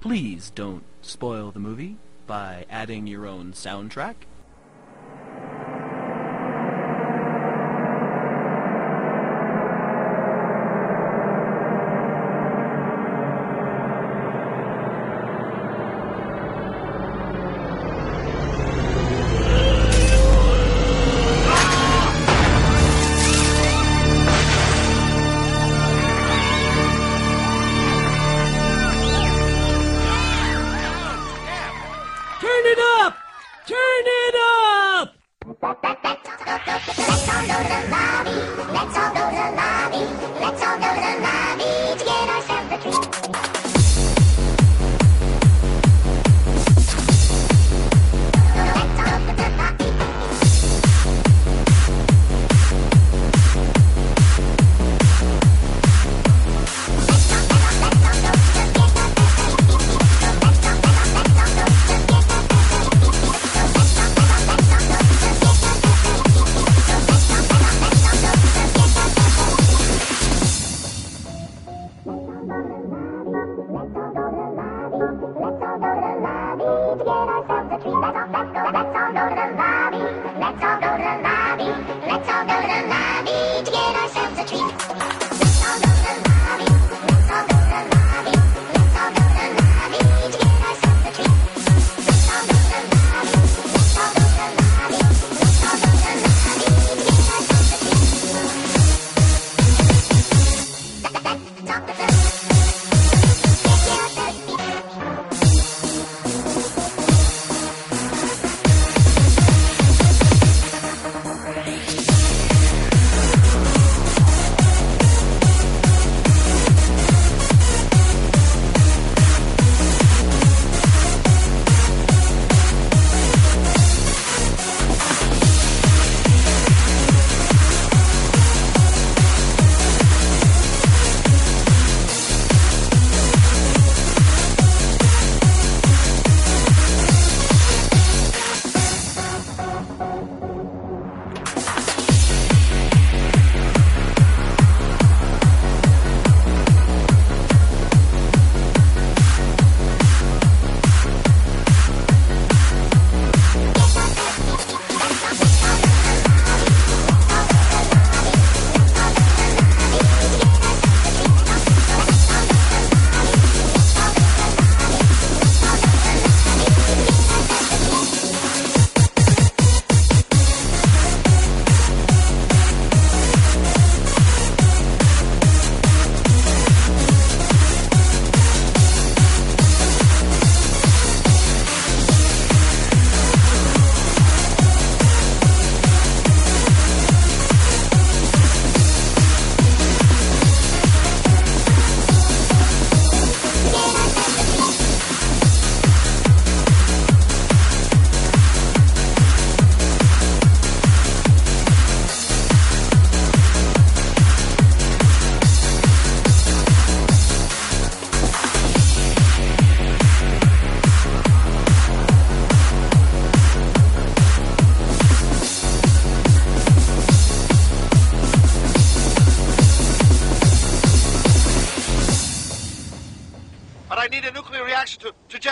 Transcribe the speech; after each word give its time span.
Please 0.00 0.50
don't 0.50 0.82
spoil 1.00 1.52
the 1.52 1.58
movie 1.58 1.96
by 2.26 2.66
adding 2.68 3.06
your 3.06 3.26
own 3.26 3.52
soundtrack. 3.52 4.16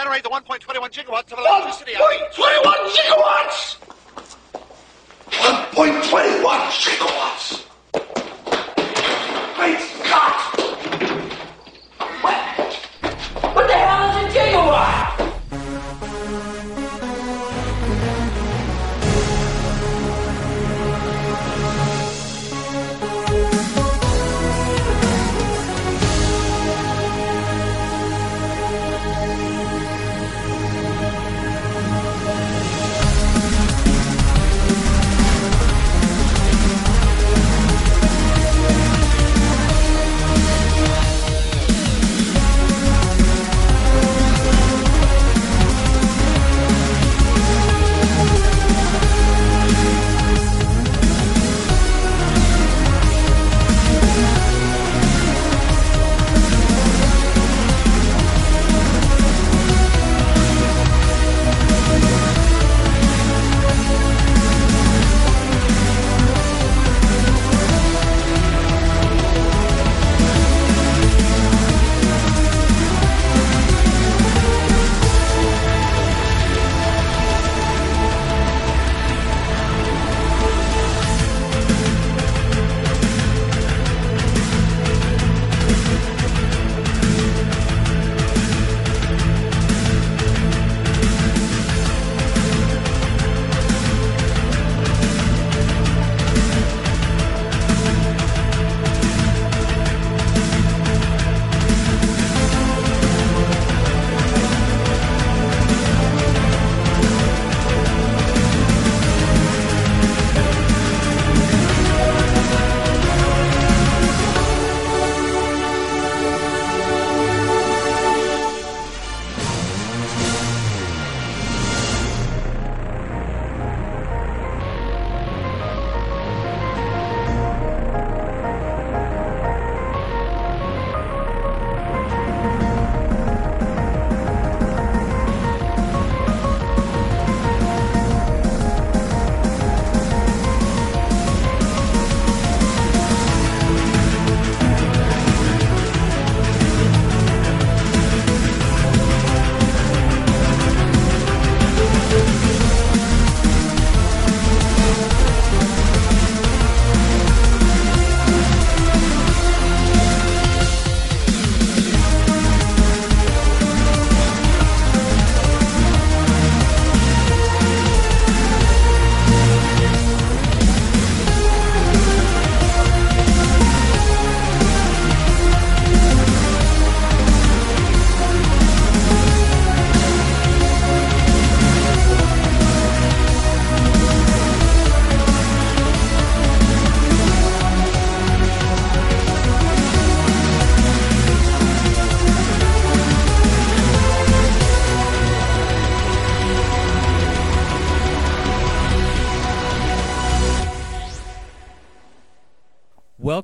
Generate 0.09 0.23
the 0.23 0.31
1.21 0.31 0.91
gigawatts 0.91 1.33
of 1.33 1.39
electricity. 1.39 1.48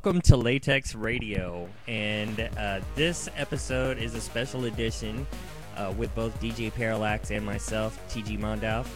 Welcome 0.04 0.20
to 0.20 0.36
Latex 0.36 0.94
Radio, 0.94 1.66
and 1.88 2.38
uh, 2.58 2.80
this 2.94 3.30
episode 3.38 3.96
is 3.96 4.14
a 4.14 4.20
special 4.20 4.66
edition 4.66 5.26
uh, 5.78 5.94
with 5.96 6.14
both 6.14 6.38
DJ 6.42 6.70
Parallax 6.70 7.30
and 7.30 7.42
myself, 7.46 7.98
TG 8.10 8.38
Mondalf. 8.38 8.86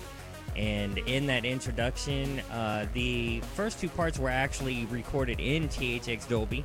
And 0.54 0.98
in 0.98 1.26
that 1.28 1.46
introduction, 1.46 2.40
uh, 2.52 2.84
the 2.92 3.40
first 3.54 3.80
two 3.80 3.88
parts 3.88 4.18
were 4.18 4.28
actually 4.28 4.84
recorded 4.90 5.40
in 5.40 5.70
THX 5.70 6.28
Dolby. 6.28 6.62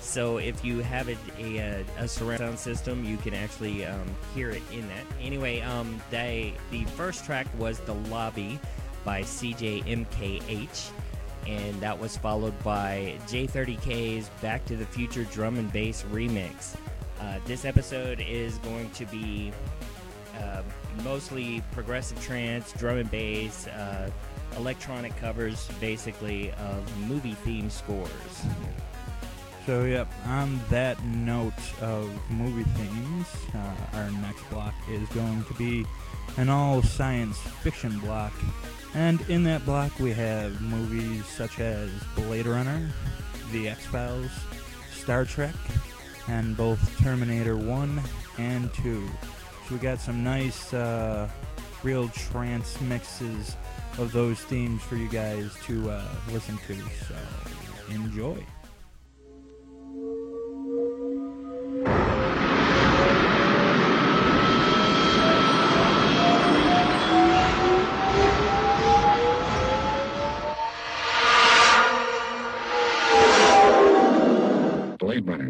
So 0.00 0.38
if 0.38 0.64
you 0.64 0.80
have 0.80 1.08
a, 1.08 1.16
a, 1.38 1.84
a 1.96 2.08
surround 2.08 2.40
sound 2.40 2.58
system, 2.58 3.04
you 3.04 3.16
can 3.16 3.32
actually 3.32 3.86
um, 3.86 4.08
hear 4.34 4.50
it 4.50 4.62
in 4.72 4.88
that. 4.88 5.04
Anyway, 5.20 5.60
um, 5.60 6.02
they, 6.10 6.54
the 6.72 6.82
first 6.96 7.24
track 7.24 7.46
was 7.60 7.78
The 7.78 7.94
Lobby 7.94 8.58
by 9.04 9.22
CJ 9.22 9.84
Mkh. 9.84 10.90
And 11.46 11.80
that 11.80 11.98
was 11.98 12.16
followed 12.16 12.58
by 12.62 13.16
Jay30K's 13.26 14.30
Back 14.40 14.64
to 14.66 14.76
the 14.76 14.86
Future 14.86 15.24
Drum 15.24 15.58
and 15.58 15.72
Bass 15.72 16.04
remix. 16.10 16.74
Uh, 17.20 17.38
this 17.46 17.64
episode 17.64 18.20
is 18.20 18.58
going 18.58 18.90
to 18.90 19.04
be 19.06 19.52
uh, 20.40 20.62
mostly 21.02 21.62
progressive 21.72 22.20
trance, 22.22 22.72
drum 22.72 22.98
and 22.98 23.10
bass, 23.10 23.66
uh, 23.68 24.10
electronic 24.56 25.16
covers, 25.16 25.68
basically, 25.80 26.50
of 26.52 27.08
movie 27.08 27.34
theme 27.34 27.70
scores. 27.70 28.10
So, 29.66 29.84
yep, 29.84 30.12
on 30.26 30.60
that 30.68 31.02
note 31.04 31.52
of 31.80 32.10
movie 32.30 32.68
themes, 32.70 33.26
uh, 33.54 33.96
our 33.96 34.10
next 34.10 34.42
block 34.50 34.74
is 34.90 35.08
going 35.10 35.42
to 35.44 35.54
be 35.54 35.86
an 36.36 36.50
all 36.50 36.82
science 36.82 37.38
fiction 37.38 37.98
block. 38.00 38.32
And 38.94 39.20
in 39.28 39.42
that 39.44 39.64
block, 39.64 39.98
we 39.98 40.12
have 40.12 40.60
movies 40.60 41.26
such 41.26 41.58
as 41.58 41.90
Blade 42.14 42.46
Runner, 42.46 42.88
The 43.50 43.68
X 43.68 43.84
Files, 43.86 44.30
Star 44.92 45.24
Trek, 45.24 45.54
and 46.28 46.56
both 46.56 46.98
Terminator 47.02 47.56
1 47.56 48.00
and 48.38 48.72
2. 48.74 49.08
So 49.68 49.74
we 49.74 49.80
got 49.80 50.00
some 50.00 50.22
nice, 50.22 50.72
uh, 50.72 51.28
real 51.82 52.08
trance 52.08 52.80
mixes 52.80 53.56
of 53.98 54.12
those 54.12 54.40
themes 54.40 54.82
for 54.82 54.96
you 54.96 55.08
guys 55.08 55.52
to 55.64 55.90
uh, 55.90 56.02
listen 56.32 56.58
to. 56.66 56.74
So 57.06 57.14
enjoy. 57.90 58.44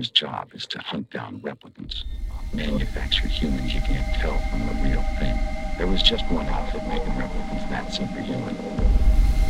Runner's 0.05 0.11
job 0.11 0.51
is 0.53 0.67
to 0.67 0.79
hunt 0.81 1.09
down 1.09 1.41
replicants, 1.41 2.05
manufacture 2.53 3.27
humans 3.27 3.75
you 3.75 3.81
can't 3.81 4.15
tell 4.17 4.39
from 4.51 4.67
the 4.67 4.75
real 4.87 5.03
thing. 5.19 5.35
There 5.79 5.87
was 5.87 6.03
just 6.03 6.31
one 6.31 6.47
outfit 6.47 6.87
making 6.89 7.15
replicants 7.15 7.71
that 7.71 7.91
superhuman, 7.91 8.55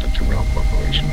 the 0.00 0.06
Tyrell 0.14 0.46
Corporation. 0.54 1.10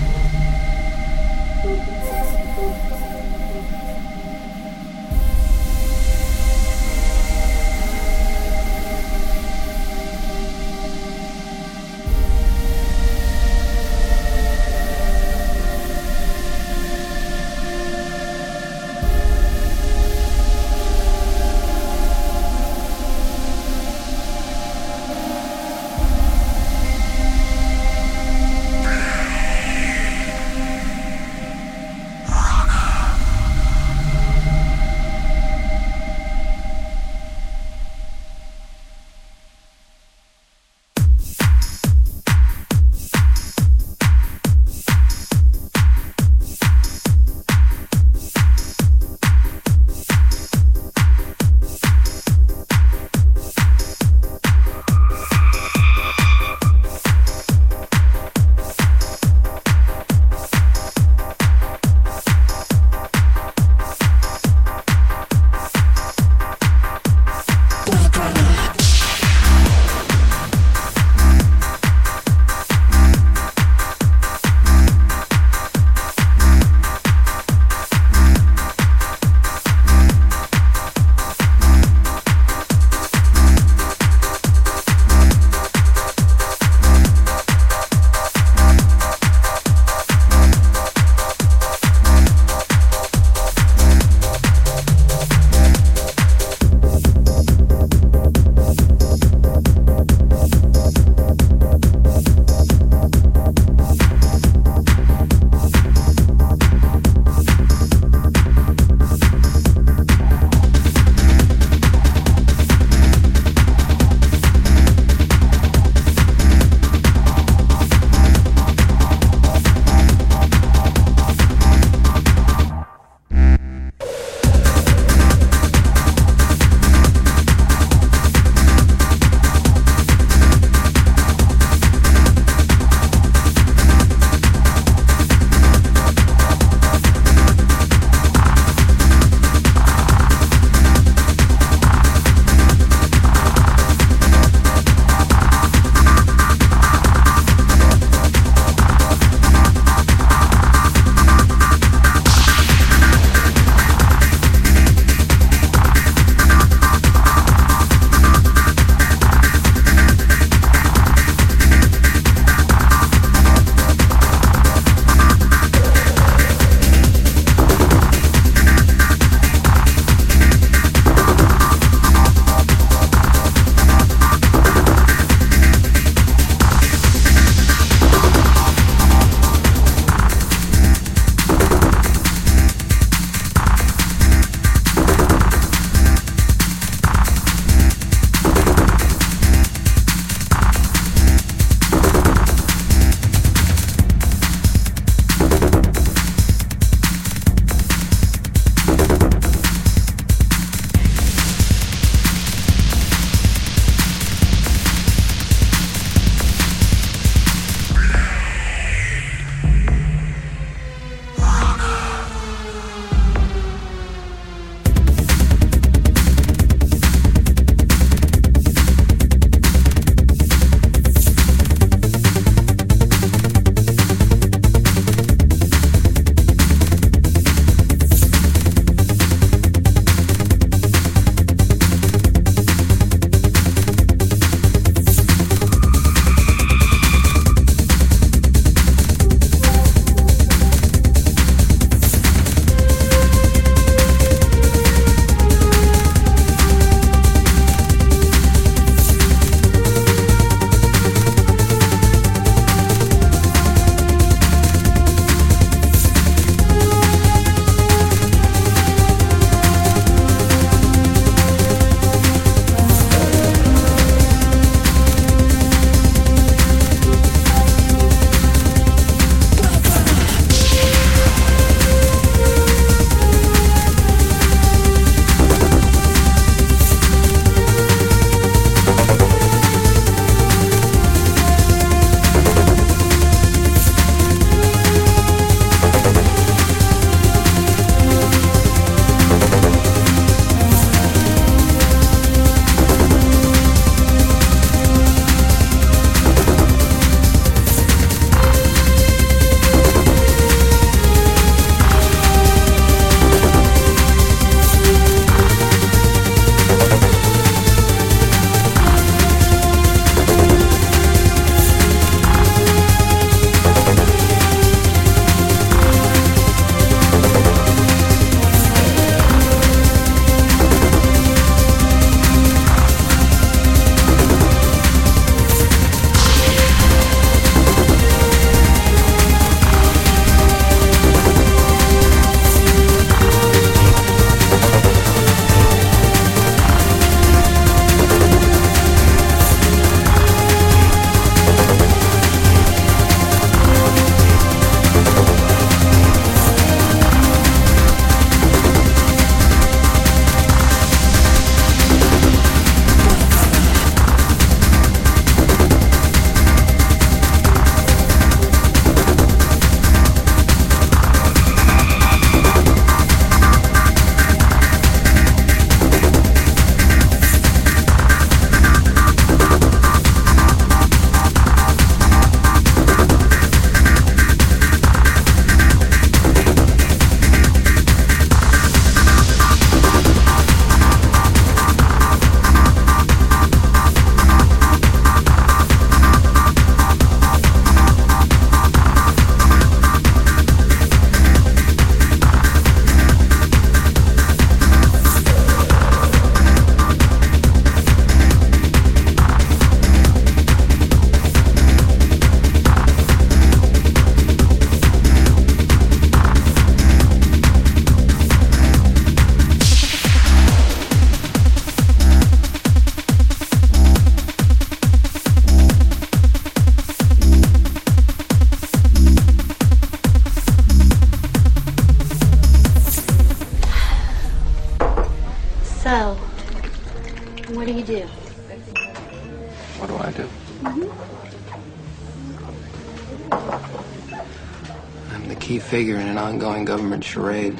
Ongoing 436.32 436.64
government 436.64 437.04
charade. 437.04 437.58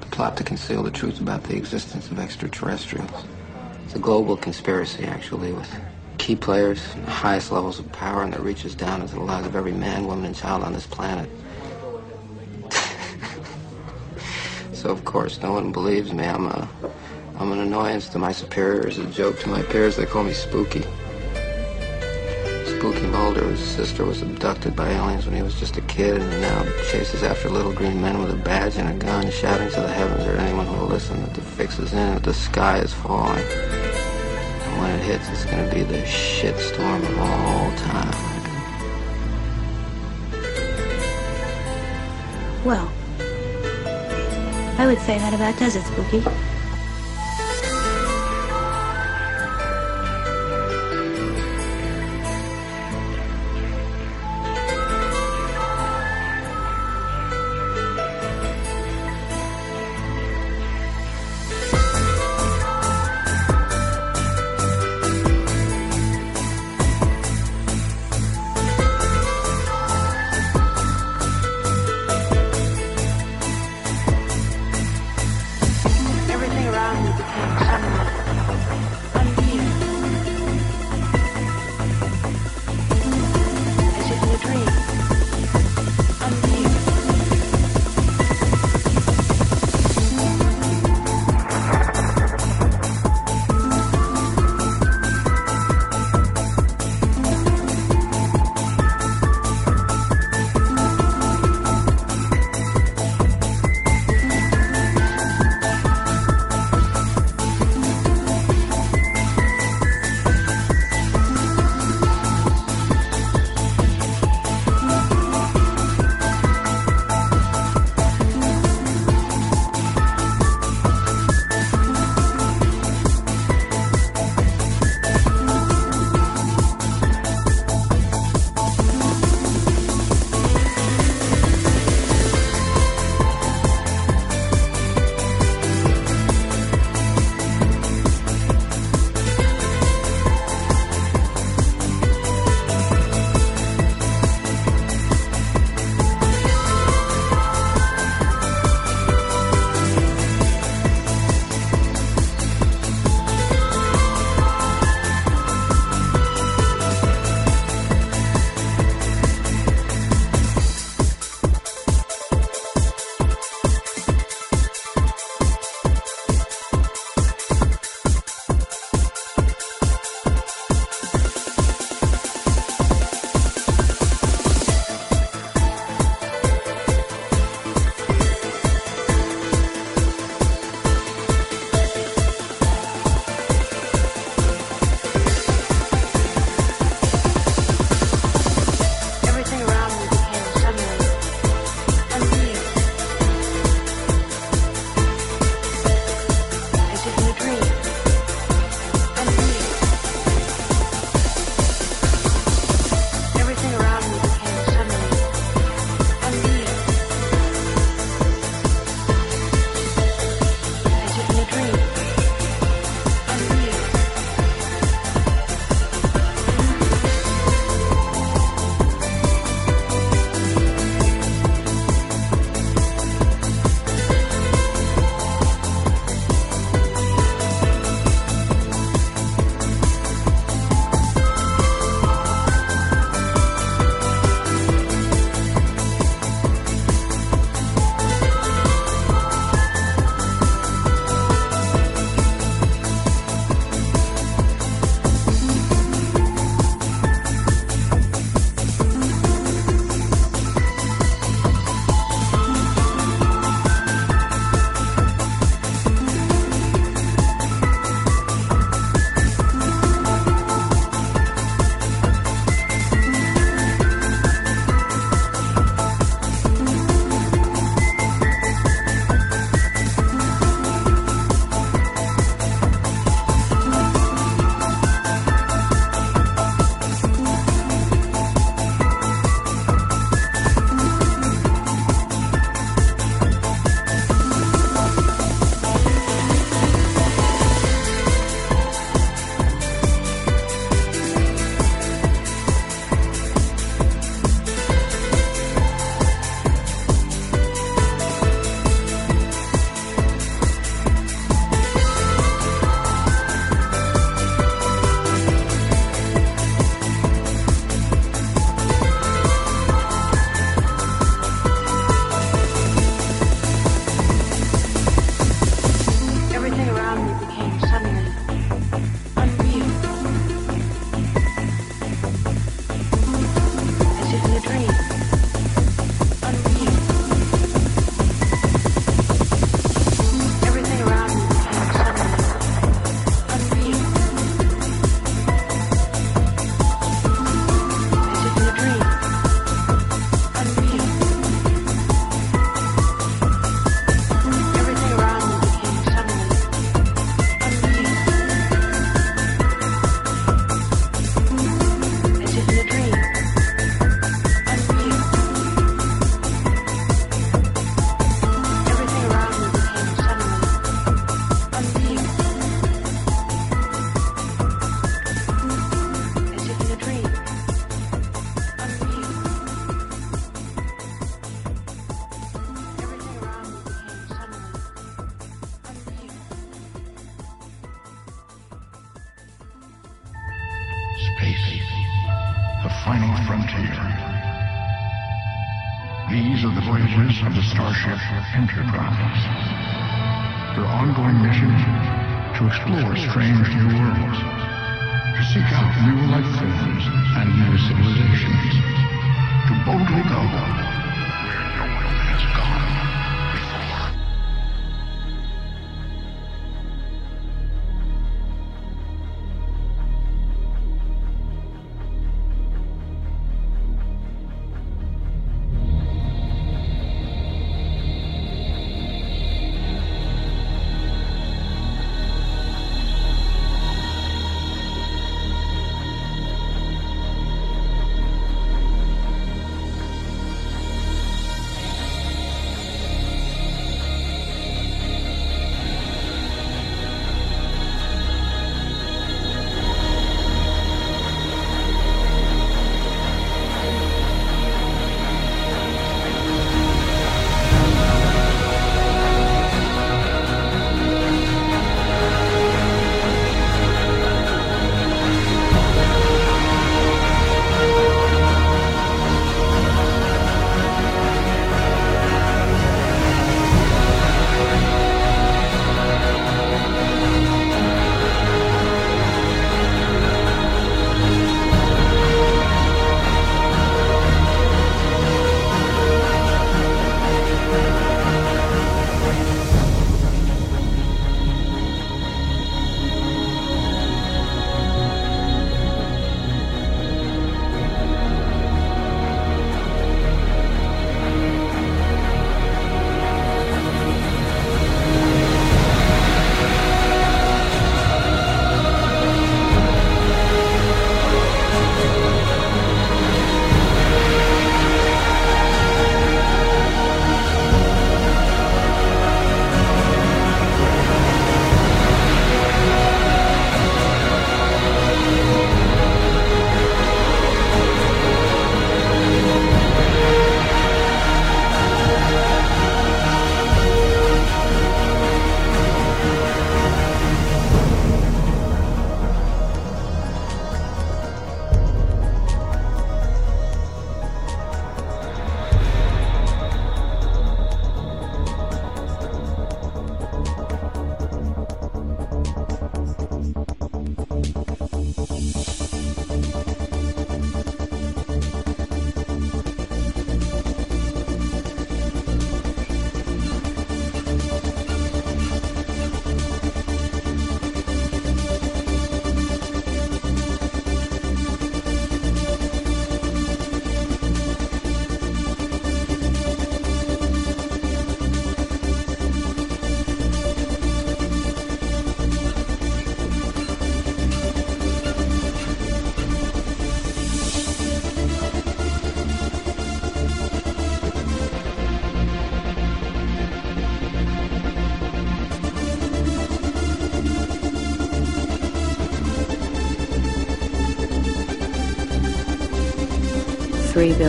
The 0.00 0.06
plot 0.06 0.36
to 0.38 0.42
conceal 0.42 0.82
the 0.82 0.90
truth 0.90 1.20
about 1.20 1.44
the 1.44 1.56
existence 1.56 2.10
of 2.10 2.18
extraterrestrials. 2.18 3.24
It's 3.84 3.94
a 3.94 4.00
global 4.00 4.36
conspiracy, 4.36 5.04
actually, 5.04 5.52
with 5.52 5.72
key 6.18 6.34
players 6.34 6.82
in 6.96 7.04
the 7.04 7.10
highest 7.10 7.52
levels 7.52 7.78
of 7.78 7.90
power, 7.92 8.24
and 8.24 8.32
that 8.32 8.40
reaches 8.40 8.74
down 8.74 9.00
into 9.00 9.14
the 9.14 9.20
lives 9.20 9.46
of 9.46 9.54
every 9.54 9.70
man, 9.70 10.08
woman, 10.08 10.24
and 10.24 10.34
child 10.34 10.64
on 10.64 10.72
this 10.72 10.88
planet. 10.88 11.30
so, 14.72 14.90
of 14.90 15.04
course, 15.04 15.40
no 15.40 15.52
one 15.52 15.70
believes 15.70 16.12
me. 16.12 16.24
I'm 16.24 16.46
a, 16.46 16.68
I'm 17.36 17.52
an 17.52 17.60
annoyance 17.60 18.08
to 18.08 18.18
my 18.18 18.32
superiors, 18.32 18.98
a 18.98 19.06
joke 19.06 19.38
to 19.40 19.48
my 19.48 19.62
peers. 19.62 19.94
They 19.94 20.06
call 20.06 20.24
me 20.24 20.32
Spooky. 20.32 20.82
Spooky 22.80 23.06
Mulder, 23.08 23.46
his 23.46 23.60
sister, 23.60 24.06
was 24.06 24.22
abducted 24.22 24.74
by 24.74 24.90
aliens 24.90 25.26
when 25.26 25.36
he 25.36 25.42
was 25.42 25.54
just 25.60 25.76
a 25.76 25.82
kid, 25.82 26.16
and 26.16 26.40
now 26.40 26.64
chases 26.90 27.22
after 27.22 27.50
little 27.50 27.74
green 27.74 28.00
men 28.00 28.18
with 28.18 28.30
a 28.30 28.36
badge 28.36 28.78
and 28.78 28.88
a 28.88 28.94
gun, 28.94 29.30
shouting 29.30 29.68
to 29.68 29.82
the 29.82 29.92
heavens 29.92 30.24
or 30.24 30.34
anyone 30.36 30.66
who 30.66 30.80
will 30.80 30.86
listen 30.86 31.20
that 31.20 31.34
the 31.34 31.42
fix 31.42 31.78
is 31.78 31.92
in, 31.92 32.14
that 32.14 32.22
the 32.22 32.32
sky 32.32 32.78
is 32.78 32.94
falling. 32.94 33.44
And 33.44 34.80
when 34.80 34.98
it 34.98 35.02
hits, 35.02 35.28
it's 35.28 35.44
going 35.44 35.68
to 35.68 35.74
be 35.74 35.82
the 35.82 36.00
shitstorm 36.04 37.02
of 37.02 37.18
all 37.18 37.70
time. 37.76 38.14
Well, 42.64 42.90
I 44.78 44.86
would 44.86 45.00
say 45.00 45.18
that 45.18 45.34
about 45.34 45.58
does 45.58 45.76
it, 45.76 45.82
Spooky. 45.82 46.49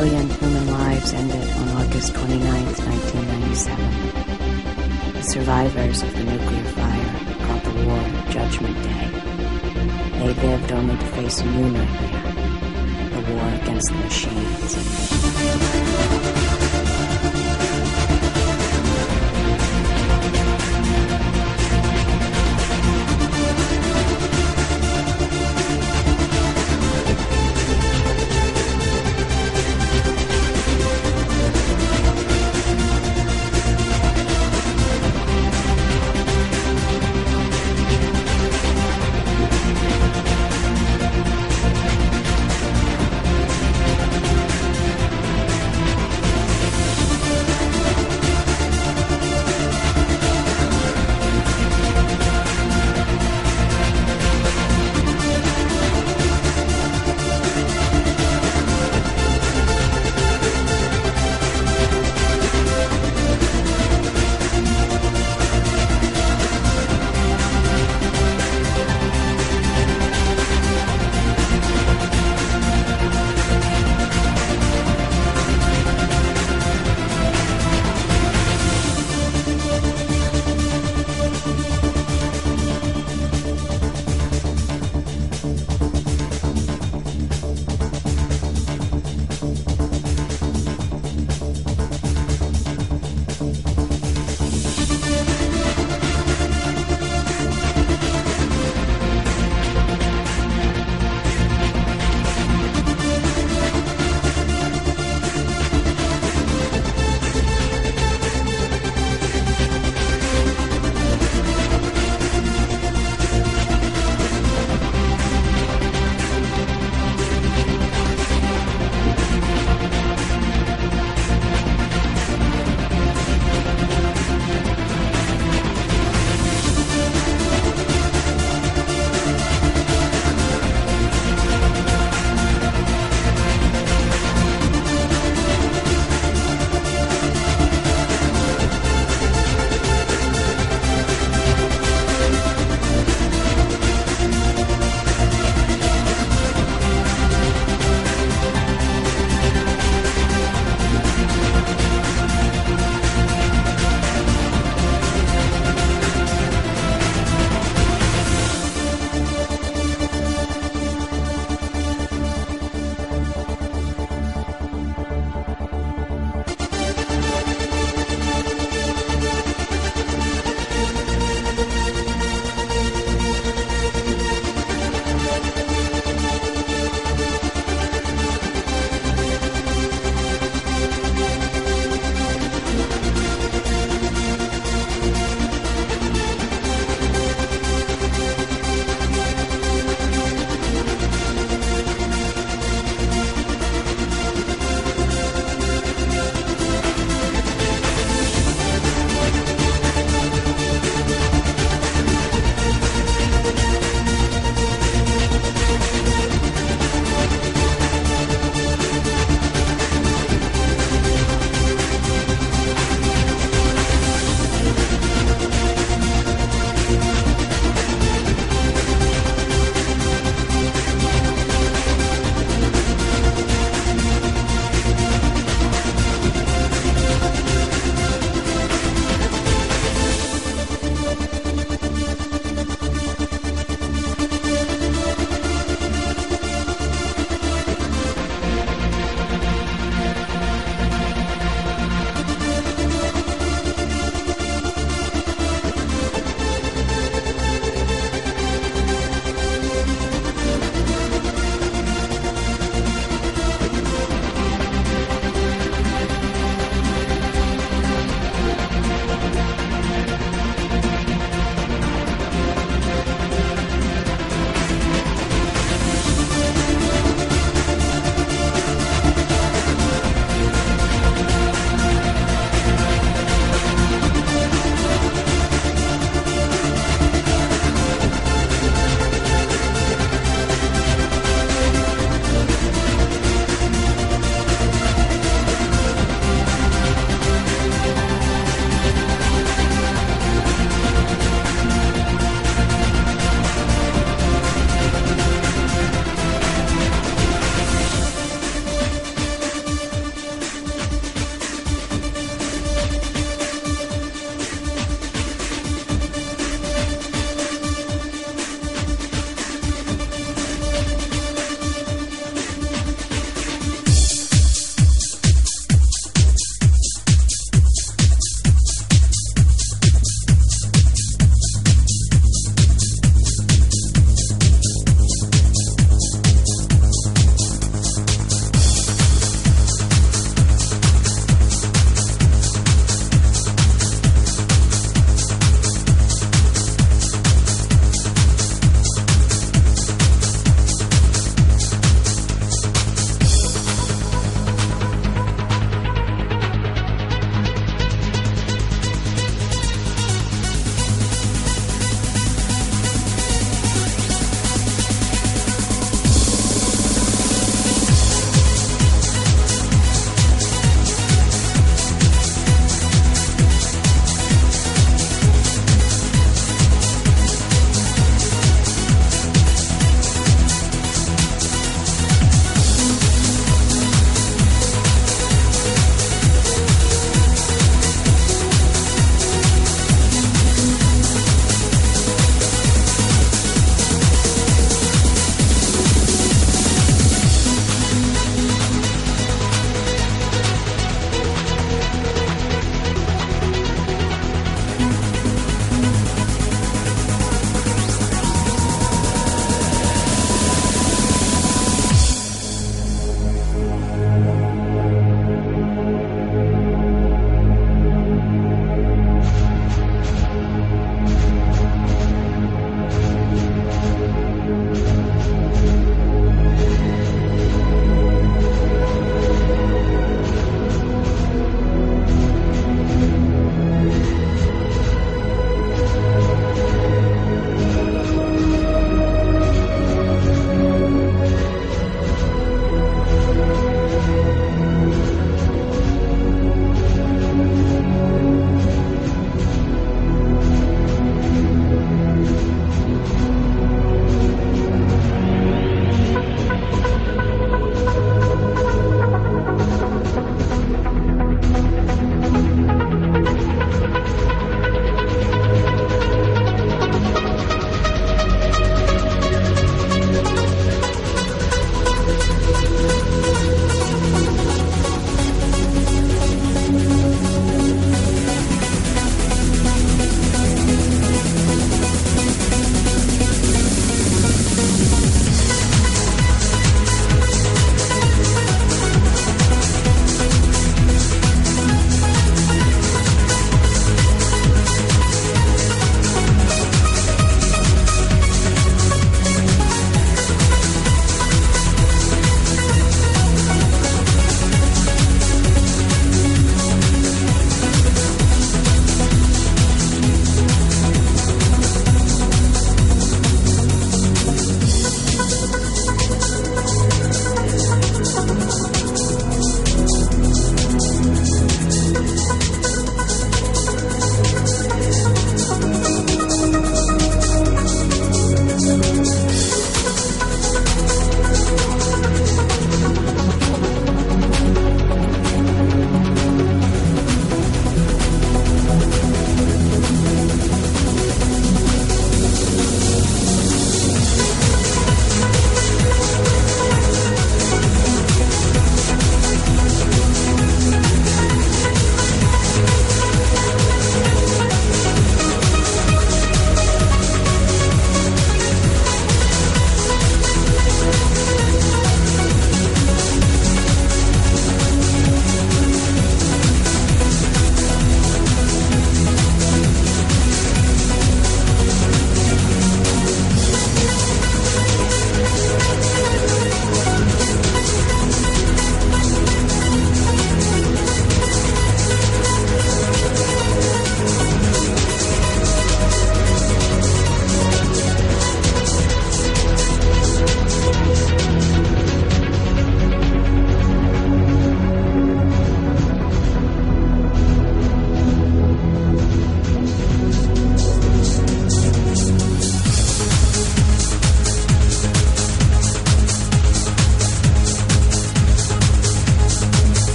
Three 0.00 0.08
billion 0.08 0.30
human 0.30 0.72
lives 0.72 1.12
ended 1.12 1.50
on 1.58 1.68
August 1.76 2.14
29, 2.14 2.40
1997. 2.40 5.12
The 5.12 5.22
survivors 5.22 6.02
of 6.02 6.10
the 6.14 6.24
nuclear 6.24 6.64
fire 6.72 7.36
called 7.44 7.64
the 7.64 7.84
war 7.84 8.02
Judgment 8.30 8.82
Day. 8.82 9.10
They 10.18 10.32
lived 10.32 10.72
only 10.72 10.96
to 10.96 11.04
face 11.04 11.40
a 11.40 11.44
new 11.44 11.68
nightmare, 11.68 13.10
the 13.10 13.20
war 13.30 13.46
against 13.60 13.88
the 13.88 13.96
machines. 13.96 14.74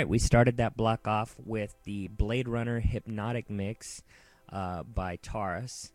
Right, 0.00 0.08
we 0.08 0.18
started 0.18 0.56
that 0.56 0.78
block 0.78 1.06
off 1.06 1.36
with 1.44 1.74
the 1.84 2.08
Blade 2.08 2.48
Runner 2.48 2.80
Hypnotic 2.80 3.50
Mix 3.50 4.02
uh, 4.50 4.82
by 4.82 5.16
Taurus, 5.16 5.92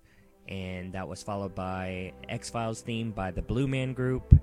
and 0.48 0.94
that 0.94 1.08
was 1.08 1.24
followed 1.24 1.56
by 1.56 2.14
X 2.30 2.52
Files 2.52 2.82
theme 2.82 3.10
by 3.10 3.32
the 3.32 3.42
Blue 3.42 3.68
Man 3.68 3.94
Group, 3.94 4.40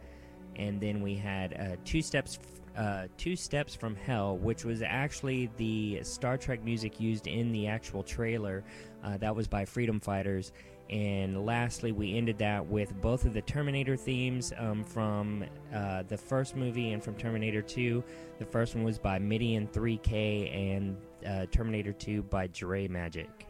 and 0.57 0.81
then 0.81 1.01
we 1.01 1.15
had 1.15 1.55
uh, 1.55 1.77
two 1.85 2.03
steps. 2.03 2.41
Uh, 2.77 3.07
two 3.19 3.37
steps 3.37 3.75
from 3.75 3.95
hell, 3.95 4.39
which 4.39 4.65
was 4.65 4.81
actually 4.81 5.51
the 5.59 6.01
Star 6.03 6.39
Trek 6.39 6.65
music 6.65 6.99
used 6.99 7.27
in 7.27 7.53
the 7.53 7.67
actual 7.67 8.03
trailer. 8.03 8.65
Uh, 9.13 9.19
that 9.19 9.37
was 9.37 9.47
by 9.47 9.65
Freedom 9.65 10.01
Fighters, 10.01 10.53
and 10.89 11.45
lastly, 11.45 11.93
we 11.93 12.17
ended 12.17 12.39
that 12.39 12.67
with 12.67 12.99
both 13.01 13.25
of 13.25 13.35
the 13.35 13.43
Terminator 13.43 13.97
themes 13.97 14.53
um, 14.59 14.85
from 14.85 15.45
uh, 15.75 16.03
the 16.03 16.17
first 16.17 16.57
movie 16.57 16.93
and 16.93 17.03
from 17.03 17.15
Terminator 17.17 17.63
2. 17.63 18.03
The 18.39 18.45
first 18.45 18.75
one 18.75 18.85
was 18.85 18.99
by 18.99 19.19
Midian 19.19 19.69
3K, 19.69 20.55
and 20.55 20.97
uh, 21.27 21.47
Terminator 21.51 21.93
2 21.93 22.23
by 22.25 22.47
Dre 22.49 22.89
Magic. 22.89 23.47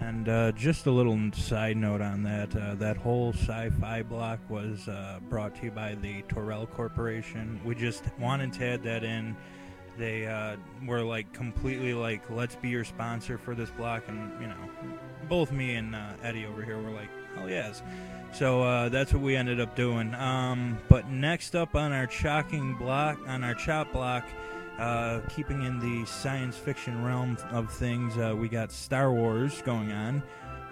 And 0.00 0.28
uh, 0.28 0.52
just 0.52 0.86
a 0.86 0.90
little 0.90 1.18
side 1.32 1.76
note 1.76 2.00
on 2.00 2.22
that: 2.24 2.54
uh, 2.56 2.74
that 2.76 2.96
whole 2.96 3.32
sci-fi 3.32 4.02
block 4.02 4.40
was 4.48 4.88
uh, 4.88 5.20
brought 5.28 5.54
to 5.56 5.64
you 5.64 5.70
by 5.70 5.94
the 5.94 6.22
Tyrell 6.22 6.66
Corporation. 6.66 7.60
We 7.64 7.74
just 7.76 8.04
wanted 8.18 8.52
to 8.54 8.64
add 8.64 8.82
that 8.82 9.04
in. 9.04 9.36
They 9.98 10.26
uh, 10.26 10.56
were 10.86 11.02
like 11.02 11.32
completely 11.32 11.94
like, 11.94 12.28
"Let's 12.30 12.56
be 12.56 12.68
your 12.68 12.84
sponsor 12.84 13.38
for 13.38 13.54
this 13.54 13.70
block," 13.70 14.04
and 14.08 14.32
you 14.40 14.48
know, 14.48 14.56
both 15.28 15.52
me 15.52 15.74
and 15.74 15.94
uh, 15.94 16.12
Eddie 16.22 16.46
over 16.46 16.62
here 16.62 16.80
were 16.80 16.90
like, 16.90 17.10
"Hell 17.34 17.48
yes!" 17.48 17.82
So 18.32 18.62
uh, 18.62 18.88
that's 18.88 19.12
what 19.12 19.22
we 19.22 19.36
ended 19.36 19.60
up 19.60 19.76
doing. 19.76 20.14
Um, 20.14 20.78
but 20.88 21.08
next 21.08 21.54
up 21.54 21.74
on 21.74 21.92
our 21.92 22.06
chalking 22.06 22.74
block, 22.76 23.18
on 23.26 23.44
our 23.44 23.54
chop 23.54 23.92
block. 23.92 24.24
Uh, 24.78 25.20
keeping 25.28 25.62
in 25.62 25.78
the 25.78 26.04
science 26.06 26.56
fiction 26.56 27.04
realm 27.04 27.36
of 27.50 27.70
things, 27.70 28.16
uh, 28.16 28.34
we 28.34 28.48
got 28.48 28.72
Star 28.72 29.12
Wars 29.12 29.60
going 29.62 29.92
on, 29.92 30.22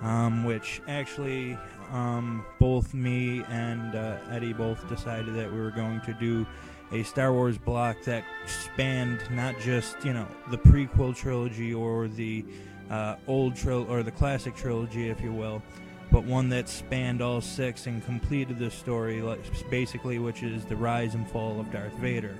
um, 0.00 0.42
which 0.42 0.80
actually 0.88 1.56
um, 1.92 2.44
both 2.58 2.94
me 2.94 3.44
and 3.48 3.94
uh, 3.94 4.16
Eddie 4.30 4.54
both 4.54 4.88
decided 4.88 5.34
that 5.34 5.52
we 5.52 5.60
were 5.60 5.70
going 5.70 6.00
to 6.00 6.14
do 6.14 6.46
a 6.92 7.02
Star 7.02 7.32
Wars 7.32 7.58
block 7.58 8.02
that 8.04 8.24
spanned 8.46 9.20
not 9.30 9.58
just 9.60 10.04
you 10.04 10.12
know 10.12 10.26
the 10.50 10.58
prequel 10.58 11.14
trilogy 11.14 11.72
or 11.72 12.08
the 12.08 12.44
uh, 12.90 13.16
old 13.26 13.54
tril 13.54 13.88
or 13.88 14.02
the 14.02 14.10
classic 14.10 14.54
trilogy, 14.56 15.08
if 15.08 15.20
you 15.20 15.32
will, 15.32 15.62
but 16.10 16.24
one 16.24 16.48
that 16.48 16.68
spanned 16.68 17.22
all 17.22 17.40
six 17.40 17.86
and 17.86 18.04
completed 18.04 18.58
the 18.58 18.70
story, 18.70 19.22
like, 19.22 19.40
basically, 19.70 20.18
which 20.18 20.42
is 20.42 20.64
the 20.64 20.76
rise 20.76 21.14
and 21.14 21.28
fall 21.30 21.60
of 21.60 21.70
Darth 21.70 21.92
Vader. 21.94 22.36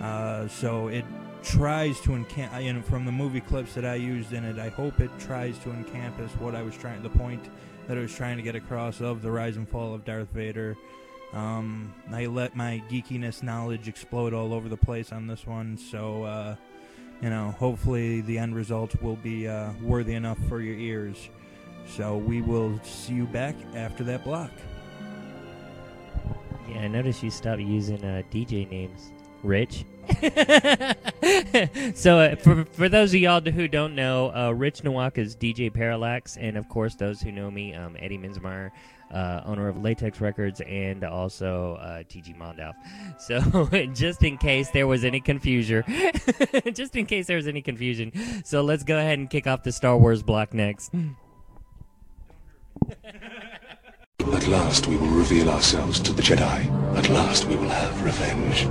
Uh, 0.00 0.48
so 0.48 0.88
it 0.88 1.04
tries 1.42 2.00
to 2.00 2.14
encamp. 2.14 2.60
You 2.60 2.72
know, 2.72 2.82
from 2.82 3.04
the 3.04 3.12
movie 3.12 3.40
clips 3.40 3.74
that 3.74 3.84
I 3.84 3.96
used 3.96 4.32
in 4.32 4.44
it, 4.44 4.58
I 4.58 4.70
hope 4.70 5.00
it 5.00 5.10
tries 5.18 5.58
to 5.60 5.70
encompass 5.70 6.32
what 6.32 6.54
I 6.54 6.62
was 6.62 6.76
trying, 6.76 7.02
the 7.02 7.10
point 7.10 7.50
that 7.86 7.98
I 7.98 8.00
was 8.00 8.14
trying 8.14 8.36
to 8.38 8.42
get 8.42 8.56
across 8.56 9.00
of 9.00 9.22
the 9.22 9.30
rise 9.30 9.56
and 9.56 9.68
fall 9.68 9.94
of 9.94 10.04
Darth 10.04 10.30
Vader. 10.30 10.76
Um, 11.32 11.94
I 12.10 12.26
let 12.26 12.54
my 12.54 12.82
geekiness 12.90 13.42
knowledge 13.42 13.88
explode 13.88 14.34
all 14.34 14.52
over 14.52 14.68
the 14.68 14.76
place 14.76 15.12
on 15.12 15.26
this 15.26 15.46
one, 15.46 15.78
so 15.78 16.24
uh, 16.24 16.56
you 17.22 17.30
know, 17.30 17.52
hopefully 17.52 18.20
the 18.20 18.36
end 18.36 18.54
result 18.54 19.00
will 19.00 19.16
be 19.16 19.48
uh, 19.48 19.72
worthy 19.80 20.14
enough 20.14 20.38
for 20.48 20.60
your 20.60 20.76
ears. 20.76 21.30
So 21.86 22.16
we 22.16 22.42
will 22.42 22.78
see 22.82 23.14
you 23.14 23.26
back 23.26 23.54
after 23.74 24.04
that 24.04 24.24
block. 24.24 24.50
Yeah, 26.68 26.80
I 26.82 26.88
noticed 26.88 27.22
you 27.22 27.30
stopped 27.30 27.60
using 27.60 28.04
uh, 28.04 28.22
DJ 28.30 28.70
names. 28.70 29.12
Rich. 29.42 29.84
so, 31.96 32.18
uh, 32.18 32.36
for, 32.36 32.64
for 32.66 32.88
those 32.88 33.12
of 33.12 33.20
y'all 33.20 33.40
who 33.40 33.66
don't 33.66 33.94
know, 33.94 34.32
uh, 34.34 34.50
Rich 34.50 34.84
Nowak 34.84 35.18
is 35.18 35.34
DJ 35.36 35.72
Parallax, 35.72 36.36
and 36.36 36.56
of 36.56 36.68
course, 36.68 36.94
those 36.94 37.20
who 37.20 37.32
know 37.32 37.50
me, 37.50 37.74
um, 37.74 37.96
Eddie 37.98 38.18
Minsmeyer, 38.18 38.70
uh, 39.12 39.42
owner 39.44 39.68
of 39.68 39.82
Latex 39.82 40.20
Records, 40.20 40.60
and 40.62 41.04
also 41.04 41.74
uh, 41.80 42.02
TG 42.04 42.36
Mondalf. 42.36 42.74
So, 43.18 43.40
just 43.94 44.22
in 44.24 44.36
case 44.38 44.70
there 44.70 44.86
was 44.86 45.04
any 45.04 45.20
confusion, 45.20 45.84
just 46.72 46.96
in 46.96 47.06
case 47.06 47.26
there 47.26 47.36
was 47.36 47.46
any 47.46 47.62
confusion, 47.62 48.12
so 48.44 48.62
let's 48.62 48.82
go 48.82 48.98
ahead 48.98 49.18
and 49.18 49.30
kick 49.30 49.46
off 49.46 49.62
the 49.62 49.70
Star 49.72 49.96
Wars 49.96 50.22
block 50.22 50.52
next. 50.52 50.92
At 54.32 54.48
last 54.48 54.86
we 54.86 54.96
will 54.96 55.08
reveal 55.08 55.50
ourselves 55.50 56.00
to 56.00 56.12
the 56.12 56.22
Jedi. 56.22 56.96
At 56.96 57.08
last 57.10 57.44
we 57.46 57.56
will 57.56 57.68
have 57.68 58.02
revenge. 58.02 58.66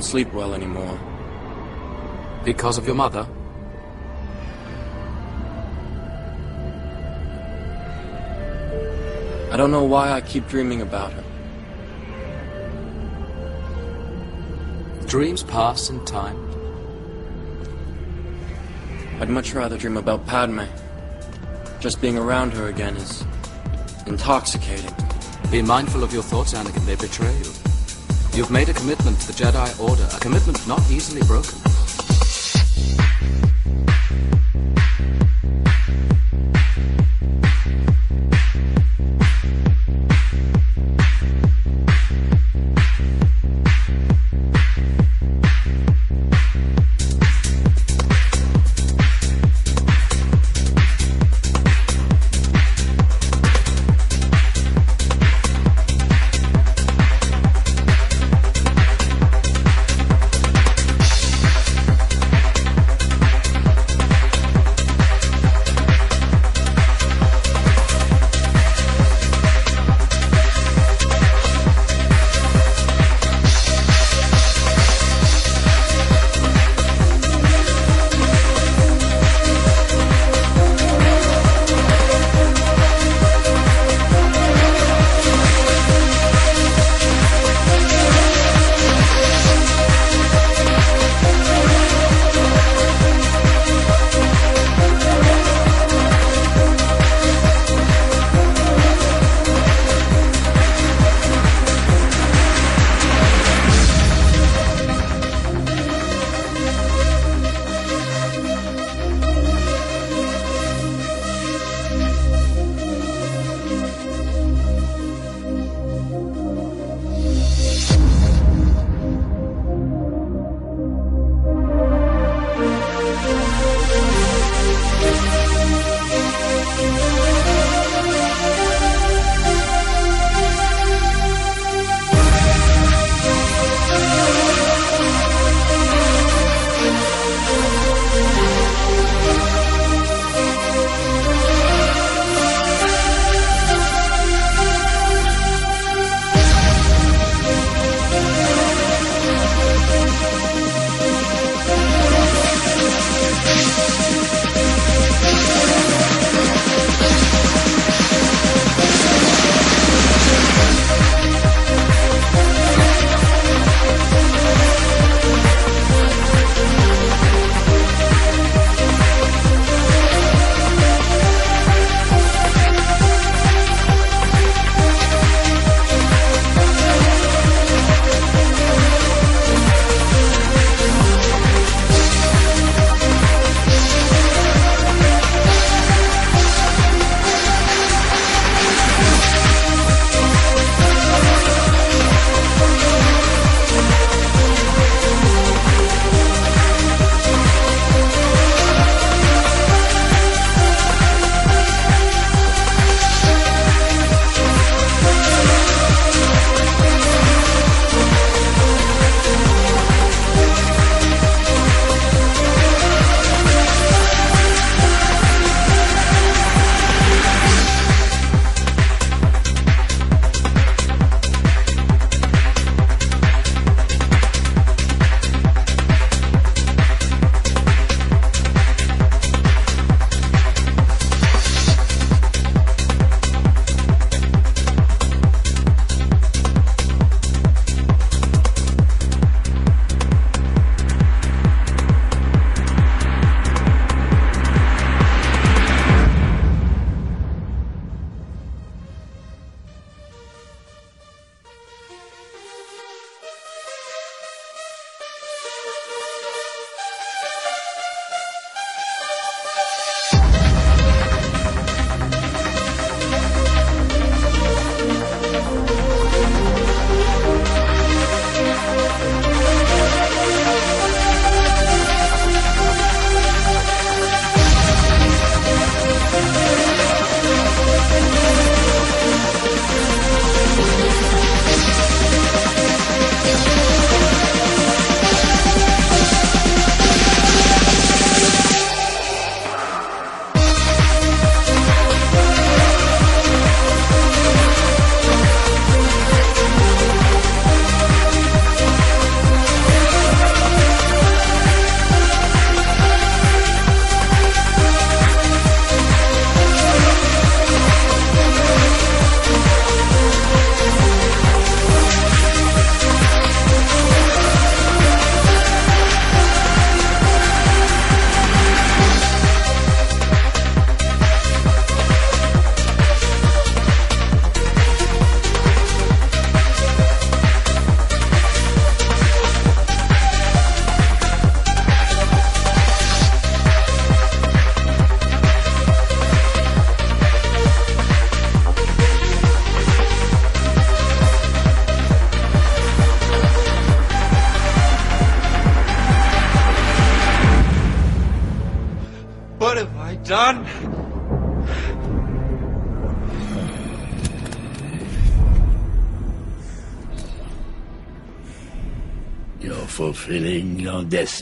Don't 0.00 0.08
sleep 0.08 0.32
well 0.32 0.54
anymore. 0.54 0.98
Because 2.42 2.78
of 2.78 2.86
your 2.86 2.94
mother? 2.94 3.26
I 9.52 9.58
don't 9.58 9.70
know 9.70 9.84
why 9.84 10.12
I 10.12 10.22
keep 10.22 10.48
dreaming 10.48 10.80
about 10.80 11.12
her. 11.12 11.24
Dreams 15.06 15.42
pass 15.42 15.90
in 15.90 16.02
time. 16.06 16.38
I'd 19.20 19.28
much 19.28 19.52
rather 19.52 19.76
dream 19.76 19.98
about 19.98 20.26
Padme. 20.26 20.62
Just 21.78 22.00
being 22.00 22.16
around 22.16 22.54
her 22.54 22.68
again 22.68 22.96
is 22.96 23.22
intoxicating. 24.06 24.94
Be 25.50 25.60
mindful 25.60 26.02
of 26.02 26.10
your 26.14 26.22
thoughts, 26.22 26.54
Anakin. 26.54 26.86
They 26.86 26.96
betray 26.96 27.36
you. 27.36 27.59
You've 28.34 28.50
made 28.50 28.68
a 28.68 28.72
commitment 28.72 29.20
to 29.20 29.26
the 29.26 29.32
Jedi 29.32 29.80
Order, 29.80 30.08
a 30.12 30.20
commitment 30.20 30.66
not 30.66 30.80
easily 30.90 31.20
broken. 31.22 31.59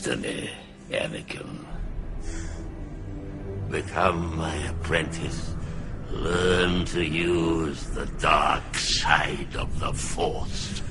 Destiny, 0.09 0.49
Anakin. 0.89 1.65
Become 3.69 4.37
my 4.37 4.55
apprentice. 4.55 5.53
Learn 6.11 6.85
to 6.85 7.05
use 7.05 7.83
the 7.91 8.07
dark 8.19 8.75
side 8.75 9.55
of 9.55 9.79
the 9.79 9.93
Force. 9.93 10.81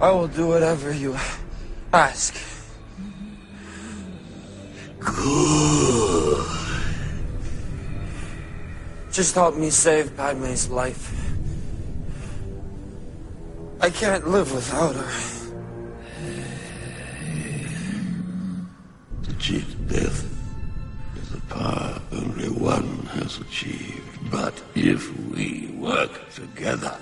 I 0.00 0.10
will 0.10 0.26
do 0.26 0.48
whatever 0.48 0.92
you 0.92 1.16
ask. 1.92 2.34
Good. 4.98 6.46
Just 9.12 9.34
help 9.36 9.56
me 9.56 9.70
save 9.70 10.16
Padme's 10.16 10.68
life. 10.68 11.12
I 13.80 13.88
can't 13.90 14.26
live 14.28 14.52
without 14.52 14.96
her. 14.96 15.35
Cheat 19.38 19.88
death 19.88 20.24
is 21.16 21.34
a 21.34 21.40
power 21.54 22.00
only 22.12 22.48
one 22.48 23.06
has 23.12 23.38
achieved. 23.38 24.30
But 24.30 24.54
if 24.74 25.16
we 25.30 25.70
work 25.78 26.32
together, 26.34 26.96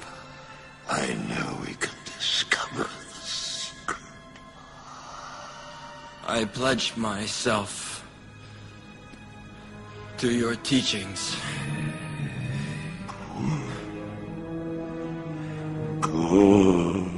I 0.90 1.14
know 1.28 1.58
we 1.60 1.74
can 1.74 1.94
discover 2.04 2.82
the 2.84 3.20
secret. 3.26 4.02
I 6.26 6.44
pledge 6.44 6.96
myself 6.96 8.04
to 10.18 10.30
your 10.30 10.56
teachings. 10.56 11.36
Good. 16.00 17.13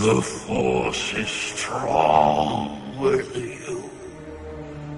The 0.00 0.22
Force 0.22 1.12
is 1.12 1.28
strong 1.28 2.98
with 2.98 3.36
you. 3.36 3.90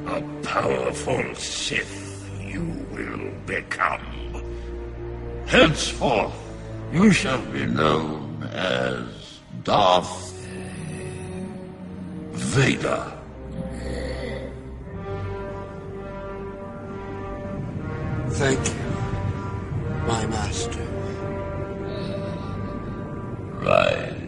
A 0.06 0.22
powerful 0.44 1.34
Sith 1.34 2.30
you 2.40 2.62
will 2.92 3.32
become. 3.44 4.44
Henceforth, 5.46 6.32
you 6.92 7.10
shall 7.10 7.42
be 7.46 7.66
known 7.66 8.48
as 8.52 9.40
Darth 9.64 10.32
Vader. 12.30 13.12
Thank 18.28 18.68
you, 18.68 20.06
my 20.06 20.26
master. 20.26 20.86
Rise. 23.66 24.21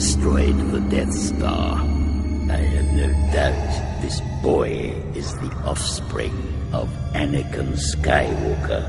Destroyed 0.00 0.56
the 0.72 0.80
Death 0.88 1.12
Star. 1.12 1.76
I 1.76 2.56
have 2.56 2.90
no 2.94 3.08
doubt 3.36 4.00
this 4.00 4.22
boy 4.42 4.94
is 5.14 5.36
the 5.40 5.52
offspring 5.66 6.32
of 6.72 6.88
Anakin 7.12 7.76
Skywalker. 7.76 8.80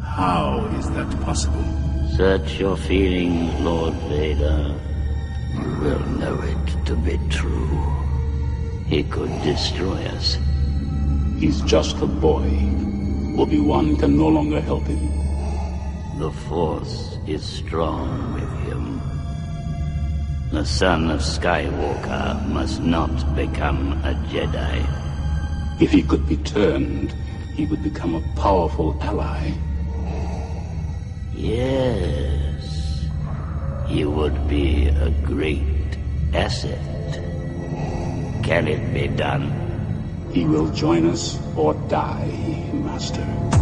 How 0.00 0.64
is 0.78 0.88
that 0.90 1.10
possible? 1.22 1.64
Search 2.16 2.60
your 2.60 2.76
feelings, 2.76 3.52
Lord 3.62 3.94
Vader. 4.14 4.76
You 5.54 5.70
will 5.82 6.06
know 6.20 6.40
it 6.42 6.86
to 6.86 6.94
be 6.94 7.18
true. 7.30 7.82
He 8.86 9.02
could 9.02 9.34
destroy 9.42 9.98
us. 10.14 10.38
He's 11.40 11.60
just 11.62 11.96
a 11.96 12.06
boy. 12.06 12.46
Obi-Wan 13.42 13.96
can 13.96 14.16
no 14.16 14.28
longer 14.28 14.60
help 14.60 14.86
him. 14.86 15.02
The 16.20 16.30
Force 16.30 17.18
is 17.26 17.42
strong. 17.42 18.37
The 20.58 20.64
son 20.64 21.08
of 21.08 21.20
Skywalker 21.20 22.44
must 22.48 22.82
not 22.82 23.36
become 23.36 23.92
a 24.02 24.12
Jedi. 24.26 24.82
If 25.80 25.92
he 25.92 26.02
could 26.02 26.28
be 26.28 26.36
turned, 26.38 27.14
he 27.54 27.64
would 27.66 27.80
become 27.84 28.16
a 28.16 28.34
powerful 28.34 28.98
ally. 29.00 29.52
Yes. 31.32 33.06
He 33.86 34.04
would 34.04 34.48
be 34.48 34.88
a 34.88 35.10
great 35.22 35.96
asset. 36.34 37.22
Can 38.42 38.66
it 38.66 38.92
be 38.92 39.06
done? 39.06 39.54
He 40.32 40.44
will 40.44 40.72
join 40.72 41.06
us 41.06 41.38
or 41.54 41.74
die, 41.86 42.26
Master. 42.72 43.57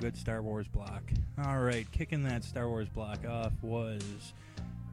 Good 0.00 0.16
Star 0.16 0.40
Wars 0.40 0.66
block. 0.66 1.02
All 1.44 1.58
right, 1.58 1.86
kicking 1.92 2.22
that 2.22 2.42
Star 2.42 2.68
Wars 2.68 2.88
block 2.88 3.26
off 3.28 3.52
was 3.60 4.32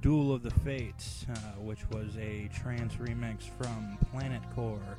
Duel 0.02 0.34
of 0.34 0.44
the 0.44 0.52
Fates, 0.52 1.26
uh, 1.32 1.38
which 1.62 1.80
was 1.92 2.18
a 2.18 2.50
trance 2.54 2.96
remix 2.96 3.44
from 3.58 3.98
Planet 4.12 4.42
Core. 4.54 4.98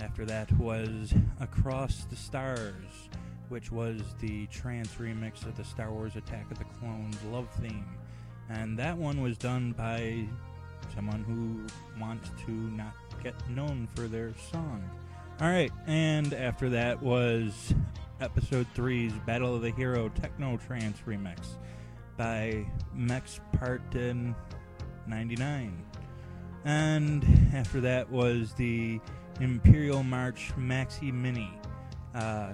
After 0.00 0.24
that 0.24 0.50
was 0.52 1.12
Across 1.40 2.04
the 2.04 2.16
Stars, 2.16 3.10
which 3.50 3.70
was 3.70 4.00
the 4.18 4.46
trance 4.46 4.94
remix 4.94 5.44
of 5.44 5.54
the 5.58 5.64
Star 5.64 5.90
Wars 5.90 6.16
Attack 6.16 6.50
of 6.50 6.58
the 6.58 6.64
Clones 6.64 7.18
love 7.30 7.48
theme. 7.60 7.84
And 8.48 8.78
that 8.78 8.96
one 8.96 9.20
was 9.20 9.36
done 9.36 9.72
by 9.72 10.26
someone 10.94 11.22
who 11.22 12.00
wants 12.02 12.30
to 12.46 12.50
not 12.50 12.94
get 13.22 13.34
known 13.50 13.88
for 13.94 14.08
their 14.08 14.32
song. 14.50 14.82
Alright, 15.40 15.72
and 15.86 16.32
after 16.32 16.70
that 16.70 17.02
was 17.02 17.74
episode 18.20 18.66
3's 18.74 19.12
Battle 19.26 19.54
of 19.54 19.62
the 19.62 19.70
Hero 19.70 20.08
Techno 20.08 20.56
Trance 20.56 20.98
remix 21.06 21.56
by 22.16 22.64
Mex 22.94 23.40
Parton 23.58 24.34
99. 25.06 25.84
And 26.64 27.50
after 27.54 27.80
that 27.80 28.10
was 28.10 28.54
the 28.54 29.00
Imperial 29.40 30.02
March 30.02 30.52
Maxi 30.56 31.12
Mini 31.12 31.50
uh, 32.14 32.52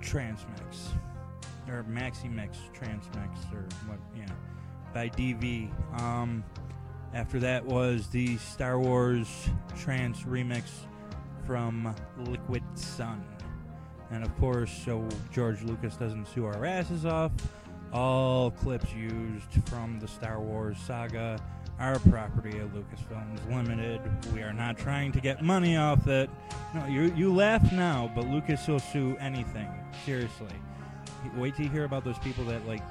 Trance 0.00 0.44
Mix. 0.50 0.90
Or 1.68 1.84
Maxi 1.84 2.32
Mix 2.32 2.58
Trance 2.72 3.06
Mix, 3.14 3.44
or 3.52 3.66
what, 3.86 3.98
yeah, 4.16 4.26
by 4.94 5.08
DV. 5.10 5.70
Um, 6.00 6.42
after 7.12 7.38
that 7.40 7.64
was 7.64 8.08
the 8.08 8.36
Star 8.38 8.78
Wars 8.78 9.28
Trance 9.76 10.20
remix 10.22 10.64
from 11.44 11.94
Liquid 12.18 12.62
Sun. 12.74 13.22
And 14.10 14.24
of 14.24 14.36
course, 14.38 14.70
so 14.84 15.06
George 15.32 15.62
Lucas 15.62 15.96
doesn't 15.96 16.26
sue 16.28 16.46
our 16.46 16.64
asses 16.64 17.04
off, 17.04 17.32
all 17.92 18.50
clips 18.50 18.92
used 18.92 19.68
from 19.68 19.98
the 19.98 20.08
Star 20.08 20.40
Wars 20.40 20.76
saga 20.86 21.40
are 21.78 21.98
property 22.00 22.58
of 22.58 22.70
Lucasfilms 22.70 23.48
Limited. 23.48 24.00
We 24.34 24.42
are 24.42 24.52
not 24.52 24.76
trying 24.76 25.12
to 25.12 25.20
get 25.20 25.42
money 25.42 25.76
off 25.76 26.06
it. 26.08 26.28
No, 26.74 26.86
you 26.86 27.12
you 27.14 27.32
laugh 27.32 27.70
now, 27.72 28.10
but 28.14 28.26
Lucas 28.26 28.66
will 28.66 28.80
sue 28.80 29.16
anything. 29.20 29.68
Seriously. 30.04 30.48
Wait 31.36 31.54
till 31.56 31.66
you 31.66 31.70
hear 31.70 31.84
about 31.84 32.04
those 32.04 32.18
people 32.18 32.44
that 32.44 32.66
like 32.66 32.82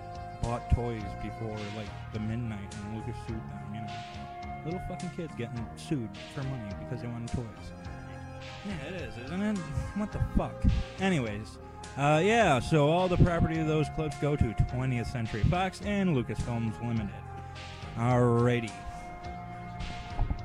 bought 0.41 0.69
toys 0.73 1.03
before 1.21 1.57
like 1.75 1.87
the 2.13 2.19
midnight 2.19 2.73
and 2.75 2.97
Lucas 2.97 3.15
sued 3.27 3.37
them, 3.37 3.73
you 3.73 3.81
know. 3.81 4.63
Little 4.65 4.81
fucking 4.87 5.11
kids 5.15 5.33
getting 5.37 5.67
sued 5.75 6.09
for 6.33 6.43
money 6.43 6.69
because 6.79 7.01
they 7.01 7.07
wanted 7.07 7.29
toys. 7.29 7.76
Yeah, 8.67 8.87
it 8.87 9.01
is, 9.01 9.25
isn't 9.25 9.41
it? 9.41 9.57
What 9.95 10.11
the 10.11 10.19
fuck? 10.35 10.63
Anyways, 10.99 11.57
uh, 11.97 12.21
yeah, 12.23 12.59
so 12.59 12.89
all 12.89 13.07
the 13.07 13.17
property 13.17 13.59
of 13.59 13.67
those 13.67 13.87
clips 13.95 14.17
go 14.17 14.35
to 14.35 14.43
20th 14.43 15.11
Century 15.11 15.43
Fox 15.43 15.81
and 15.85 16.15
Lucasfilms 16.15 16.79
Limited. 16.81 17.09
Alrighty. 17.97 18.71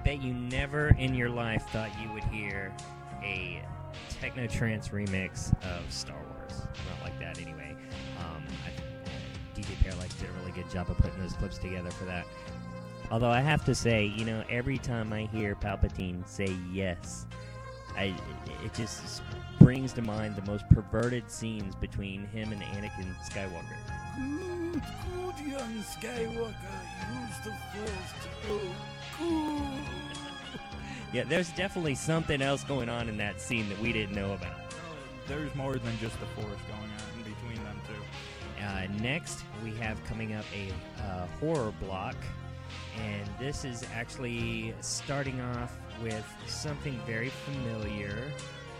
Bet 0.05 0.23
you 0.23 0.32
never 0.35 0.89
in 0.99 1.15
your 1.15 1.28
life 1.28 1.65
thought 1.69 1.90
you 2.01 2.11
would 2.12 2.24
hear 2.24 2.73
a 3.23 3.62
techno 4.20 4.47
trance 4.47 4.89
remix 4.89 5.53
of 5.65 5.93
Star 5.93 6.16
Wars. 6.16 6.62
Not 6.89 7.03
like 7.05 7.19
that, 7.20 7.40
anyway. 7.40 7.77
Um, 8.19 8.43
DJ 9.55 9.78
Parallax 9.82 10.15
did 10.15 10.28
a 10.31 10.32
really 10.40 10.53
good 10.53 10.70
job 10.70 10.90
of 10.90 10.97
putting 10.97 11.20
those 11.20 11.35
clips 11.35 11.59
together 11.59 11.90
for 11.90 12.05
that. 12.07 12.27
Although 13.11 13.31
I 13.31 13.40
have 13.40 13.65
to 13.66 13.74
say, 13.74 14.07
you 14.16 14.24
know, 14.24 14.43
every 14.49 14.78
time 14.78 15.12
I 15.12 15.27
hear 15.27 15.55
Palpatine 15.55 16.27
say 16.27 16.57
yes, 16.73 17.27
I 17.97 18.14
it 18.64 18.74
just 18.74 19.23
brings 19.59 19.93
to 19.94 20.02
mind 20.02 20.36
the 20.36 20.43
most 20.43 20.69
perverted 20.70 21.31
scenes 21.31 21.74
between 21.77 22.27
him 22.28 22.52
and 22.52 22.62
Anakin 22.62 23.14
Skywalker. 23.28 23.77
Good, 24.16 24.82
good 24.82 25.47
young 25.47 25.82
Skywalker, 25.82 26.55
use 27.12 27.39
the 27.44 27.52
Force 27.73 28.12
to 28.23 28.48
go 28.48 28.60
good. 29.19 30.02
Yeah, 31.12 31.24
there's 31.24 31.51
definitely 31.52 31.94
something 31.94 32.40
else 32.40 32.64
going 32.64 32.89
on 32.89 33.09
in 33.09 33.19
that 33.19 33.40
scene 33.40 33.69
that 33.69 33.78
we 33.81 33.93
didn't 33.93 34.14
know 34.14 34.32
about. 34.32 34.56
There's 35.28 35.55
more 35.55 35.74
than 35.74 35.98
just 35.98 36.19
the 36.20 36.27
Force 36.27 36.47
going 36.47 36.81
on 36.81 37.19
in 37.19 37.23
between 37.23 37.62
them 37.64 37.81
two. 37.86 38.64
Uh, 38.64 38.86
next, 39.02 39.44
we 39.62 39.73
have 39.74 40.02
coming 40.05 40.35
up 40.35 40.44
a 40.55 40.73
uh, 41.02 41.27
horror 41.39 41.73
block, 41.81 42.16
and 42.98 43.28
this 43.39 43.64
is 43.64 43.85
actually 43.94 44.74
starting 44.81 45.40
off 45.40 45.77
with 46.03 46.24
something 46.47 46.99
very 47.07 47.31
familiar. 47.31 48.33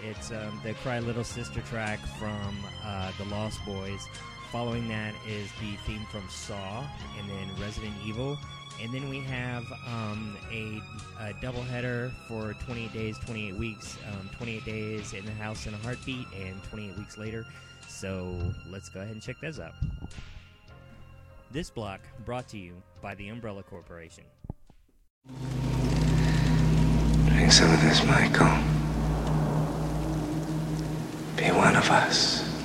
It's 0.05 0.31
um, 0.33 0.61
the 0.65 0.75
Cry 0.75 0.99
Little 0.99 1.25
Sister 1.25 1.61
track 1.63 2.01
from 2.19 2.57
uh, 2.85 3.13
The 3.19 3.25
Lost 3.27 3.65
Boys. 3.65 4.01
Following 4.51 4.89
that 4.89 5.15
is 5.27 5.51
the 5.61 5.77
theme 5.87 6.05
from 6.11 6.29
Saw, 6.29 6.85
and 7.19 7.31
then 7.31 7.49
Resident 7.61 7.95
Evil. 8.05 8.37
And 8.83 8.93
then 8.93 9.09
we 9.09 9.21
have 9.21 9.65
um, 9.87 10.37
a, 10.51 10.83
a 11.21 11.33
doubleheader 11.35 12.13
for 12.27 12.55
28 12.65 12.93
days, 12.93 13.19
28 13.21 13.57
weeks, 13.57 13.97
um, 14.09 14.29
28 14.37 14.65
days 14.65 15.13
in 15.13 15.25
the 15.25 15.33
house 15.33 15.67
in 15.67 15.75
a 15.75 15.79
heartbeat, 15.79 16.27
and 16.35 16.63
28 16.65 16.99
weeks 16.99 17.17
later. 17.17 17.47
So 17.89 18.37
let's 18.71 18.89
go 18.89 19.01
ahead 19.01 19.13
and 19.13 19.23
check 19.23 19.37
those 19.41 19.61
out. 19.61 19.75
This 21.51 21.71
block 21.71 22.01
brought 22.25 22.49
to 22.49 22.59
you 22.59 22.75
by 23.01 23.15
the 23.15 23.29
Umbrella 23.29 23.63
Corporation. 23.63 24.25
Drink 27.43 27.53
some 27.55 27.73
of 27.73 27.83
this, 27.83 28.05
Michael. 28.05 28.47
Be 31.37 31.51
one 31.51 31.75
of 31.75 31.91
us. 31.91 32.62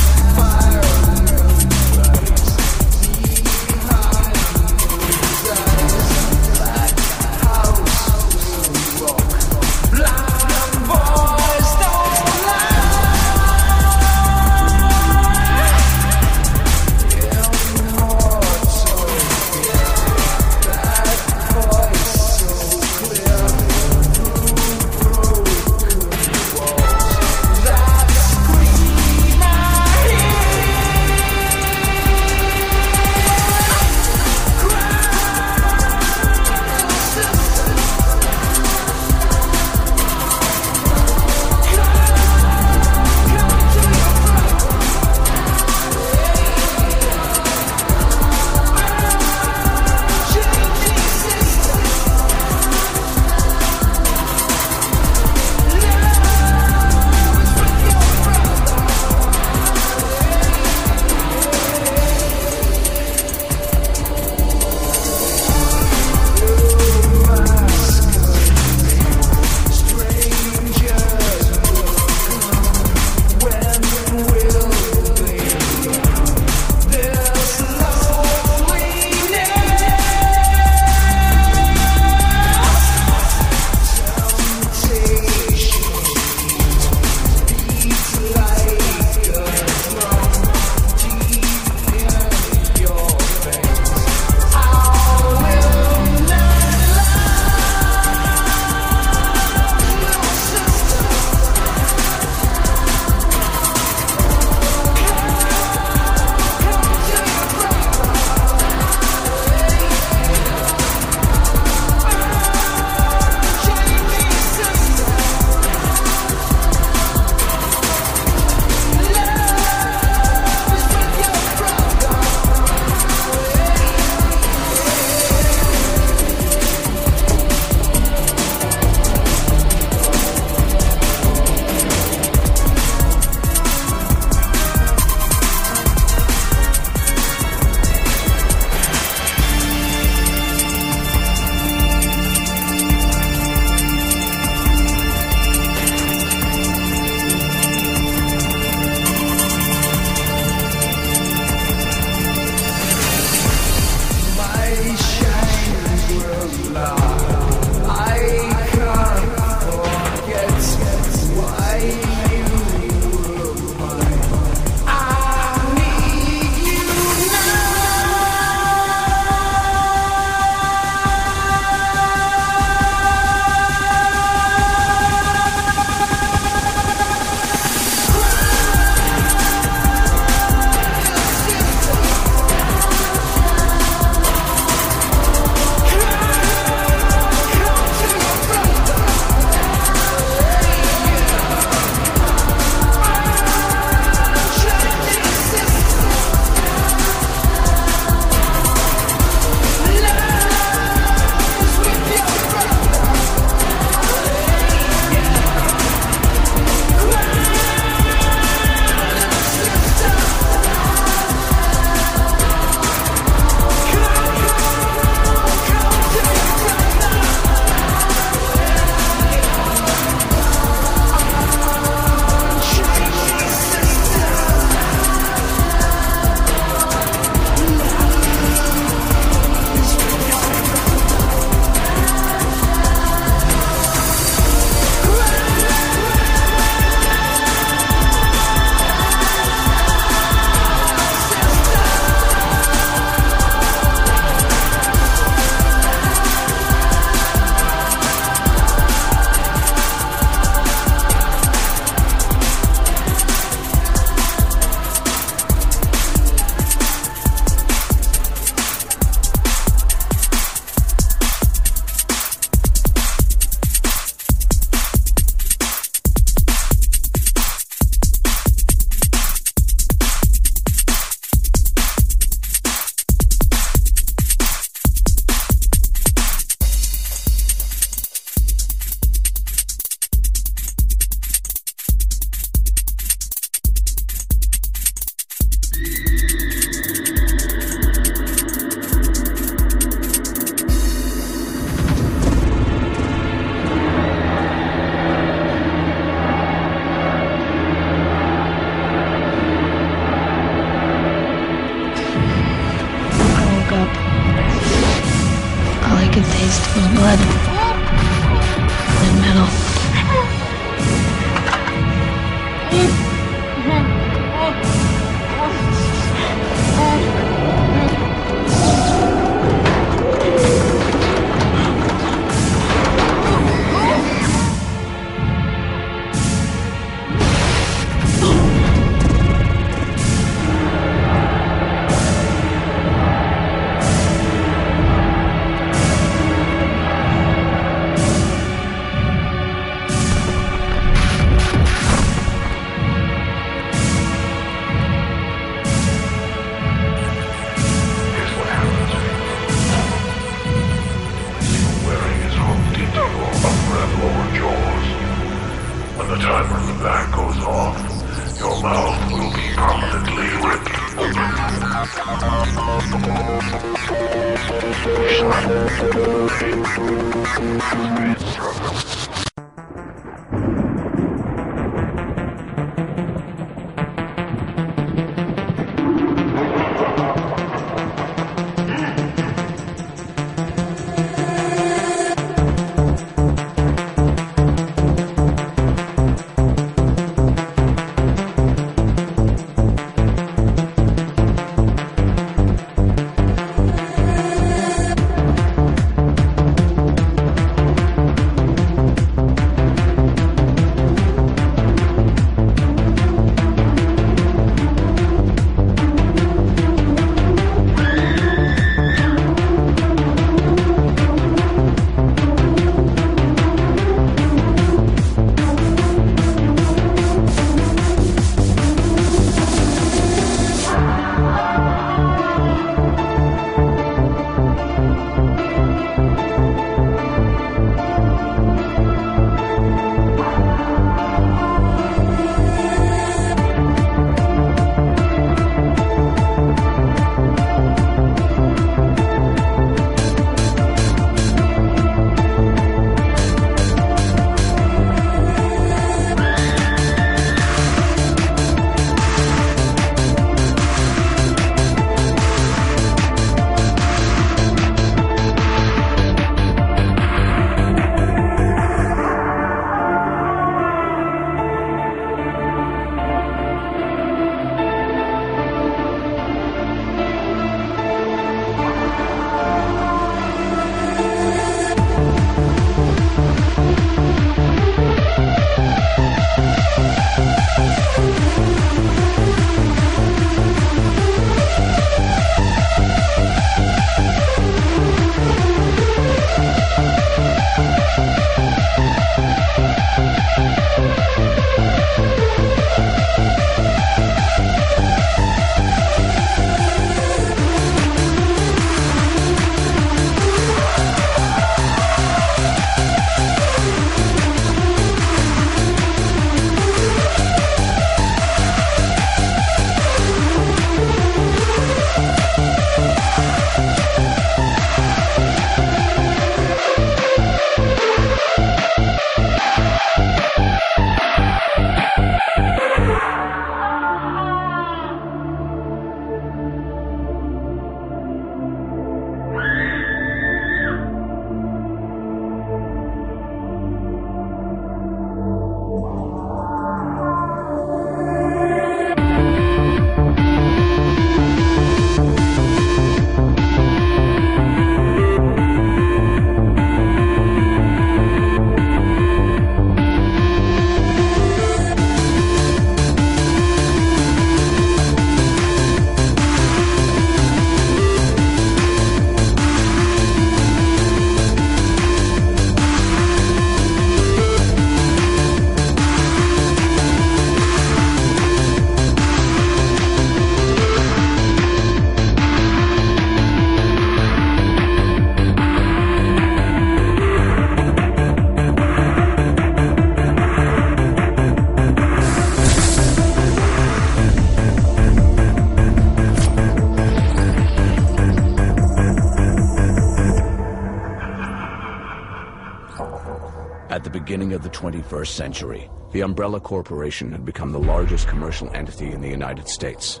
Beginning 594.06 594.34
of 594.34 594.42
the 594.44 594.50
21st 594.50 595.08
century, 595.08 595.68
the 595.90 596.00
Umbrella 596.00 596.38
Corporation 596.38 597.10
had 597.10 597.24
become 597.24 597.50
the 597.50 597.58
largest 597.58 598.06
commercial 598.06 598.48
entity 598.54 598.92
in 598.92 599.00
the 599.00 599.08
United 599.08 599.48
States. 599.48 600.00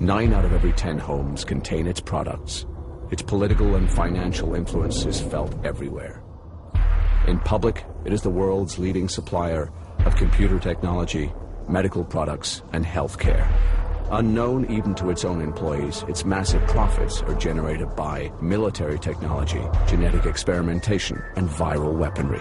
Nine 0.00 0.32
out 0.32 0.46
of 0.46 0.54
every 0.54 0.72
ten 0.72 0.98
homes 0.98 1.44
contain 1.44 1.86
its 1.86 2.00
products, 2.00 2.64
its 3.10 3.20
political 3.20 3.74
and 3.74 3.90
financial 3.90 4.54
influence 4.54 5.04
is 5.04 5.20
felt 5.20 5.54
everywhere. 5.62 6.22
In 7.28 7.38
public, 7.38 7.84
it 8.06 8.14
is 8.14 8.22
the 8.22 8.30
world's 8.30 8.78
leading 8.78 9.10
supplier 9.10 9.70
of 10.06 10.16
computer 10.16 10.58
technology, 10.58 11.30
medical 11.68 12.02
products, 12.02 12.62
and 12.72 12.82
healthcare. 12.82 13.46
Unknown 14.10 14.70
even 14.70 14.94
to 14.94 15.10
its 15.10 15.26
own 15.26 15.42
employees, 15.42 16.02
its 16.08 16.24
massive 16.24 16.66
profits 16.66 17.20
are 17.20 17.34
generated 17.34 17.94
by 17.94 18.32
military 18.40 18.98
technology, 18.98 19.62
genetic 19.86 20.24
experimentation, 20.24 21.22
and 21.36 21.46
viral 21.46 21.92
weaponry. 21.92 22.40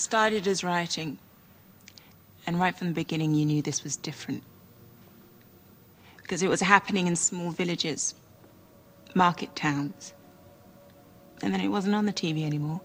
Started 0.00 0.46
as 0.46 0.64
rioting. 0.64 1.18
And 2.46 2.58
right 2.58 2.76
from 2.76 2.88
the 2.88 2.94
beginning, 2.94 3.34
you 3.34 3.44
knew 3.44 3.62
this 3.62 3.84
was 3.84 3.96
different. 3.96 4.42
Because 6.16 6.42
it 6.42 6.48
was 6.48 6.60
happening 6.60 7.06
in 7.06 7.16
small 7.16 7.50
villages, 7.50 8.14
market 9.14 9.54
towns. 9.54 10.14
And 11.42 11.52
then 11.52 11.60
it 11.60 11.68
wasn't 11.68 11.94
on 11.94 12.06
the 12.06 12.12
TV 12.12 12.44
anymore. 12.44 12.80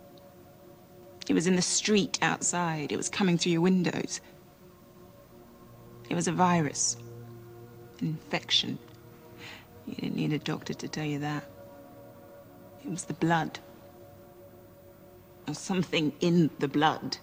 It 1.28 1.34
was 1.34 1.48
in 1.48 1.56
the 1.56 1.62
street 1.62 2.20
outside. 2.22 2.92
It 2.92 2.98
was 2.98 3.10
coming 3.10 3.38
through 3.38 3.54
your 3.54 3.62
windows. 3.62 4.22
It 6.10 6.16
was 6.16 6.28
a 6.28 6.32
virus, 6.32 6.98
an 8.00 8.08
infection. 8.08 8.78
You 9.88 9.96
didn't 9.96 10.16
need 10.16 10.34
a 10.34 10.40
doctor 10.40 10.74
to 10.74 10.88
tell 10.88 11.06
you 11.06 11.20
that. 11.20 11.44
It 12.84 12.92
was 12.92 13.06
the 13.06 13.14
blood. 13.16 13.60
Something 15.54 16.12
in 16.20 16.50
the 16.60 16.68
blood. 16.68 17.18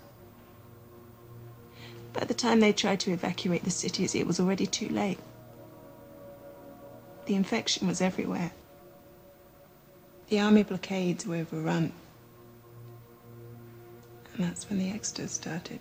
By 2.12 2.24
the 2.24 2.34
time 2.34 2.60
they 2.60 2.72
tried 2.72 3.00
to 3.00 3.12
evacuate 3.12 3.64
the 3.64 3.70
cities, 3.70 4.14
it 4.14 4.26
was 4.26 4.38
already 4.40 4.66
too 4.66 4.88
late. 4.88 5.18
The 7.26 7.34
infection 7.34 7.86
was 7.86 8.00
everywhere. 8.00 8.52
The 10.28 10.40
army 10.40 10.62
blockades 10.62 11.26
were 11.26 11.36
overrun. 11.36 11.92
And 14.34 14.44
that's 14.44 14.68
when 14.68 14.78
the 14.78 14.90
exodus 14.90 15.32
started. 15.32 15.80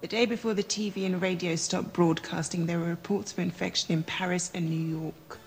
The 0.00 0.08
day 0.08 0.26
before 0.26 0.54
the 0.54 0.62
TV 0.62 1.06
and 1.06 1.20
radio 1.20 1.56
stopped 1.56 1.92
broadcasting, 1.92 2.66
there 2.66 2.78
were 2.78 2.86
reports 2.86 3.32
of 3.32 3.38
infection 3.38 3.92
in 3.92 4.02
Paris 4.02 4.50
and 4.54 4.68
New 4.68 4.98
York. 4.98 5.38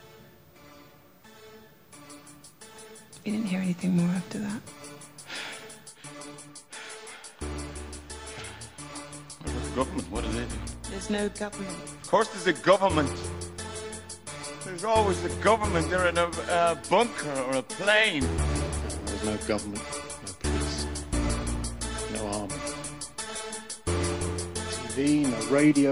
We 3.27 3.33
didn't 3.33 3.47
hear 3.47 3.59
anything 3.59 3.97
more 3.97 4.07
after 4.15 4.39
that. 4.39 4.61
Government, 9.75 10.09
what 10.09 10.23
is 10.23 10.35
it? 10.35 10.47
There's 10.89 11.09
no 11.09 11.27
government. 11.27 11.75
Of 12.03 12.07
course 12.07 12.29
there's 12.29 12.47
a 12.47 12.53
government. 12.63 13.11
There's 14.63 14.85
always 14.85 15.21
a 15.25 15.29
government. 15.43 15.89
They're 15.89 16.07
in 16.07 16.17
a 16.17 16.27
uh, 16.27 16.75
bunker 16.89 17.37
or 17.41 17.57
a 17.57 17.63
plane. 17.63 18.25
There's 19.07 19.25
no 19.25 19.35
government, 19.45 19.83
no 20.25 20.33
police, 20.39 20.87
no 22.13 22.27
army. 22.27 22.55
TV, 24.95 25.29
no 25.29 25.47
radio, 25.53 25.91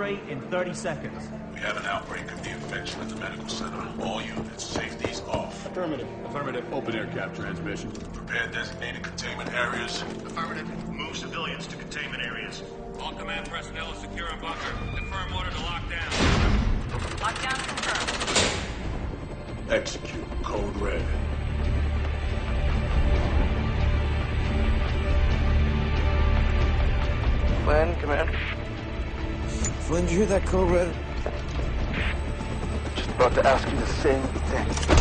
Sunray 0.00 0.18
in 0.30 0.40
30 0.40 0.72
seconds. 0.72 1.28
We 1.52 1.60
have 1.60 1.76
an 1.76 1.84
outbreak 1.84 2.22
of 2.32 2.42
the 2.42 2.48
infection 2.48 3.02
at 3.02 3.10
the 3.10 3.16
medical 3.16 3.46
center. 3.50 3.86
All 4.02 4.22
units, 4.22 4.64
safety's 4.64 5.20
off. 5.28 5.66
Affirmative. 5.66 6.08
Affirmative. 6.24 6.64
Open 6.72 6.96
air 6.96 7.06
cap 7.08 7.34
transmission. 7.34 7.90
Prepare 8.14 8.46
designated 8.46 9.02
containment 9.02 9.52
areas. 9.52 10.00
Affirmative. 10.24 10.88
Move 10.88 11.14
civilians 11.14 11.66
to 11.66 11.76
containment 11.76 12.22
areas. 12.22 12.62
All 12.98 13.12
command 13.12 13.50
personnel 13.50 13.92
is 13.92 13.98
secure 13.98 14.30
in 14.30 14.40
bunker. 14.40 14.72
Did 30.10 30.18
you 30.18 30.26
hear 30.26 30.40
that 30.40 30.44
red? 30.52 30.92
Just 32.96 33.10
about 33.10 33.32
to 33.34 33.46
ask 33.46 33.70
you 33.70 33.78
the 33.78 33.86
same 33.86 34.22
thing. 34.22 34.99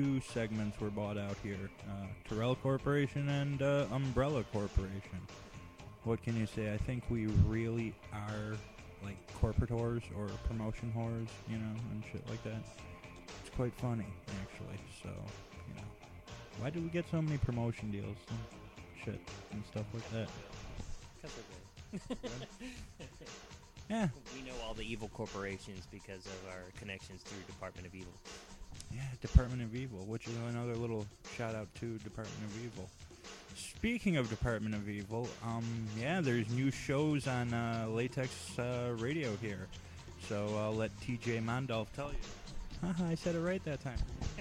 Two 0.00 0.18
segments 0.20 0.80
were 0.80 0.88
bought 0.88 1.18
out 1.18 1.36
here: 1.42 1.68
uh, 1.86 2.06
Tyrell 2.26 2.54
Corporation 2.54 3.28
and 3.28 3.60
uh, 3.60 3.84
Umbrella 3.92 4.42
Corporation. 4.50 5.20
What 6.04 6.22
can 6.22 6.38
you 6.38 6.46
say? 6.46 6.72
I 6.72 6.78
think 6.78 7.04
we 7.10 7.26
really 7.46 7.94
are 8.10 8.56
like 9.04 9.18
corporate 9.34 9.68
whores 9.68 10.00
or 10.16 10.28
promotion 10.48 10.90
whores, 10.96 11.28
you 11.50 11.58
know, 11.58 11.74
and 11.90 12.02
shit 12.10 12.26
like 12.30 12.42
that. 12.44 12.62
It's 13.42 13.54
quite 13.54 13.74
funny, 13.74 14.06
actually. 14.40 14.80
So, 15.02 15.10
you 15.68 15.74
know, 15.74 15.86
why 16.60 16.70
do 16.70 16.80
we 16.80 16.88
get 16.88 17.04
so 17.10 17.20
many 17.20 17.36
promotion 17.36 17.90
deals 17.90 18.16
and 18.30 18.38
shit 19.04 19.20
and 19.52 19.62
stuff 19.70 19.84
like 19.92 20.10
that? 20.12 20.28
Yeah. 23.90 24.08
We 24.34 24.42
know 24.48 24.54
all 24.64 24.72
the 24.72 24.84
evil 24.84 25.08
corporations 25.08 25.86
because 25.90 26.24
of 26.24 26.46
our 26.48 26.70
connections 26.78 27.22
through 27.22 27.42
Department 27.48 27.88
of 27.88 27.94
Evil. 27.94 28.12
Yeah, 28.92 29.00
Department 29.20 29.62
of 29.62 29.74
Evil, 29.74 30.04
which 30.06 30.26
is 30.26 30.34
another 30.48 30.74
little 30.74 31.06
shout 31.36 31.54
out 31.54 31.72
to 31.76 31.98
Department 31.98 32.38
of 32.44 32.64
Evil. 32.64 32.88
Speaking 33.54 34.16
of 34.16 34.28
Department 34.28 34.74
of 34.74 34.88
Evil, 34.88 35.28
um, 35.44 35.64
yeah, 35.98 36.20
there's 36.20 36.48
new 36.50 36.70
shows 36.70 37.28
on 37.28 37.52
uh, 37.52 37.86
Latex 37.88 38.58
uh, 38.58 38.94
Radio 38.98 39.36
here. 39.40 39.68
So 40.28 40.56
I'll 40.58 40.74
let 40.74 40.90
TG 41.00 41.44
Mondalf 41.44 41.86
tell 41.94 42.10
you. 42.10 42.94
I 43.04 43.14
said 43.14 43.34
it 43.34 43.40
right 43.40 43.62
that 43.64 43.82
time. 43.82 43.98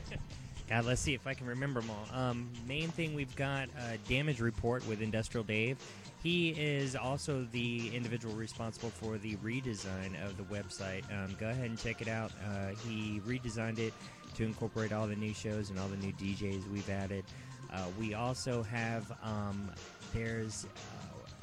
God, 0.70 0.86
let's 0.86 1.02
see 1.02 1.16
if 1.16 1.26
I 1.26 1.34
can 1.34 1.48
remember 1.48 1.82
them 1.82 1.90
all. 1.90 2.20
Um, 2.20 2.50
main 2.68 2.90
thing 2.90 3.16
we've 3.16 3.36
got 3.36 3.70
uh, 3.70 3.98
Damage 4.08 4.40
Report 4.40 4.88
with 4.88 5.02
Industrial 5.02 5.44
Dave. 5.44 5.78
He 6.22 6.50
is 6.50 6.96
also 6.96 7.48
the 7.52 7.90
individual 7.96 8.36
responsible 8.36 8.90
for 8.90 9.18
the 9.18 9.36
redesign 9.38 10.24
of 10.24 10.38
the 10.38 10.44
website. 10.44 11.04
Um, 11.12 11.36
go 11.40 11.50
ahead 11.50 11.70
and 11.70 11.80
check 11.80 12.02
it 12.02 12.08
out. 12.08 12.32
Uh, 12.46 12.76
he 12.88 13.20
redesigned 13.26 13.80
it 13.80 13.94
to 14.40 14.46
incorporate 14.46 14.94
all 14.94 15.06
the 15.06 15.16
new 15.16 15.34
shows 15.34 15.70
and 15.70 15.78
all 15.78 15.88
the 15.90 15.98
new 15.98 16.14
DJs 16.14 16.70
we've 16.72 16.90
added. 16.90 17.26
Uh, 17.72 17.86
we 18.00 18.14
also 18.14 18.64
have 18.64 19.12
um, 19.22 19.70
there's 20.14 20.66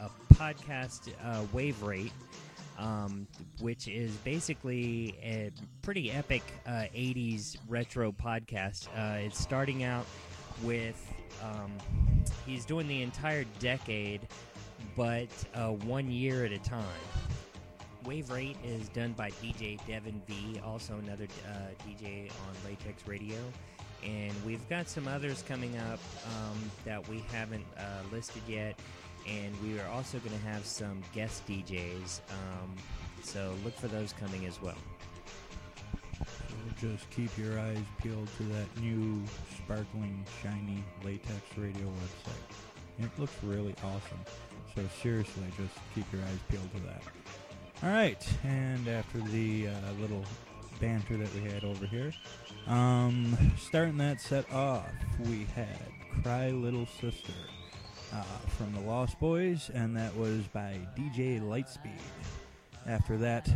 uh, 0.00 0.08
a 0.08 0.34
podcast 0.34 1.12
uh, 1.24 1.42
Wave 1.52 1.82
Rate 1.82 2.12
um, 2.78 3.26
which 3.60 3.88
is 3.88 4.12
basically 4.18 5.14
a 5.22 5.50
pretty 5.82 6.10
epic 6.10 6.42
uh, 6.66 6.86
80s 6.94 7.56
retro 7.68 8.12
podcast. 8.12 8.88
Uh, 8.88 9.18
it's 9.18 9.38
starting 9.38 9.82
out 9.82 10.06
with, 10.62 11.12
um, 11.42 11.72
he's 12.46 12.64
doing 12.64 12.86
the 12.88 13.02
entire 13.02 13.44
decade, 13.60 14.20
but 14.96 15.28
uh, 15.54 15.68
one 15.70 16.10
year 16.10 16.44
at 16.44 16.52
a 16.52 16.58
time. 16.58 16.84
Wave 18.06 18.30
Rate 18.30 18.56
is 18.64 18.88
done 18.90 19.12
by 19.12 19.30
DJ 19.30 19.78
Devin 19.86 20.22
V, 20.26 20.60
also 20.64 20.94
another 20.94 21.26
uh, 21.48 21.88
DJ 21.88 22.30
on 22.30 22.54
Latex 22.64 23.06
Radio. 23.06 23.38
And 24.04 24.32
we've 24.44 24.66
got 24.68 24.88
some 24.88 25.08
others 25.08 25.42
coming 25.48 25.76
up 25.78 25.98
um, 26.24 26.70
that 26.84 27.06
we 27.08 27.24
haven't 27.32 27.66
uh, 27.76 27.82
listed 28.12 28.42
yet 28.46 28.78
and 29.26 29.52
we 29.62 29.78
are 29.80 29.88
also 29.88 30.18
going 30.18 30.38
to 30.38 30.46
have 30.46 30.64
some 30.64 31.02
guest 31.12 31.46
DJs. 31.46 32.20
Um, 32.30 32.74
so 33.22 33.52
look 33.64 33.74
for 33.74 33.88
those 33.88 34.12
coming 34.12 34.46
as 34.46 34.60
well. 34.62 34.78
So 36.18 36.54
just 36.80 37.10
keep 37.10 37.36
your 37.36 37.58
eyes 37.58 37.78
peeled 38.00 38.28
to 38.36 38.42
that 38.44 38.80
new, 38.80 39.22
sparkling, 39.56 40.24
shiny 40.42 40.84
latex 41.04 41.40
radio 41.56 41.86
website. 41.86 43.04
It 43.04 43.10
looks 43.18 43.34
really 43.42 43.74
awesome. 43.82 44.20
So 44.74 44.82
seriously, 45.02 45.44
just 45.56 45.74
keep 45.94 46.10
your 46.12 46.22
eyes 46.22 46.38
peeled 46.48 46.70
to 46.74 46.80
that. 46.80 47.02
All 47.82 47.90
right, 47.90 48.26
and 48.44 48.88
after 48.88 49.18
the 49.18 49.68
uh, 49.68 49.72
little 50.00 50.24
banter 50.80 51.16
that 51.16 51.32
we 51.34 51.50
had 51.50 51.64
over 51.64 51.86
here, 51.86 52.12
um, 52.66 53.36
starting 53.58 53.98
that 53.98 54.20
set 54.20 54.50
off, 54.52 54.88
we 55.28 55.46
had 55.54 55.78
"Cry 56.22 56.50
Little 56.50 56.86
Sister." 56.86 57.32
uh, 58.12 58.22
from 58.56 58.72
the 58.72 58.80
Lost 58.80 59.18
Boys, 59.18 59.70
and 59.74 59.96
that 59.96 60.14
was 60.16 60.42
by 60.48 60.78
DJ 60.96 61.40
Lightspeed. 61.40 62.00
After 62.86 63.16
that, 63.18 63.48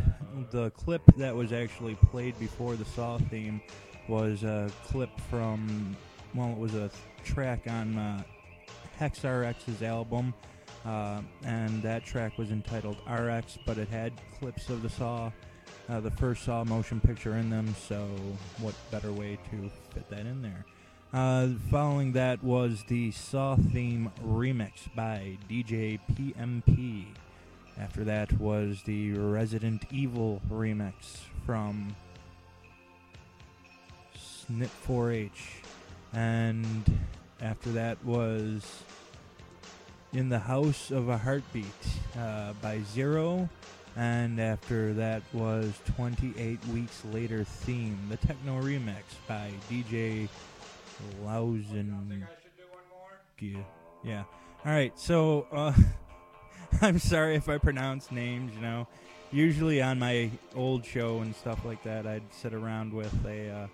the 0.51 0.71
clip 0.71 1.01
that 1.17 1.35
was 1.35 1.53
actually 1.53 1.95
played 1.95 2.37
before 2.39 2.75
the 2.75 2.85
Saw 2.85 3.17
theme 3.17 3.61
was 4.07 4.43
a 4.43 4.69
clip 4.85 5.09
from, 5.29 5.95
well, 6.35 6.51
it 6.51 6.57
was 6.57 6.75
a 6.75 6.89
track 7.23 7.61
on 7.67 7.97
uh, 7.97 8.23
Hex 8.97 9.19
RX's 9.19 9.81
album, 9.83 10.33
uh, 10.85 11.21
and 11.43 11.81
that 11.83 12.05
track 12.05 12.37
was 12.37 12.51
entitled 12.51 12.97
RX, 13.09 13.57
but 13.65 13.77
it 13.77 13.87
had 13.89 14.13
clips 14.39 14.69
of 14.69 14.81
the 14.81 14.89
Saw, 14.89 15.31
uh, 15.89 15.99
the 15.99 16.11
first 16.11 16.43
Saw 16.43 16.63
motion 16.63 16.99
picture 16.99 17.37
in 17.37 17.49
them, 17.49 17.73
so 17.87 18.07
what 18.59 18.73
better 18.89 19.11
way 19.11 19.37
to 19.51 19.69
fit 19.93 20.09
that 20.09 20.21
in 20.21 20.41
there? 20.41 20.65
Uh, 21.13 21.49
following 21.69 22.13
that 22.13 22.41
was 22.41 22.83
the 22.87 23.11
Saw 23.11 23.55
theme 23.55 24.11
remix 24.25 24.93
by 24.95 25.37
DJ 25.49 25.99
PMP. 26.13 27.05
After 27.77 28.03
that 28.05 28.31
was 28.39 28.81
the 28.83 29.11
Resident 29.13 29.83
Evil 29.91 30.41
remix 30.49 30.93
from 31.45 31.95
Snip4H. 34.17 35.29
And 36.13 36.99
after 37.41 37.71
that 37.71 38.03
was 38.05 38.83
In 40.13 40.27
the 40.27 40.39
House 40.39 40.91
of 40.91 41.07
a 41.07 41.17
Heartbeat 41.17 41.65
uh, 42.19 42.53
by 42.61 42.81
Zero. 42.93 43.49
And 43.95 44.39
after 44.39 44.93
that 44.93 45.21
was 45.33 45.73
28 45.95 46.65
Weeks 46.67 47.01
Later 47.11 47.43
theme, 47.43 47.97
the 48.09 48.17
techno 48.17 48.61
remix 48.61 49.03
by 49.27 49.51
DJ 49.69 50.27
Lausen. 51.23 52.25
Yeah. 53.39 53.57
yeah. 54.03 54.23
All 54.65 54.71
right. 54.71 54.97
So 54.99 55.47
uh, 55.51 55.73
I'm 56.81 56.99
sorry 56.99 57.35
if 57.35 57.49
I 57.49 57.57
pronounce 57.57 58.11
names. 58.11 58.53
You 58.55 58.61
know, 58.61 58.87
usually 59.31 59.81
on 59.81 59.99
my 59.99 60.29
old 60.55 60.85
show 60.85 61.19
and 61.19 61.35
stuff 61.35 61.63
like 61.65 61.83
that, 61.83 62.05
I'd 62.05 62.23
sit 62.33 62.53
around 62.53 62.93
with 62.93 63.13
a 63.25 63.49
uh, 63.49 63.67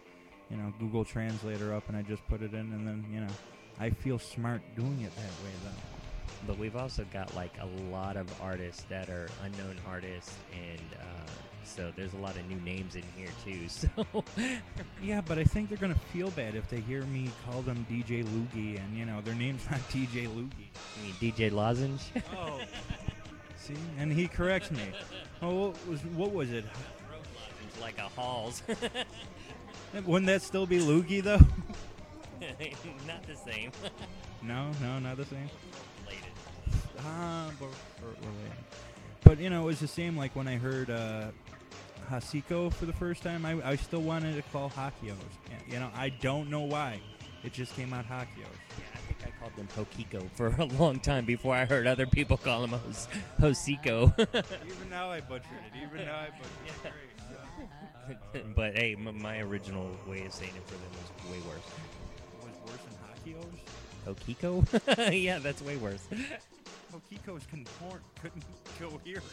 you 0.49 0.57
know 0.57 0.73
Google 0.79 1.03
Translator 1.03 1.73
up 1.73 1.89
and 1.89 1.97
I 1.97 2.01
just 2.01 2.25
put 2.27 2.41
it 2.41 2.53
in, 2.53 2.59
and 2.59 2.87
then 2.87 3.05
you 3.11 3.21
know 3.21 3.33
I 3.79 3.89
feel 3.89 4.19
smart 4.19 4.61
doing 4.75 5.01
it 5.01 5.15
that 5.15 5.43
way 5.43 5.51
though. 5.63 5.96
But 6.45 6.57
we've 6.57 6.75
also 6.75 7.05
got 7.11 7.33
like 7.35 7.53
a 7.59 7.65
lot 7.91 8.17
of 8.17 8.27
artists 8.41 8.83
that 8.89 9.09
are 9.09 9.27
unknown 9.43 9.77
artists, 9.87 10.35
and 10.53 10.81
uh, 10.99 11.31
so 11.63 11.91
there's 11.95 12.13
a 12.13 12.17
lot 12.17 12.35
of 12.35 12.47
new 12.47 12.59
names 12.61 12.95
in 12.95 13.03
here 13.15 13.29
too. 13.43 13.67
So 13.67 14.23
yeah, 15.01 15.21
but 15.21 15.37
I 15.37 15.43
think 15.43 15.69
they're 15.69 15.77
gonna 15.77 15.95
feel 16.13 16.29
bad 16.31 16.55
if 16.55 16.69
they 16.69 16.79
hear 16.81 17.03
me 17.03 17.29
call 17.45 17.61
them 17.61 17.85
DJ 17.89 18.23
Loogie, 18.23 18.79
and 18.79 18.97
you 18.97 19.05
know 19.05 19.21
their 19.21 19.35
name's 19.35 19.69
not 19.69 19.79
DJ 19.89 20.27
Loogie. 20.27 20.67
You 20.97 21.03
mean 21.03 21.13
DJ 21.19 21.51
Lozenge? 21.51 22.01
Oh, 22.35 22.59
see, 23.57 23.73
and 23.97 24.11
he 24.11 24.27
corrects 24.27 24.71
me. 24.71 24.91
Oh, 25.41 25.67
what 25.69 25.87
was 25.87 26.01
what 26.05 26.31
was 26.31 26.51
it? 26.51 26.65
like 27.81 27.97
a 27.99 28.09
Halls. 28.19 28.63
Wouldn't 30.05 30.27
that 30.27 30.41
still 30.41 30.65
be 30.65 30.79
Loogie 30.79 31.21
though? 31.21 31.39
not 33.05 33.23
the 33.27 33.35
same. 33.35 33.71
no, 34.41 34.71
no, 34.81 34.99
not 34.99 35.17
the 35.17 35.25
same. 35.25 35.49
Ah, 36.99 37.51
but 37.59 37.67
we're, 38.01 38.07
we're 38.09 38.13
related. 38.13 38.63
But 39.23 39.39
you 39.39 39.49
know, 39.49 39.63
it 39.63 39.65
was 39.65 39.79
the 39.79 39.87
same 39.87 40.15
like 40.17 40.35
when 40.35 40.47
I 40.47 40.55
heard 40.57 40.89
uh, 40.89 41.27
Hocico 42.09 42.71
for 42.73 42.85
the 42.85 42.93
first 42.93 43.23
time. 43.23 43.45
I, 43.45 43.57
I 43.71 43.75
still 43.75 44.01
wanted 44.01 44.35
to 44.35 44.41
call 44.51 44.69
Hakios. 44.69 45.15
You 45.69 45.79
know, 45.79 45.89
I 45.95 46.09
don't 46.09 46.49
know 46.49 46.61
why. 46.61 46.99
It 47.43 47.53
just 47.53 47.75
came 47.75 47.93
out 47.93 48.05
Hakios. 48.05 48.27
Yeah, 48.77 48.85
I 48.93 48.97
think 48.97 49.19
I 49.25 49.39
called 49.39 49.55
them 49.55 49.67
Hokiko 49.77 50.29
for 50.31 50.47
a 50.59 50.65
long 50.65 50.99
time 50.99 51.25
before 51.25 51.55
I 51.55 51.65
heard 51.65 51.87
other 51.87 52.05
people 52.07 52.37
call 52.37 52.61
them 52.61 52.71
Hos- 52.71 53.07
Hocico. 53.39 54.13
Even 54.65 54.89
now 54.89 55.11
I 55.11 55.21
butchered 55.21 55.45
it. 55.73 55.83
Even 55.83 56.05
now 56.05 56.15
I 56.17 56.29
butchered 56.29 56.91
it. 56.93 56.93
but 58.55 58.75
hey, 58.75 58.95
m- 58.97 59.21
my 59.21 59.39
original 59.39 59.89
way 60.07 60.25
of 60.25 60.33
saying 60.33 60.51
it 60.55 60.63
for 60.65 60.73
them 60.75 60.89
was 60.93 61.31
way 61.31 61.39
worse. 61.47 61.59
Was 62.41 62.71
worse 62.71 62.81
than 63.25 63.35
Hakios? 63.35 64.65
Hokiko? 65.05 65.21
yeah, 65.21 65.39
that's 65.39 65.61
way 65.61 65.75
worse. 65.77 66.07
Hokiko's 66.91 67.45
conform 67.47 67.99
couldn't 68.21 68.43
coherent. 68.79 69.23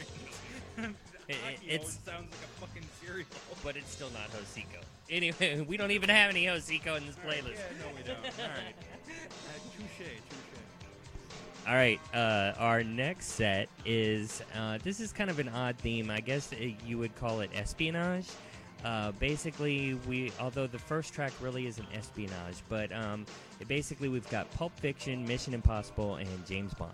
It- 1.27 1.37
it's- 1.67 1.99
sounds 2.05 2.31
like 2.31 2.43
a 2.43 2.61
fucking 2.67 2.83
cereal. 3.03 3.27
But 3.65 3.77
it's 3.77 3.91
still 3.91 4.11
not 4.11 4.31
Hocico. 4.33 4.83
Anyway, 5.09 5.61
we 5.69 5.79
don't 5.79 5.91
even 5.91 6.11
have 6.11 6.29
any 6.31 6.45
Hocico 6.45 6.99
in 6.99 7.07
this 7.07 7.17
playlist. 7.17 7.55
Yeah, 7.55 7.81
no, 7.81 7.87
we 7.97 8.03
don't. 8.03 8.19
All 8.19 8.49
right. 8.51 8.75
Uh, 9.09 9.53
touche, 9.75 9.99
touche. 9.99 11.67
All 11.67 11.75
right, 11.75 11.99
uh, 12.13 12.53
our 12.59 12.85
next 12.85 13.29
set 13.29 13.71
is 13.87 14.43
uh, 14.55 14.77
this 14.85 15.01
is 15.01 15.15
kind 15.15 15.31
of 15.31 15.39
an 15.39 15.49
odd 15.49 15.77
theme. 15.79 16.11
I 16.11 16.21
guess 16.21 16.53
uh, 16.53 16.57
you 16.87 16.99
would 16.99 17.17
call 17.17 17.41
it 17.41 17.51
espionage. 17.55 18.27
Uh, 18.85 19.13
basically, 19.13 19.95
we 20.07 20.31
although 20.39 20.67
the 20.67 20.79
first 20.79 21.15
track 21.15 21.33
really 21.41 21.67
isn't 21.67 21.89
espionage, 21.95 22.57
but 22.69 22.93
um, 22.93 23.25
basically 23.67 24.11
we've 24.11 24.29
got 24.29 24.51
Pulp 24.53 24.79
Fiction, 24.79 25.27
Mission 25.27 25.55
Impossible, 25.55 26.17
and 26.17 26.29
James 26.47 26.75
Bond. 26.75 26.93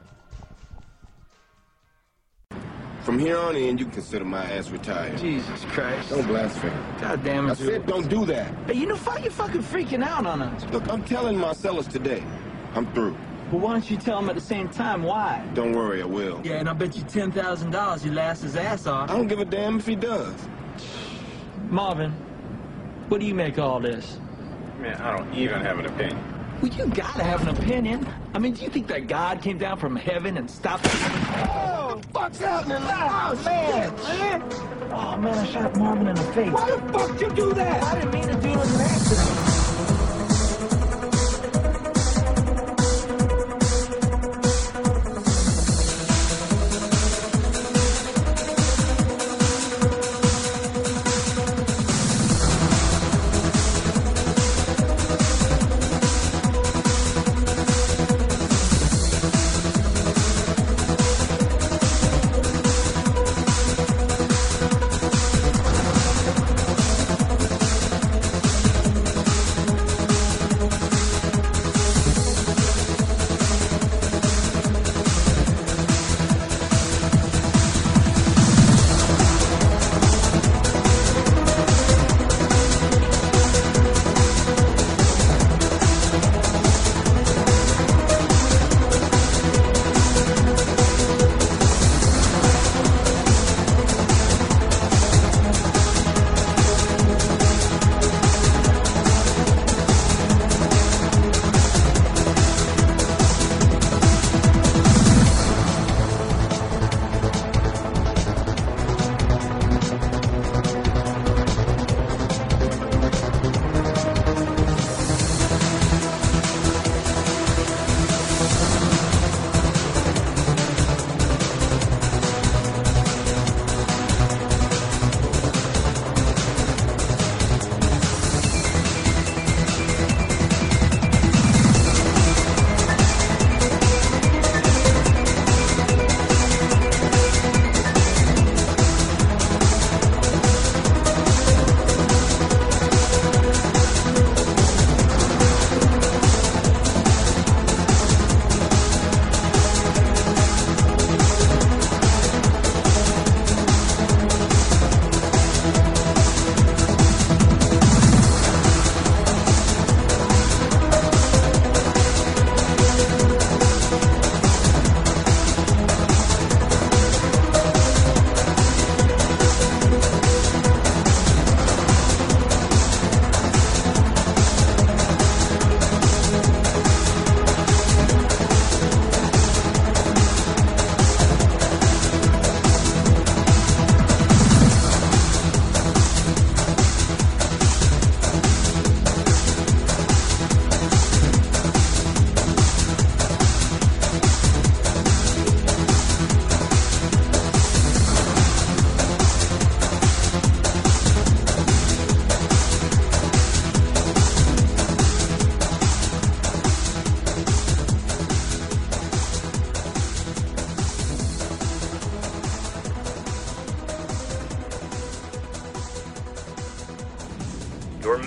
From 3.03 3.19
here 3.19 3.39
on 3.39 3.57
in, 3.57 3.79
you 3.79 3.87
can 3.87 3.95
consider 3.95 4.25
my 4.27 4.45
ass 4.53 4.69
retired. 4.69 5.17
Jesus 5.19 5.65
Christ. 5.67 6.11
Don't 6.11 6.27
blaspheme. 6.27 6.71
God 7.01 7.25
damn 7.25 7.49
it. 7.49 7.53
I 7.53 7.55
said 7.55 7.87
don't 7.87 8.09
do 8.09 8.27
that. 8.27 8.53
Hey, 8.67 8.75
you 8.75 8.87
know, 8.87 8.97
why 8.97 9.19
you're 9.19 9.31
fucking 9.31 9.63
freaking 9.63 10.05
out 10.05 10.27
on 10.27 10.43
us? 10.43 10.65
Look, 10.71 10.87
I'm 10.93 11.03
telling 11.05 11.39
Marcellus 11.39 11.87
today. 11.87 12.23
I'm 12.75 12.93
through. 12.93 13.17
Well, 13.51 13.63
why 13.63 13.73
don't 13.73 13.91
you 13.91 13.97
tell 13.97 14.19
him 14.19 14.29
at 14.29 14.35
the 14.35 14.41
same 14.41 14.69
time 14.69 15.03
why? 15.03 15.45
Don't 15.55 15.73
worry, 15.73 16.03
I 16.03 16.05
will. 16.05 16.41
Yeah, 16.45 16.59
and 16.59 16.69
I 16.69 16.73
bet 16.75 16.95
you 16.95 17.03
$10,000 17.03 18.05
you 18.05 18.13
last 18.13 18.43
his 18.43 18.55
ass 18.55 18.87
off. 18.87 19.11
I 19.11 19.17
don't 19.17 19.27
give 19.27 19.41
a 19.41 19.45
damn 19.45 19.79
if 19.79 19.87
he 19.87 19.97
does. 19.97 20.35
Marvin, 21.69 22.13
what 23.09 23.21
do 23.21 23.27
you 23.27 23.35
make 23.35 23.57
of 23.59 23.65
all 23.65 23.81
this? 23.81 24.19
Man, 24.79 25.01
I 25.01 25.17
don't 25.17 25.35
even 25.35 25.61
have 25.63 25.79
an 25.79 25.87
opinion. 25.87 26.40
Well, 26.61 26.71
you 26.73 26.87
gotta 26.89 27.25
have 27.25 27.47
an 27.49 27.57
opinion. 27.57 28.07
I 28.35 28.39
mean, 28.39 28.53
do 28.53 28.63
you 28.63 28.69
think 28.69 28.87
that 28.89 29.07
God 29.07 29.41
came 29.41 29.57
down 29.57 29.79
from 29.79 29.97
heaven 29.97 30.37
and 30.37 30.51
stopped? 30.51 30.85
Oh, 30.87 31.99
the 32.03 32.09
fuck's 32.09 32.39
happening? 32.39 32.77
Ah, 32.81 33.31
oh, 33.33 33.45
man, 33.45 33.97
man. 33.97 34.71
Oh 34.93 35.17
man, 35.17 35.39
I 35.39 35.47
shot 35.47 35.77
Marvin 35.77 36.09
in 36.09 36.17
the 36.17 36.23
face. 36.23 36.53
Why 36.53 36.71
the 36.71 36.93
fuck 36.93 37.21
you 37.21 37.31
do 37.31 37.55
that? 37.55 37.83
I 37.83 37.95
didn't 38.01 38.13
mean 38.13 38.29
to 38.29 38.35
do 38.35 38.49
it 38.49 38.57
as 38.59 38.75
an 38.75 38.81
accident. 38.83 39.60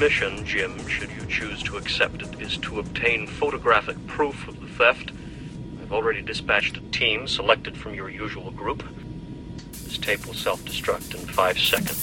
Mission, 0.04 0.46
Jim, 0.46 0.86
should 0.90 1.10
you 1.12 1.26
choose 1.28 1.64
to 1.64 1.78
accept 1.78 2.22
it, 2.22 2.42
is 2.42 2.58
to 2.58 2.78
obtain 2.78 3.26
photographic 3.26 3.96
proof 4.06 4.50
of 4.50 4.60
the 4.60 4.68
theft. 4.68 5.14
I've 5.82 5.94
already 5.94 6.22
dispatched 6.22 6.76
a 6.76 6.82
team 6.92 7.26
selected 7.26 7.78
from 7.78 7.94
your 7.94 8.10
usual 8.10 8.52
group. 8.52 8.84
This 9.72 9.98
tape 9.98 10.26
will 10.26 10.34
self 10.34 10.62
destruct 10.66 11.14
in 11.14 11.26
five 11.26 11.58
seconds. 11.58 12.03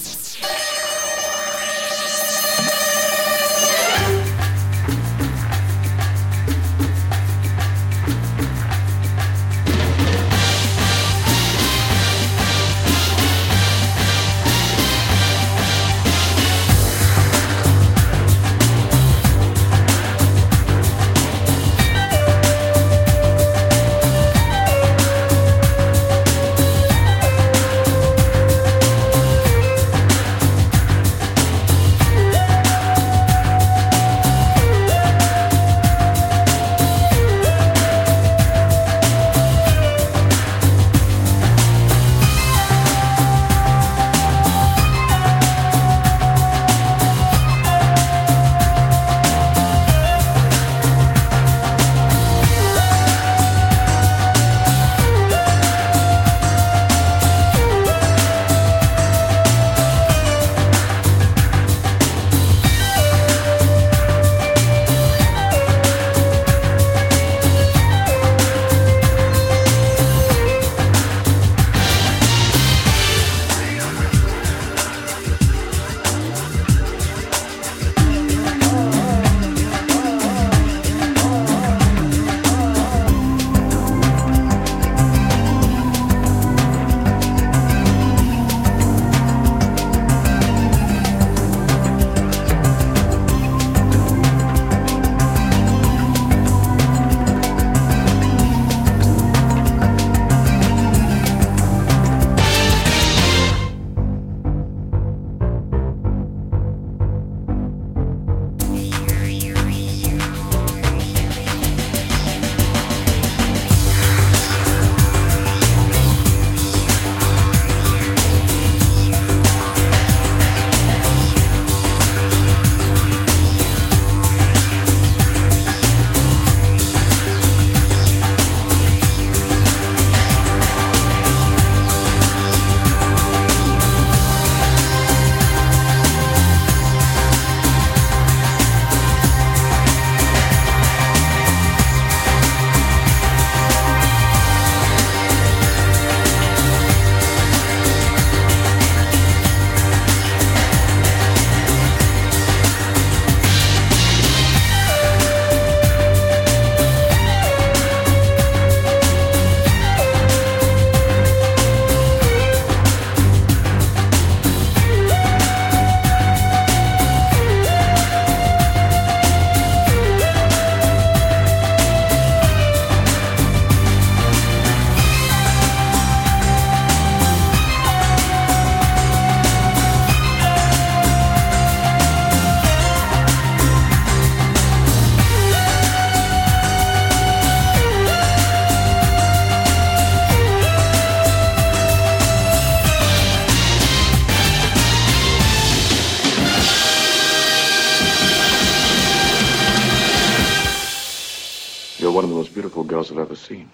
Seen. 203.51 203.69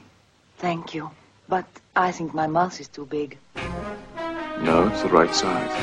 Thank 0.57 0.95
you. 0.95 1.11
But 1.49 1.67
I 1.95 2.11
think 2.11 2.35
my 2.35 2.47
mouth 2.47 2.81
is 2.81 2.89
too 2.89 3.07
big. 3.07 3.39
No, 4.69 4.89
it's 4.89 5.03
the 5.03 5.09
right 5.09 5.35
size. 5.43 5.75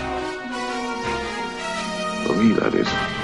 For 2.25 2.35
me, 2.41 2.53
that 2.53 2.73
is. 2.73 3.22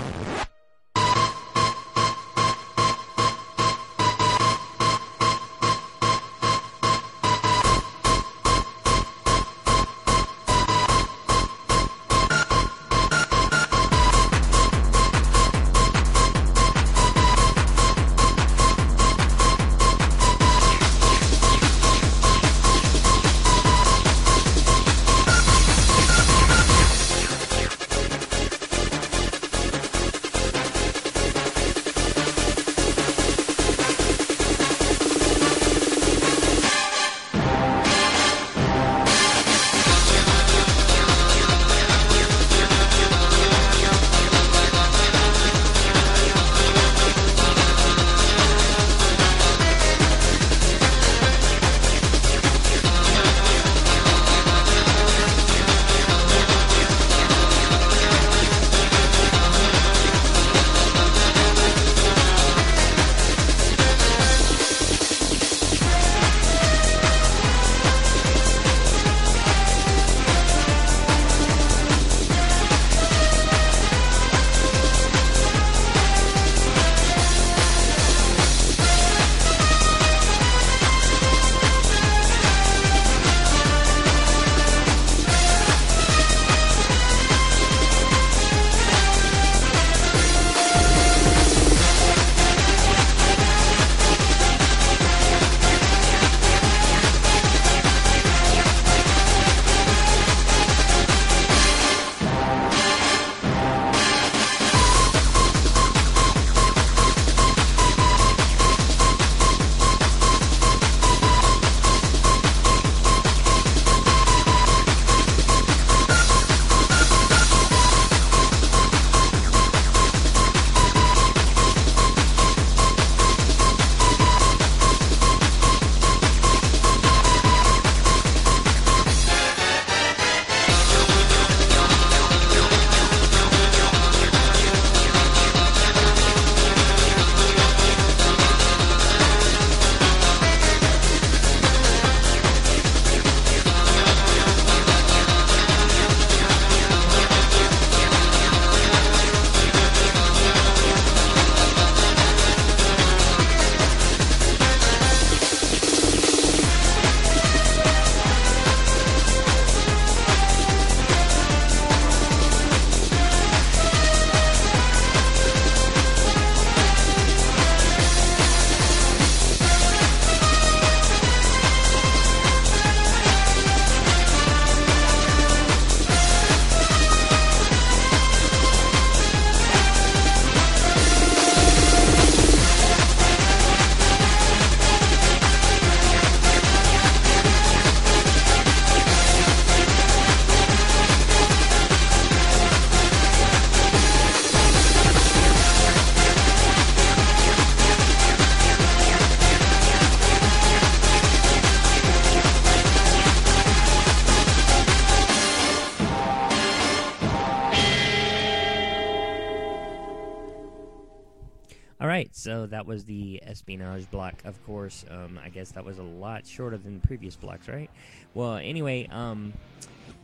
That 212.70 212.86
was 212.86 213.06
the 213.06 213.42
espionage 213.46 214.10
block. 214.12 214.36
Of 214.46 214.64
course, 214.66 215.06
um, 215.10 215.40
I 215.44 215.50
guess 215.50 215.72
that 215.72 215.84
was 215.84 216.00
a 216.00 216.04
lot 216.04 216.46
shorter 216.46 216.78
than 216.78 217.00
the 217.00 217.08
previous 217.08 217.36
blocks, 217.36 217.68
right? 217.68 217.90
Well, 218.34 218.56
anyway, 218.56 219.08
um, 219.12 219.54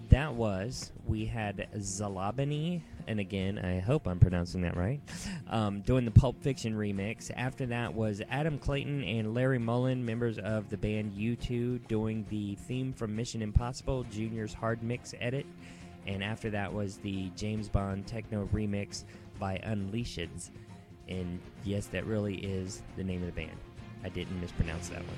that 0.09 0.33
was 0.33 0.91
we 1.05 1.25
had 1.25 1.67
Zalabany, 1.75 2.81
and 3.07 3.19
again, 3.19 3.59
I 3.59 3.79
hope 3.79 4.07
I'm 4.07 4.19
pronouncing 4.19 4.61
that 4.61 4.77
right, 4.77 4.99
um, 5.49 5.81
doing 5.81 6.05
the 6.05 6.11
Pulp 6.11 6.41
Fiction 6.41 6.75
remix. 6.75 7.31
After 7.35 7.65
that 7.67 7.93
was 7.93 8.21
Adam 8.29 8.57
Clayton 8.57 9.03
and 9.03 9.33
Larry 9.33 9.59
Mullen, 9.59 10.05
members 10.05 10.37
of 10.37 10.69
the 10.69 10.77
band 10.77 11.13
U2, 11.13 11.87
doing 11.87 12.25
the 12.29 12.55
theme 12.55 12.93
from 12.93 13.15
Mission 13.15 13.41
Impossible 13.41 14.03
Junior's 14.05 14.53
Hard 14.53 14.83
Mix 14.83 15.13
edit. 15.19 15.45
And 16.07 16.23
after 16.23 16.51
that 16.51 16.71
was 16.71 16.97
the 16.97 17.31
James 17.35 17.67
Bond 17.67 18.05
techno 18.05 18.47
remix 18.53 19.05
by 19.39 19.59
Unleashed. 19.63 20.51
And 21.07 21.39
yes, 21.63 21.87
that 21.87 22.05
really 22.05 22.35
is 22.35 22.81
the 22.97 23.03
name 23.03 23.21
of 23.21 23.27
the 23.27 23.33
band. 23.33 23.57
I 24.03 24.09
didn't 24.09 24.39
mispronounce 24.39 24.89
that 24.89 24.99
one. 24.99 25.17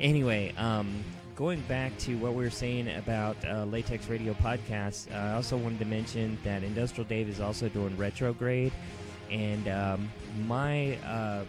Anyway, 0.00 0.54
um, 0.56 1.04
going 1.36 1.60
back 1.62 1.96
to 1.98 2.16
what 2.16 2.34
we 2.34 2.44
were 2.44 2.50
saying 2.50 2.88
about 2.96 3.36
uh, 3.44 3.64
Latex 3.64 4.08
Radio 4.08 4.34
Podcast, 4.34 5.14
I 5.14 5.34
also 5.34 5.56
wanted 5.56 5.78
to 5.80 5.84
mention 5.84 6.38
that 6.44 6.62
Industrial 6.62 7.06
Dave 7.08 7.28
is 7.28 7.40
also 7.40 7.68
doing 7.68 7.96
Retrograde, 7.96 8.72
and 9.30 9.68
um, 9.68 10.10
my 10.46 10.96
uh, 11.06 11.44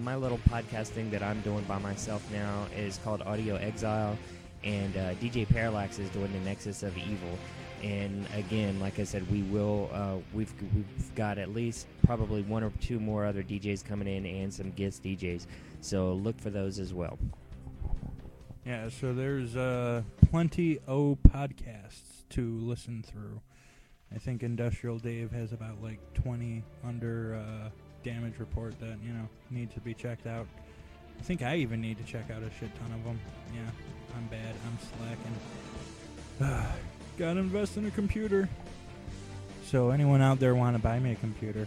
my 0.00 0.14
little 0.14 0.38
podcast 0.50 0.88
thing 0.88 1.10
that 1.10 1.22
I'm 1.22 1.40
doing 1.40 1.64
by 1.64 1.78
myself 1.78 2.22
now 2.32 2.66
is 2.76 2.98
called 3.02 3.22
Audio 3.22 3.56
Exile, 3.56 4.16
and 4.62 4.96
uh, 4.96 5.14
DJ 5.14 5.48
Parallax 5.48 5.98
is 5.98 6.10
doing 6.10 6.32
the 6.32 6.40
Nexus 6.40 6.82
of 6.82 6.96
Evil. 6.98 7.38
And 7.82 8.26
again, 8.34 8.80
like 8.80 8.98
I 8.98 9.04
said, 9.04 9.30
we 9.30 9.42
will. 9.42 9.90
Uh, 9.92 10.16
we've 10.32 10.52
we've 10.74 11.14
got 11.14 11.38
at 11.38 11.54
least 11.54 11.86
probably 12.04 12.42
one 12.42 12.64
or 12.64 12.72
two 12.80 12.98
more 12.98 13.24
other 13.24 13.42
DJs 13.42 13.84
coming 13.84 14.08
in 14.08 14.26
and 14.26 14.52
some 14.52 14.70
guest 14.72 15.02
DJs. 15.02 15.46
So 15.80 16.14
look 16.14 16.40
for 16.40 16.50
those 16.50 16.78
as 16.78 16.94
well. 16.94 17.18
Yeah, 18.64 18.88
so 18.88 19.14
there's 19.14 19.56
uh, 19.56 20.02
plenty 20.30 20.80
of 20.88 21.18
podcasts 21.28 22.24
to 22.30 22.58
listen 22.58 23.04
through. 23.06 23.40
I 24.14 24.18
think 24.18 24.42
Industrial 24.42 24.98
Dave 24.98 25.30
has 25.32 25.52
about 25.52 25.82
like 25.82 26.00
20 26.14 26.64
under 26.84 27.36
uh, 27.36 27.68
damage 28.02 28.38
report 28.38 28.78
that 28.80 28.98
you 29.04 29.12
know 29.12 29.28
need 29.50 29.70
to 29.72 29.80
be 29.80 29.94
checked 29.94 30.26
out. 30.26 30.46
I 31.18 31.22
think 31.22 31.42
I 31.42 31.56
even 31.56 31.80
need 31.80 31.98
to 31.98 32.04
check 32.04 32.30
out 32.30 32.42
a 32.42 32.50
shit 32.58 32.74
ton 32.76 32.92
of 32.92 33.04
them. 33.04 33.20
Yeah, 33.54 33.60
I'm 34.16 34.26
bad. 34.26 34.54
I'm 34.66 34.78
slacking. 36.38 36.66
Gotta 37.18 37.40
invest 37.40 37.76
in 37.76 37.86
a 37.86 37.90
computer. 37.90 38.48
So 39.64 39.90
anyone 39.90 40.20
out 40.20 40.38
there 40.38 40.54
want 40.54 40.76
to 40.76 40.82
buy 40.82 40.98
me 40.98 41.12
a 41.12 41.14
computer? 41.16 41.66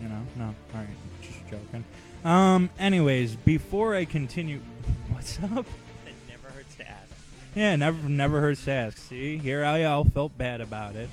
You 0.00 0.08
know, 0.08 0.22
no. 0.36 0.44
All 0.44 0.80
right, 0.80 0.86
just 1.20 1.38
joking. 1.50 1.84
Um. 2.24 2.70
Anyways, 2.78 3.34
before 3.36 3.94
I 3.94 4.04
continue, 4.04 4.60
what's 5.10 5.38
up? 5.42 5.66
It 6.06 6.14
never 6.28 6.48
hurts 6.54 6.74
to 6.76 6.88
ask. 6.88 7.10
Yeah, 7.54 7.76
never 7.76 8.08
never 8.08 8.40
hurts 8.40 8.64
to 8.66 8.70
ask. 8.70 8.98
See, 8.98 9.38
here 9.38 9.64
I 9.64 9.84
all 9.84 10.04
felt 10.04 10.36
bad 10.38 10.60
about 10.60 10.94
it, 10.94 11.10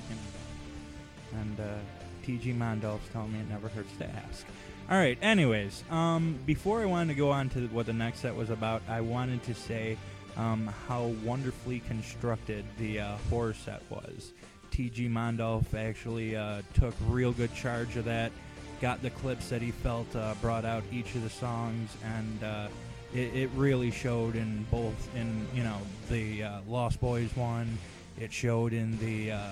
and, 1.32 1.40
and 1.40 1.60
uh, 1.60 1.78
T.G. 2.24 2.52
Mondalf's 2.52 3.08
telling 3.12 3.32
me 3.32 3.40
it 3.40 3.48
never 3.48 3.68
hurts 3.68 3.94
to 3.98 4.06
ask. 4.06 4.46
All 4.88 4.96
right. 4.96 5.18
Anyways, 5.20 5.84
um, 5.90 6.38
before 6.46 6.80
I 6.80 6.84
wanted 6.86 7.14
to 7.14 7.18
go 7.18 7.30
on 7.30 7.48
to 7.50 7.66
what 7.68 7.86
the 7.86 7.92
next 7.92 8.20
set 8.20 8.34
was 8.34 8.50
about, 8.50 8.82
I 8.88 9.00
wanted 9.00 9.42
to 9.44 9.54
say 9.54 9.96
um, 10.36 10.72
how 10.88 11.12
wonderfully 11.24 11.80
constructed 11.80 12.64
the 12.78 13.00
uh, 13.00 13.16
horror 13.28 13.54
set 13.54 13.82
was. 13.90 14.32
T.G. 14.70 15.08
Mondalf 15.08 15.74
actually 15.74 16.36
uh, 16.36 16.62
took 16.74 16.94
real 17.08 17.32
good 17.32 17.54
charge 17.54 17.96
of 17.96 18.04
that, 18.04 18.32
got 18.80 19.02
the 19.02 19.10
clips 19.10 19.48
that 19.48 19.60
he 19.60 19.70
felt 19.70 20.14
uh, 20.14 20.34
brought 20.40 20.64
out 20.64 20.84
each 20.92 21.14
of 21.14 21.22
the 21.22 21.30
songs, 21.30 21.90
and 22.04 22.44
uh, 22.44 22.68
it, 23.12 23.34
it 23.34 23.50
really 23.54 23.90
showed 23.90 24.36
in 24.36 24.64
both 24.70 25.14
in 25.16 25.46
you 25.54 25.62
know 25.62 25.78
the 26.08 26.44
uh, 26.44 26.60
Lost 26.68 27.00
Boys 27.00 27.34
one. 27.36 27.78
It 28.18 28.32
showed 28.32 28.72
in 28.72 28.98
the 28.98 29.32
uh, 29.32 29.50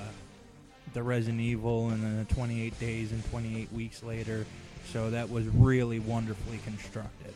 the 0.94 1.02
Resident 1.02 1.40
Evil, 1.40 1.90
and 1.90 2.02
then 2.02 2.18
the 2.18 2.34
28 2.34 2.78
days 2.80 3.12
and 3.12 3.28
28 3.30 3.72
weeks 3.72 4.02
later. 4.02 4.46
So 4.92 5.10
that 5.10 5.28
was 5.28 5.46
really 5.48 5.98
wonderfully 5.98 6.60
constructed. 6.64 7.34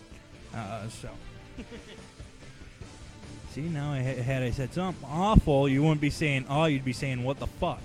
So. 0.88 1.10
See, 3.54 3.60
now 3.60 3.92
I 3.92 4.02
ha- 4.02 4.22
had 4.22 4.42
I 4.42 4.50
said 4.50 4.72
something 4.72 5.06
awful, 5.06 5.68
you 5.68 5.82
wouldn't 5.82 6.00
be 6.00 6.08
saying 6.08 6.46
"oh," 6.48 6.64
you'd 6.64 6.86
be 6.86 6.94
saying 6.94 7.22
"what 7.22 7.38
the 7.38 7.46
fuck." 7.46 7.82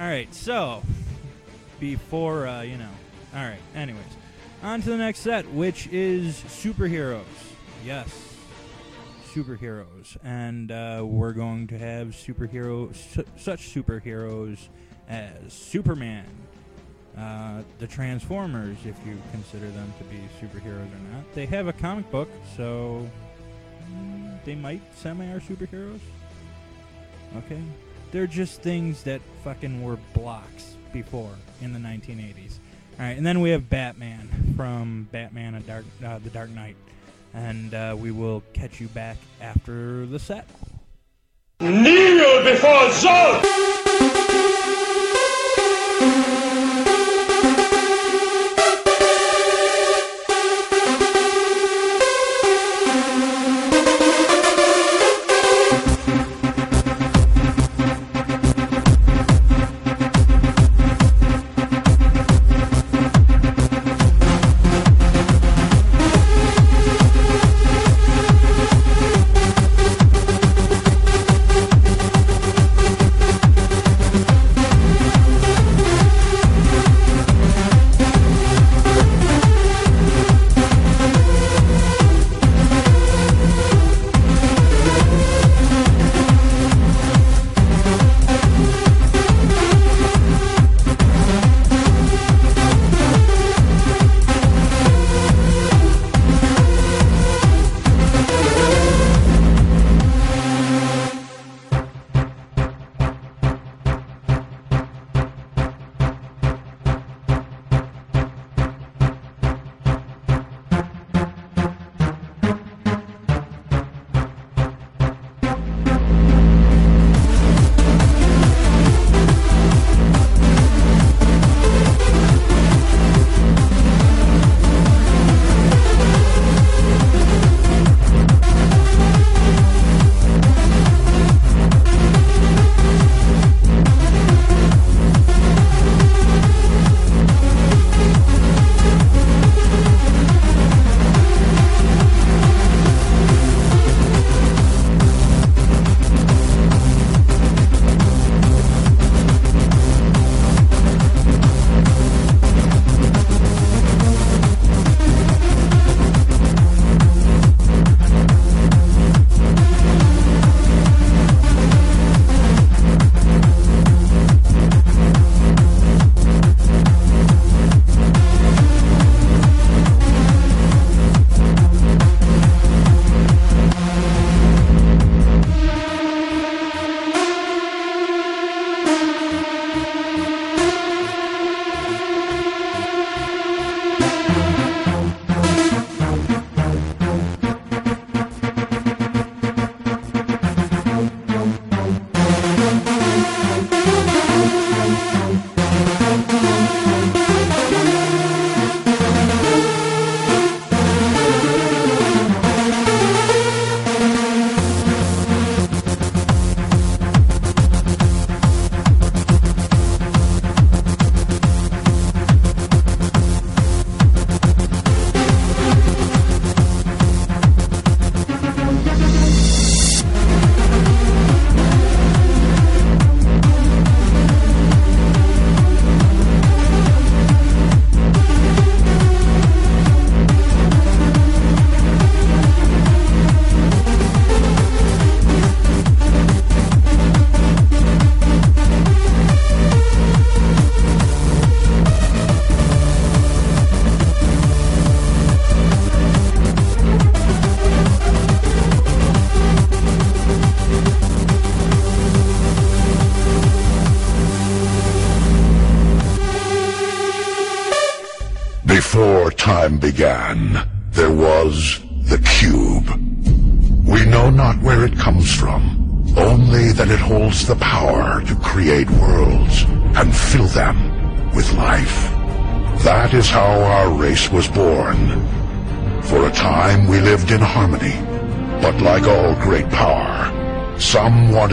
All 0.00 0.06
right, 0.06 0.32
so 0.34 0.82
before 1.78 2.48
uh, 2.48 2.62
you 2.62 2.76
know, 2.76 2.90
all 3.32 3.44
right. 3.44 3.60
Anyways, 3.76 4.02
on 4.64 4.82
to 4.82 4.90
the 4.90 4.96
next 4.96 5.20
set, 5.20 5.48
which 5.52 5.86
is 5.92 6.34
superheroes. 6.48 7.22
Yes, 7.84 8.08
superheroes, 9.32 10.16
and 10.24 10.72
uh, 10.72 11.04
we're 11.06 11.32
going 11.32 11.68
to 11.68 11.78
have 11.78 12.08
superhero 12.08 12.92
su- 12.96 13.24
such 13.36 13.72
superheroes 13.72 14.58
as 15.08 15.52
Superman, 15.52 16.26
uh, 17.16 17.62
the 17.78 17.86
Transformers, 17.86 18.78
if 18.84 18.96
you 19.06 19.16
consider 19.30 19.68
them 19.70 19.92
to 19.98 20.04
be 20.04 20.18
superheroes 20.40 20.86
or 20.86 21.14
not. 21.14 21.34
They 21.34 21.46
have 21.46 21.68
a 21.68 21.72
comic 21.72 22.10
book, 22.10 22.28
so 22.56 23.08
they 24.44 24.54
might 24.54 24.82
semi 24.96 25.26
are 25.26 25.40
superheroes. 25.40 26.00
Okay, 27.36 27.60
they're 28.12 28.26
just 28.26 28.62
things 28.62 29.02
that 29.04 29.20
fucking 29.42 29.82
were 29.82 29.98
blocks 30.14 30.76
before 30.92 31.32
in 31.60 31.72
the 31.72 31.78
1980s. 31.78 32.58
All 32.98 33.06
right, 33.06 33.16
and 33.16 33.26
then 33.26 33.40
we 33.40 33.50
have 33.50 33.68
Batman 33.68 34.54
from 34.56 35.08
Batman: 35.10 35.54
A 35.56 35.60
Dark, 35.60 35.84
uh, 36.04 36.18
The 36.18 36.30
Dark 36.30 36.50
Knight, 36.50 36.76
and 37.32 37.74
uh, 37.74 37.96
we 37.98 38.10
will 38.10 38.42
catch 38.52 38.80
you 38.80 38.88
back 38.88 39.16
after 39.40 40.06
the 40.06 40.18
set. 40.18 40.46
Kneel 41.60 42.44
before 42.44 42.88
Zod! 42.90 43.83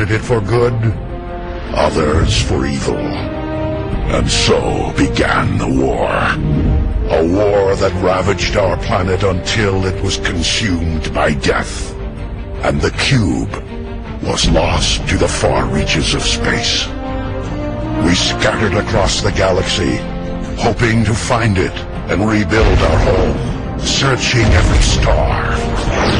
Wanted 0.02 0.16
it 0.16 0.26
for 0.26 0.42
good, 0.42 0.74
others 1.76 2.42
for 2.42 2.66
evil. 2.66 2.98
And 2.98 4.28
so 4.28 4.92
began 4.98 5.60
the 5.60 5.68
war. 5.68 6.10
A 7.20 7.24
war 7.24 7.76
that 7.76 8.04
ravaged 8.04 8.58
our 8.58 8.78
planet 8.78 9.22
until 9.22 9.86
it 9.86 10.02
was 10.02 10.18
consumed 10.18 11.14
by 11.14 11.36
death. 11.36 11.94
And 12.64 12.82
the 12.82 12.90
cube 12.92 13.54
was 14.24 14.50
lost 14.50 15.08
to 15.10 15.18
the 15.18 15.28
far 15.28 15.68
reaches 15.68 16.16
of 16.16 16.24
space. 16.24 16.88
We 18.04 18.16
scattered 18.16 18.74
across 18.74 19.22
the 19.22 19.32
galaxy, 19.32 19.98
hoping 20.58 21.06
to 21.06 21.14
find 21.14 21.60
it 21.60 21.78
and 22.10 22.28
rebuild 22.28 22.80
our 22.80 23.00
home, 23.06 23.80
searching 23.80 24.46
every 24.46 24.82
star, 24.82 25.52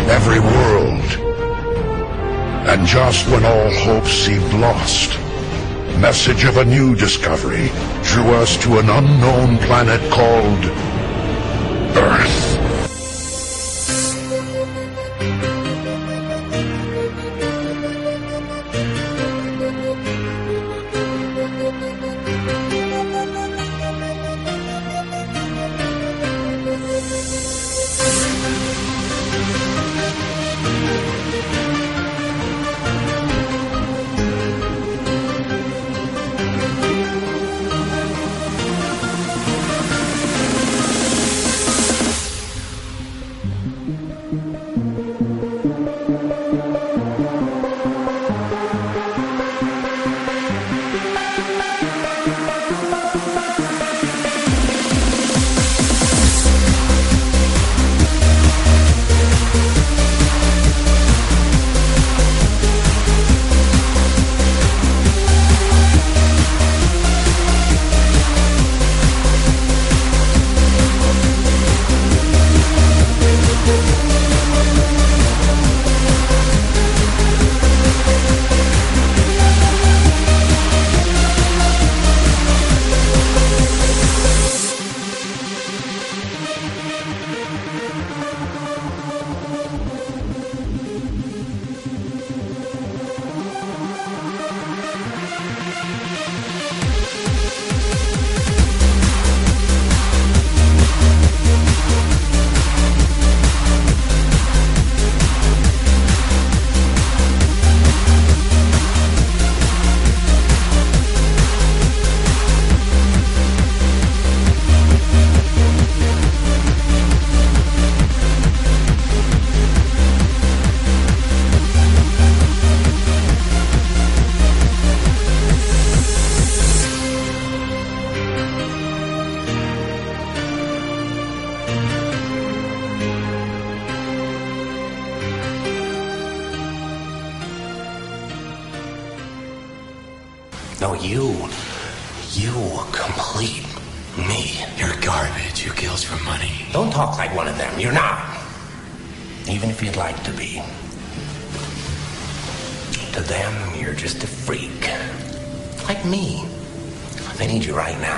every 0.08 0.40
world. 0.40 1.21
And 2.70 2.86
just 2.86 3.28
when 3.30 3.44
all 3.44 3.72
hope 3.72 4.06
seemed 4.06 4.54
lost, 4.54 5.18
message 6.00 6.44
of 6.46 6.58
a 6.58 6.66
new 6.66 6.96
discovery 6.96 7.70
drew 8.04 8.30
us 8.36 8.56
to 8.64 8.80
an 8.80 8.90
unknown 8.90 9.58
planet 9.60 10.02
called 10.12 10.91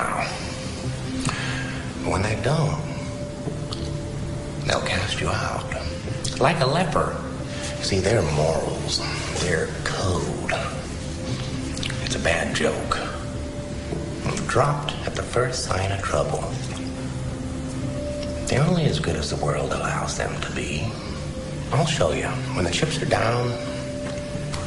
now. 0.04 0.24
When 2.10 2.22
they 2.22 2.36
don't, 2.42 2.82
they'll 4.66 4.86
cast 4.86 5.20
you 5.20 5.28
out. 5.28 5.64
Like 6.40 6.60
a 6.60 6.66
leper. 6.66 7.16
See, 7.82 8.00
their 8.00 8.22
morals, 8.32 9.00
their 9.40 9.68
code. 9.84 10.52
It's 12.04 12.16
a 12.16 12.18
bad 12.18 12.54
joke. 12.54 12.98
Dropped 14.46 14.92
at 15.06 15.14
the 15.14 15.22
first 15.22 15.64
sign 15.64 15.90
of 15.92 16.00
trouble. 16.02 16.42
They're 18.46 18.62
only 18.62 18.84
as 18.84 19.00
good 19.00 19.16
as 19.16 19.30
the 19.30 19.44
world 19.44 19.72
allows 19.72 20.16
them 20.16 20.40
to 20.42 20.52
be. 20.52 20.86
I'll 21.72 21.86
show 21.86 22.12
you. 22.12 22.28
When 22.54 22.64
the 22.64 22.70
chips 22.70 23.02
are 23.02 23.06
down, 23.06 23.48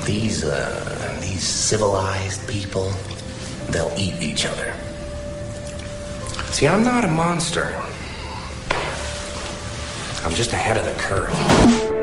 these, 0.05 0.43
uh, 0.43 1.17
these 1.21 1.43
civilized 1.43 2.47
people, 2.49 2.91
they'll 3.69 3.93
eat 3.97 4.21
each 4.21 4.45
other. 4.45 4.73
See, 6.57 6.67
I'm 6.67 6.83
not 6.83 7.05
a 7.05 7.07
monster. 7.07 7.79
I'm 10.23 10.33
just 10.33 10.53
ahead 10.53 10.75
of 10.75 10.85
the 10.85 10.93
curve. 10.99 11.96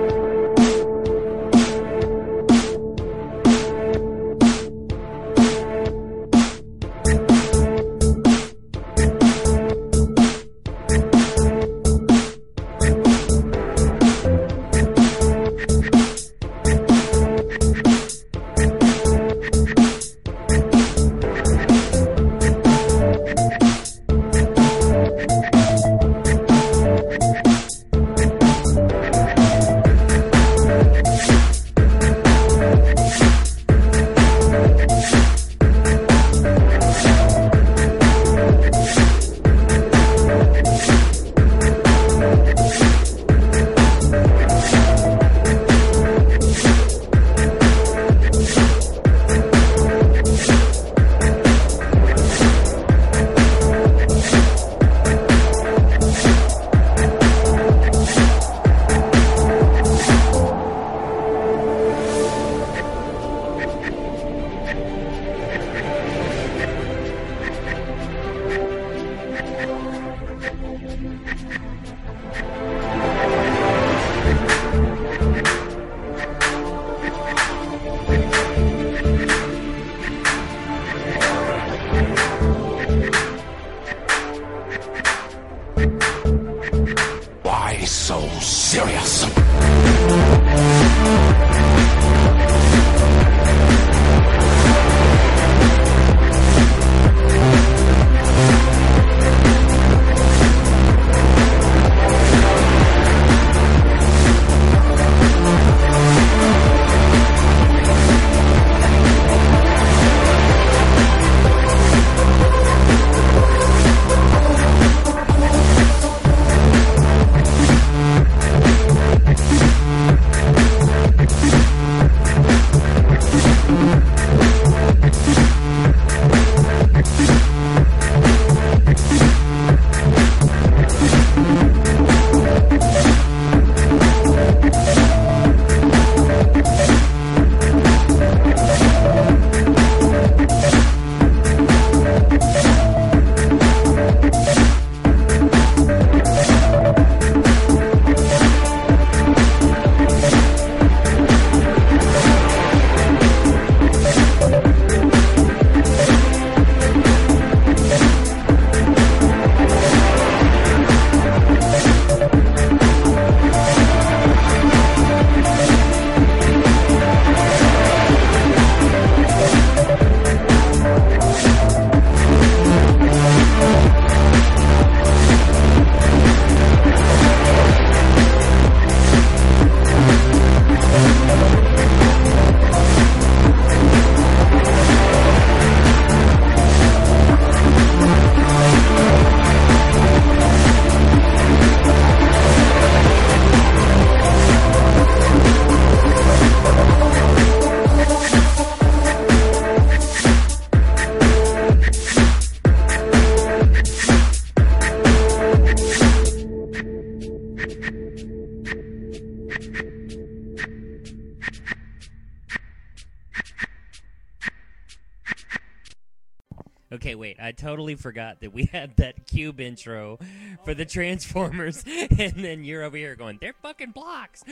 Totally 217.65 217.95
forgot 217.95 218.41
that 218.41 218.53
we 218.53 218.65
had 218.73 218.97
that 218.97 219.27
cube 219.27 219.59
intro 219.61 220.19
for 220.65 220.75
the 220.75 220.85
Transformers, 220.85 221.83
and 222.19 222.35
then 222.37 222.63
you're 222.65 222.83
over 222.83 222.97
here 222.97 223.17
going, 223.17 223.39
"They're 223.41 223.55
fucking 223.63 223.93
blocks." 223.93 224.45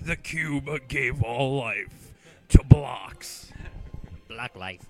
the 0.00 0.16
cube 0.22 0.68
gave 0.88 1.22
all 1.22 1.58
life 1.58 2.12
to 2.48 2.64
blocks. 2.64 3.52
Block 4.28 4.56
life. 4.56 4.80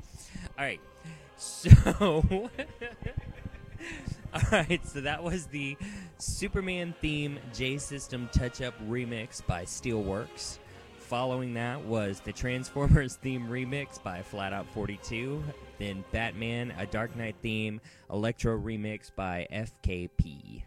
All 0.58 0.64
right. 0.64 0.80
So, 1.36 1.70
all 4.32 4.42
right. 4.50 4.86
So 4.86 5.00
that 5.02 5.22
was 5.22 5.46
the 5.46 5.76
Superman 6.18 6.94
theme 7.00 7.38
J 7.52 7.78
System 7.78 8.30
Touch 8.32 8.62
Up 8.62 8.74
remix 8.88 9.44
by 9.44 9.64
Steelworks. 9.64 10.58
Following 11.08 11.54
that 11.54 11.84
was 11.84 12.18
the 12.18 12.32
Transformers 12.32 13.14
theme 13.22 13.46
remix 13.48 14.02
by 14.02 14.22
Flatout 14.22 14.66
42, 14.74 15.40
Then 15.78 16.04
Batman, 16.10 16.74
a 16.76 16.86
Dark 16.86 17.14
Knight 17.14 17.36
theme 17.42 17.80
electro 18.10 18.58
remix 18.58 19.12
by 19.14 19.46
FKP. 19.52 20.64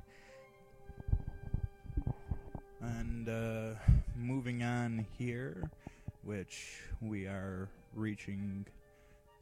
And 2.80 3.28
uh, 3.28 3.78
moving 4.16 4.64
on 4.64 5.06
here, 5.18 5.70
which 6.24 6.84
we 7.02 7.26
are 7.26 7.68
reaching 7.94 8.66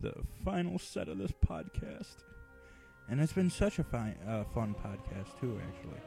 the 0.02 0.16
final 0.44 0.80
set 0.80 1.10
of 1.10 1.20
this 1.20 1.34
podcast. 1.48 2.24
And 3.08 3.22
it's 3.22 3.34
been 3.34 3.52
such 3.52 3.78
a 3.78 3.84
fi- 3.84 4.16
uh, 4.28 4.46
fun 4.46 4.76
podcast, 4.84 5.40
too, 5.40 5.60
actually. 5.68 6.02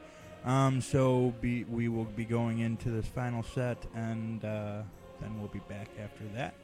Um, 0.45 0.81
so 0.81 1.35
be, 1.41 1.65
we 1.65 1.89
will 1.89 2.05
be 2.05 2.25
going 2.25 2.61
into 2.61 2.91
this 2.91 3.07
final 3.07 3.43
set, 3.43 3.79
and 3.95 4.45
uh, 4.45 4.83
then 5.21 5.39
we'll 5.39 5.49
be 5.49 5.61
back 5.69 5.89
after 6.03 6.25
that 6.35 6.55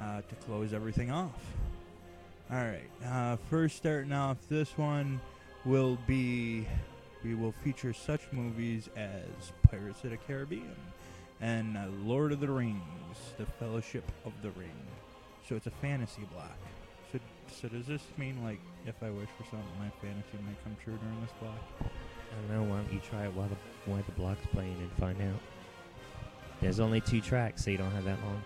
uh, 0.00 0.22
to 0.22 0.34
close 0.46 0.72
everything 0.72 1.10
off. 1.10 1.42
All 2.50 2.56
right. 2.56 2.88
Uh, 3.04 3.36
first, 3.50 3.76
starting 3.76 4.12
off, 4.12 4.36
this 4.48 4.78
one 4.78 5.20
will 5.64 5.98
be 6.06 6.66
we 7.24 7.34
will 7.34 7.52
feature 7.64 7.92
such 7.92 8.22
movies 8.30 8.88
as 8.96 9.52
Pirates 9.68 10.04
of 10.04 10.10
the 10.10 10.16
Caribbean 10.16 10.76
and 11.40 11.76
Lord 12.08 12.32
of 12.32 12.40
the 12.40 12.48
Rings: 12.48 13.16
The 13.36 13.46
Fellowship 13.58 14.04
of 14.24 14.32
the 14.42 14.50
Ring. 14.52 14.70
So 15.48 15.56
it's 15.56 15.66
a 15.66 15.72
fantasy 15.72 16.22
block. 16.32 16.56
So, 17.12 17.18
so 17.60 17.68
does 17.68 17.86
this 17.86 18.02
mean 18.16 18.42
like 18.44 18.60
if 18.86 18.94
I 19.02 19.10
wish 19.10 19.28
for 19.36 19.44
something, 19.44 19.68
my 19.78 19.90
fantasy 20.00 20.38
might 20.46 20.62
come 20.62 20.76
true 20.82 20.98
during 21.02 21.20
this 21.20 21.32
block? 21.40 21.90
I 22.38 22.40
don't 22.40 22.56
know. 22.56 22.70
Why 22.70 22.80
don't 22.80 22.92
you 22.92 23.00
try 23.00 23.24
it 23.24 23.34
while 23.34 23.48
the 23.48 23.56
while 23.90 24.02
the 24.06 24.12
block's 24.12 24.46
playing 24.52 24.76
and 24.78 24.92
find 24.92 25.20
out? 25.20 25.40
There's 26.60 26.80
only 26.80 27.00
two 27.00 27.20
tracks, 27.20 27.64
so 27.64 27.70
you 27.70 27.78
don't 27.78 27.90
have 27.90 28.04
that 28.04 28.18
long. 28.24 28.42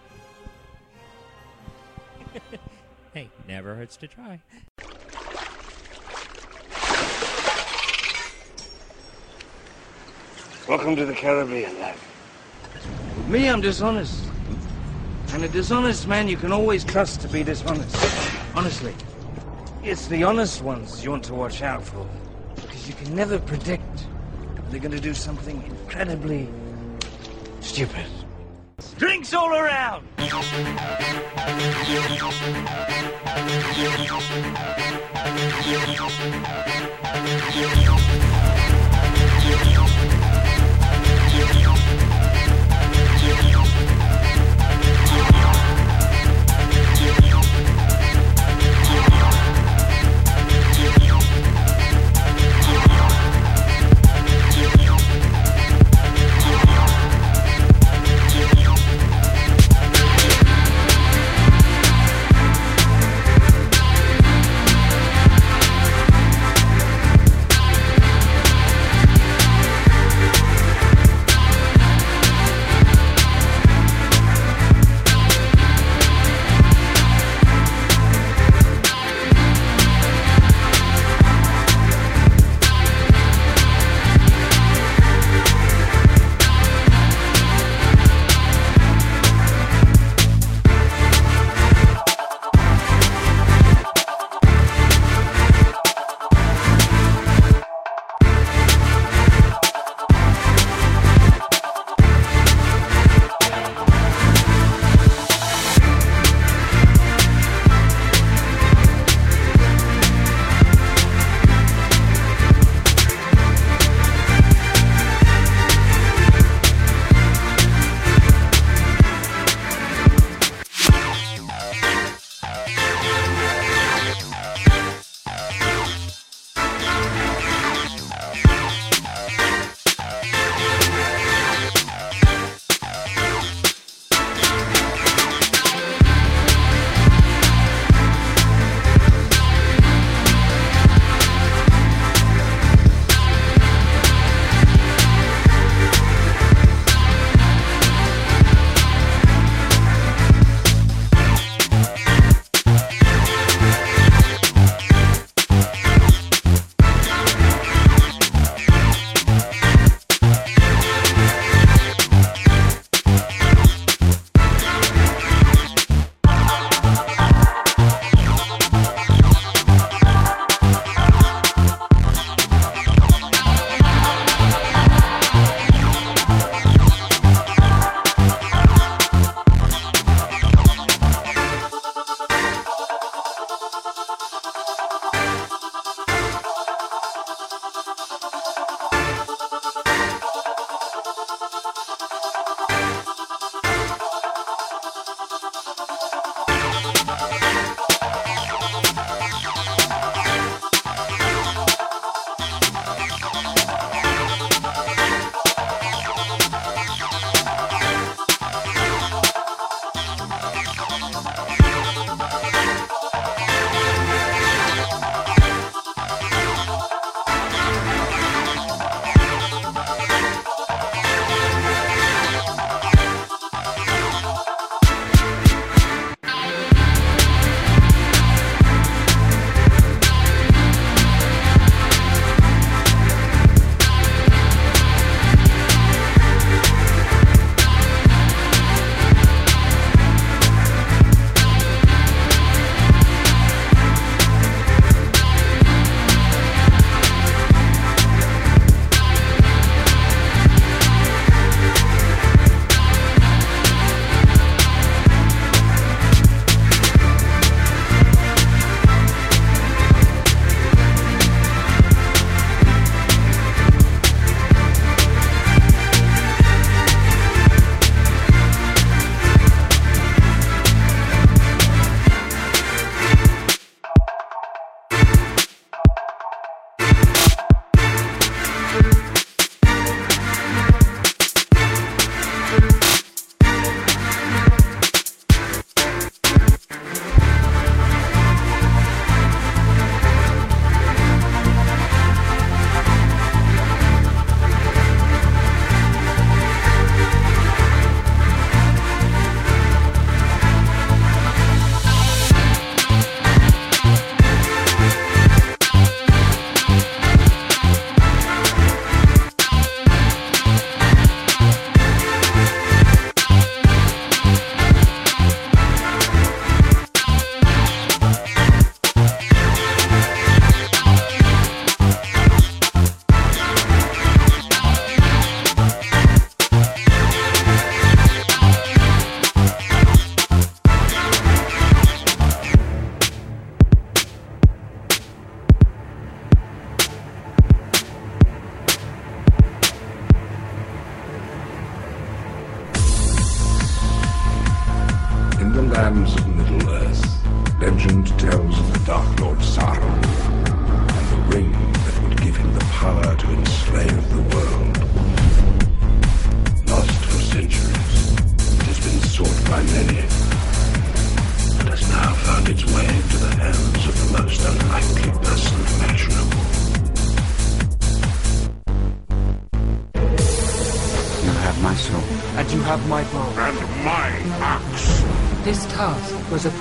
hey, 3.14 3.28
never 3.48 3.74
hurts 3.74 3.97
to 3.98 4.09
try. 4.09 4.40
Welcome 10.69 10.97
to 10.97 11.05
the 11.05 11.12
Caribbean, 11.12 11.78
lad. 11.81 11.97
With 13.16 13.28
me, 13.28 13.48
I'm 13.48 13.60
dishonest. 13.60 14.24
And 15.32 15.44
a 15.44 15.48
dishonest 15.48 16.06
man 16.06 16.28
you 16.28 16.36
can 16.36 16.52
always 16.52 16.85
trust 16.85 17.20
to 17.23 17.28
be 17.28 17.43
dishonest. 17.43 17.97
Honestly. 18.55 18.94
It's 19.82 20.06
the 20.06 20.23
honest 20.23 20.62
ones 20.62 21.02
you 21.02 21.10
want 21.10 21.24
to 21.24 21.35
watch 21.35 21.62
out 21.62 21.82
for. 21.82 22.06
Because 22.55 22.86
you 22.86 22.94
can 22.94 23.14
never 23.16 23.39
predict 23.39 23.81
when 23.81 23.81
they're 24.73 24.81
going 24.81 24.92
to 24.92 25.01
do 25.01 25.12
something 25.12 25.62
incredibly 25.65 26.49
stupid. 27.60 28.07
Drinks 28.97 29.34
all 29.34 29.55
around! 29.55 30.09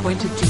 Task 0.03 0.40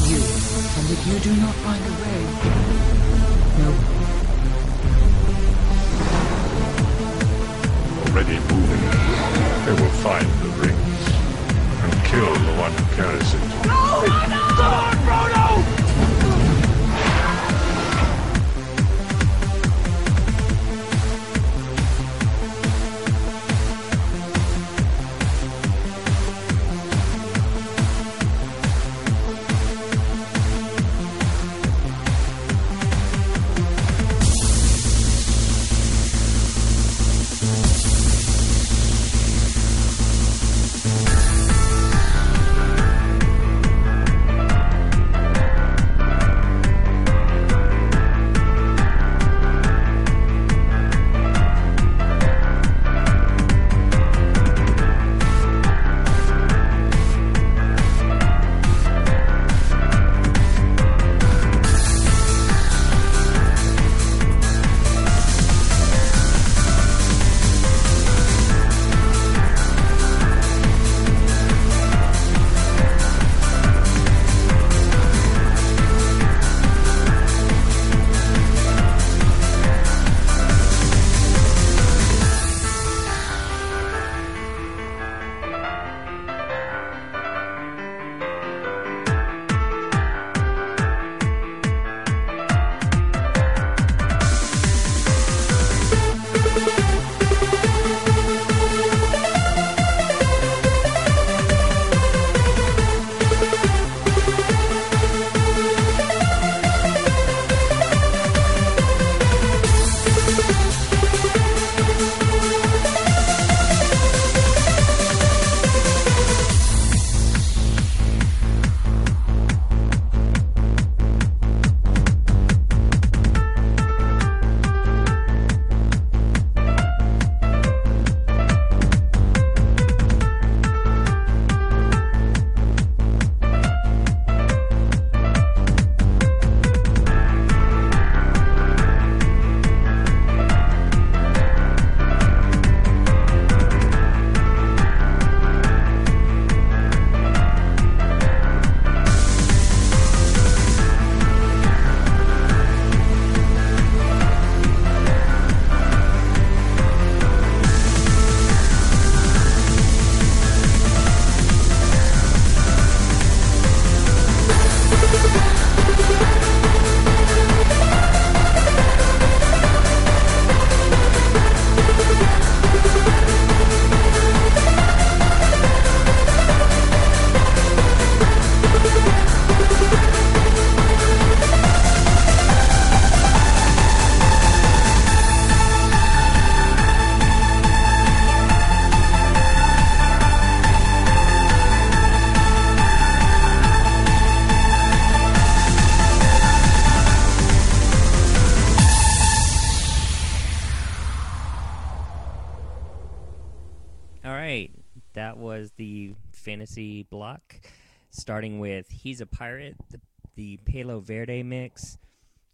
"He's 209.12 209.20
a 209.20 209.26
Pirate," 209.26 209.76
the, 209.90 210.00
the 210.36 210.58
Palo 210.64 211.02
Verde 211.02 211.44
mix 211.44 211.98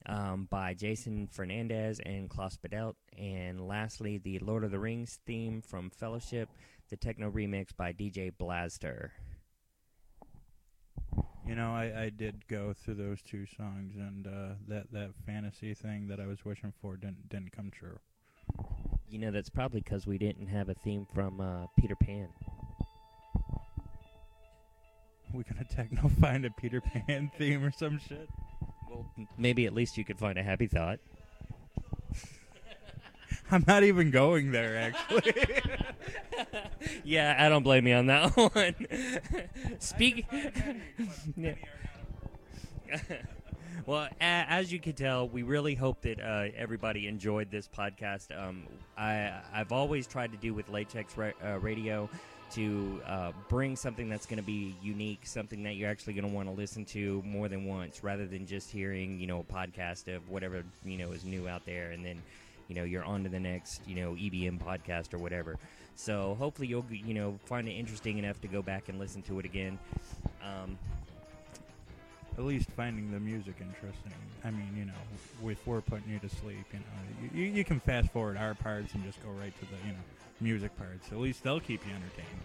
um, 0.08 0.48
by 0.50 0.74
Jason 0.74 1.28
Fernandez 1.28 2.02
and 2.04 2.32
Klaus 2.32 2.58
Badelt, 2.58 2.96
and 3.16 3.68
lastly, 3.68 4.18
the 4.18 4.40
Lord 4.40 4.64
of 4.64 4.72
the 4.72 4.80
Rings 4.80 5.20
theme 5.28 5.62
from 5.62 5.92
Fellowship, 5.92 6.50
the 6.90 6.98
techno 6.98 7.30
remix 7.30 7.68
by 7.78 7.94
DJ 7.94 8.32
Blaster. 8.36 9.12
You 11.48 11.54
know, 11.54 11.76
I, 11.76 12.06
I 12.06 12.10
did 12.10 12.48
go 12.48 12.74
through 12.74 12.96
those 12.96 13.22
two 13.22 13.46
songs, 13.46 13.94
and 13.96 14.26
uh, 14.26 14.56
that 14.68 14.92
that 14.92 15.12
fantasy 15.28 15.76
thing 15.76 16.08
that 16.08 16.20
I 16.20 16.26
was 16.26 16.44
wishing 16.44 16.74
for 16.82 16.98
didn't 16.98 17.30
didn't 17.30 17.52
come 17.52 17.70
true. 17.70 18.00
You 19.08 19.20
know, 19.20 19.30
that's 19.30 19.52
probably 19.52 19.82
because 19.82 20.08
we 20.08 20.18
didn't 20.18 20.48
have 20.48 20.70
a 20.70 20.74
theme 20.74 21.06
from 21.14 21.40
uh, 21.40 21.68
Peter 21.78 21.96
Pan. 21.96 22.30
We 25.38 25.44
gonna 25.44 25.64
techno 25.66 26.10
find 26.20 26.46
a 26.46 26.50
Peter 26.50 26.82
Pan 26.82 27.30
theme 27.38 27.64
or 27.64 27.72
some 27.72 28.00
shit? 28.00 28.28
Well, 28.90 29.06
maybe 29.38 29.68
at 29.68 29.74
least 29.76 29.96
you 29.96 30.04
could 30.04 30.18
find 30.18 30.40
a 30.40 30.42
happy 30.42 30.66
thought. 30.66 30.98
I'm 33.52 33.64
not 33.68 33.84
even 33.84 34.10
going 34.10 34.52
there, 34.52 34.76
actually. 34.78 35.62
yeah, 37.04 37.36
I 37.38 37.50
don't 37.50 37.62
blame 37.62 37.86
you 37.86 37.94
on 37.94 38.08
that 38.08 38.36
one. 38.36 38.74
Speak. 39.78 40.26
Yeah. 41.36 41.54
well, 43.86 44.06
a- 44.20 44.22
as 44.22 44.72
you 44.72 44.80
can 44.80 44.94
tell, 44.94 45.30
we 45.30 45.44
really 45.44 45.76
hope 45.76 46.02
that 46.02 46.20
uh, 46.20 46.48
everybody 46.58 47.06
enjoyed 47.08 47.52
this 47.52 47.68
podcast. 47.68 48.36
Um, 48.36 48.64
I 48.98 49.34
I've 49.54 49.72
always 49.72 50.08
tried 50.08 50.32
to 50.32 50.38
do 50.40 50.56
with 50.56 50.68
Latex 50.70 51.16
ra- 51.16 51.30
uh, 51.46 51.60
Radio 51.60 52.10
to 52.52 53.02
uh, 53.06 53.32
bring 53.50 53.76
something 53.76 54.10
that's 54.10 54.26
going 54.26 54.38
to 54.38 54.46
be 54.46 54.76
unique, 54.82 55.26
something 55.26 55.64
that 55.64 55.76
you're 55.76 55.90
actually 55.90 56.14
going 56.14 56.28
to 56.28 56.34
want 56.34 56.48
to 56.48 56.56
listen 56.56 56.86
to 56.86 57.22
more 57.26 57.48
than 57.48 57.66
once, 57.66 58.04
rather 58.04 58.26
than 58.26 58.46
just 58.48 58.72
hearing, 58.72 59.20
you 59.20 59.28
know, 59.28 59.40
a 59.40 59.54
podcast 59.54 60.14
of 60.14 60.30
whatever 60.30 60.64
you 60.86 60.98
know 60.98 61.12
is 61.12 61.24
new 61.26 61.48
out 61.48 61.66
there, 61.66 61.92
and 61.92 62.06
then, 62.06 62.22
you 62.68 62.76
know, 62.76 62.84
you're 62.84 63.04
on 63.04 63.24
to 63.24 63.30
the 63.30 63.40
next, 63.40 63.82
you 63.88 63.96
know, 63.96 64.14
EBM 64.14 64.60
podcast 64.62 65.14
or 65.14 65.18
whatever. 65.18 65.58
So 65.96 66.36
hopefully 66.40 66.68
you'll, 66.68 66.86
you 66.90 67.14
know, 67.14 67.40
find 67.46 67.68
it 67.68 67.74
interesting 67.74 68.18
enough 68.18 68.40
to 68.42 68.48
go 68.48 68.62
back 68.62 68.88
and 68.90 69.00
listen 69.00 69.22
to 69.24 69.40
it 69.40 69.46
again. 69.46 69.80
Um, 70.44 70.78
At 72.38 72.44
least 72.44 72.70
finding 72.72 73.12
the 73.12 73.20
music 73.20 73.56
interesting. 73.60 74.14
I 74.46 74.52
mean, 74.52 74.70
you 74.78 74.86
know, 74.86 75.50
if 75.52 75.66
we're 75.66 75.82
putting 75.82 76.10
you 76.12 76.20
to 76.20 76.30
sleep, 76.30 76.66
you 76.72 76.80
know, 76.80 77.34
you, 77.34 77.46
you 77.52 77.64
can 77.64 77.80
fast 77.80 78.12
forward 78.12 78.38
our 78.38 78.54
parts 78.54 78.94
and 78.94 79.04
just 79.04 79.22
go 79.24 79.30
right 79.32 79.54
to 79.60 79.66
the, 79.66 79.78
you 79.88 79.94
know, 79.94 80.00
music 80.40 80.76
parts. 80.78 81.12
At 81.12 81.18
least 81.18 81.44
they'll 81.44 81.60
keep 81.60 81.86
you 81.86 81.92
entertained. 81.92 82.42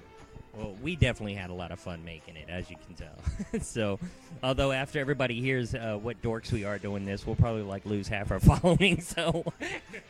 Well, 0.54 0.76
we 0.82 0.96
definitely 0.96 1.34
had 1.34 1.48
a 1.48 1.54
lot 1.54 1.72
of 1.72 1.80
fun 1.80 2.04
making 2.04 2.36
it, 2.36 2.50
as 2.50 2.68
you 2.68 2.76
can 2.84 2.94
tell. 2.94 3.60
so, 3.62 3.98
although 4.42 4.70
after 4.70 4.98
everybody 4.98 5.40
hears 5.40 5.74
uh, 5.74 5.98
what 6.00 6.20
dorks 6.20 6.52
we 6.52 6.64
are 6.64 6.78
doing 6.78 7.06
this, 7.06 7.26
we'll 7.26 7.36
probably 7.36 7.62
like 7.62 7.86
lose 7.86 8.06
half 8.06 8.30
our 8.30 8.40
following. 8.40 9.00
So, 9.00 9.44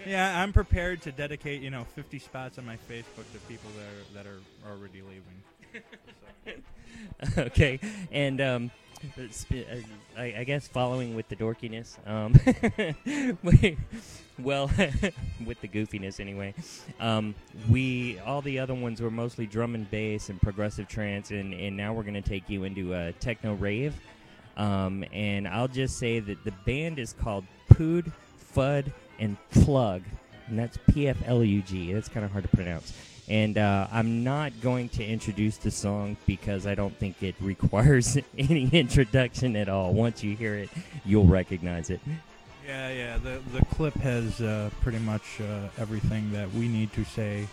yeah, 0.04 0.42
I'm 0.42 0.52
prepared 0.52 1.00
to 1.02 1.12
dedicate, 1.12 1.62
you 1.62 1.70
know, 1.70 1.84
50 1.94 2.18
spots 2.18 2.58
on 2.58 2.66
my 2.66 2.76
Facebook 2.90 3.30
to 3.32 3.38
people 3.48 3.70
that 3.76 4.20
are, 4.20 4.24
that 4.24 4.30
are 4.30 4.40
already 4.68 5.02
leaving. 5.02 6.62
okay, 7.38 7.78
and 8.10 8.40
um, 8.40 8.70
I, 10.16 10.34
I 10.38 10.44
guess 10.44 10.68
following 10.68 11.14
with 11.14 11.28
the 11.28 11.36
dorkiness, 11.36 11.96
um, 12.06 12.32
well, 14.38 14.66
with 15.44 15.60
the 15.60 15.68
goofiness 15.68 16.20
anyway. 16.20 16.54
Um, 17.00 17.34
we 17.70 18.18
all 18.20 18.42
the 18.42 18.58
other 18.58 18.74
ones 18.74 19.00
were 19.00 19.10
mostly 19.10 19.46
drum 19.46 19.74
and 19.74 19.90
bass 19.90 20.28
and 20.28 20.40
progressive 20.40 20.88
trance, 20.88 21.30
and, 21.30 21.52
and 21.54 21.76
now 21.76 21.92
we're 21.92 22.04
gonna 22.04 22.22
take 22.22 22.48
you 22.48 22.64
into 22.64 22.94
a 22.94 23.12
techno 23.14 23.54
rave. 23.54 23.94
Um, 24.56 25.04
and 25.12 25.48
I'll 25.48 25.68
just 25.68 25.98
say 25.98 26.20
that 26.20 26.44
the 26.44 26.52
band 26.66 26.98
is 26.98 27.12
called 27.12 27.44
Pood, 27.70 28.12
Fud, 28.54 28.92
and 29.18 29.36
Plug, 29.50 30.02
and 30.48 30.58
that's 30.58 30.78
P 30.92 31.08
F 31.08 31.16
L 31.26 31.42
U 31.42 31.62
G. 31.62 31.92
That's 31.92 32.08
kind 32.08 32.24
of 32.24 32.32
hard 32.32 32.44
to 32.44 32.54
pronounce. 32.56 32.92
And 33.28 33.56
uh, 33.56 33.86
I'm 33.92 34.24
not 34.24 34.60
going 34.60 34.88
to 34.90 35.04
introduce 35.04 35.56
the 35.56 35.70
song 35.70 36.16
because 36.26 36.66
I 36.66 36.74
don't 36.74 36.96
think 36.96 37.22
it 37.22 37.34
requires 37.40 38.18
any 38.38 38.68
introduction 38.72 39.56
at 39.56 39.68
all. 39.68 39.92
Once 39.92 40.22
you 40.22 40.36
hear 40.36 40.54
it, 40.54 40.70
you'll 41.04 41.26
recognize 41.26 41.90
it. 41.90 42.00
Yeah, 42.66 42.90
yeah. 42.92 43.18
The 43.18 43.40
the 43.52 43.64
clip 43.66 43.94
has 43.94 44.40
uh, 44.40 44.70
pretty 44.82 45.00
much 45.00 45.40
uh, 45.40 45.68
everything 45.78 46.30
that 46.32 46.52
we 46.52 46.68
need 46.68 46.92
to 46.92 47.04
say, 47.04 47.48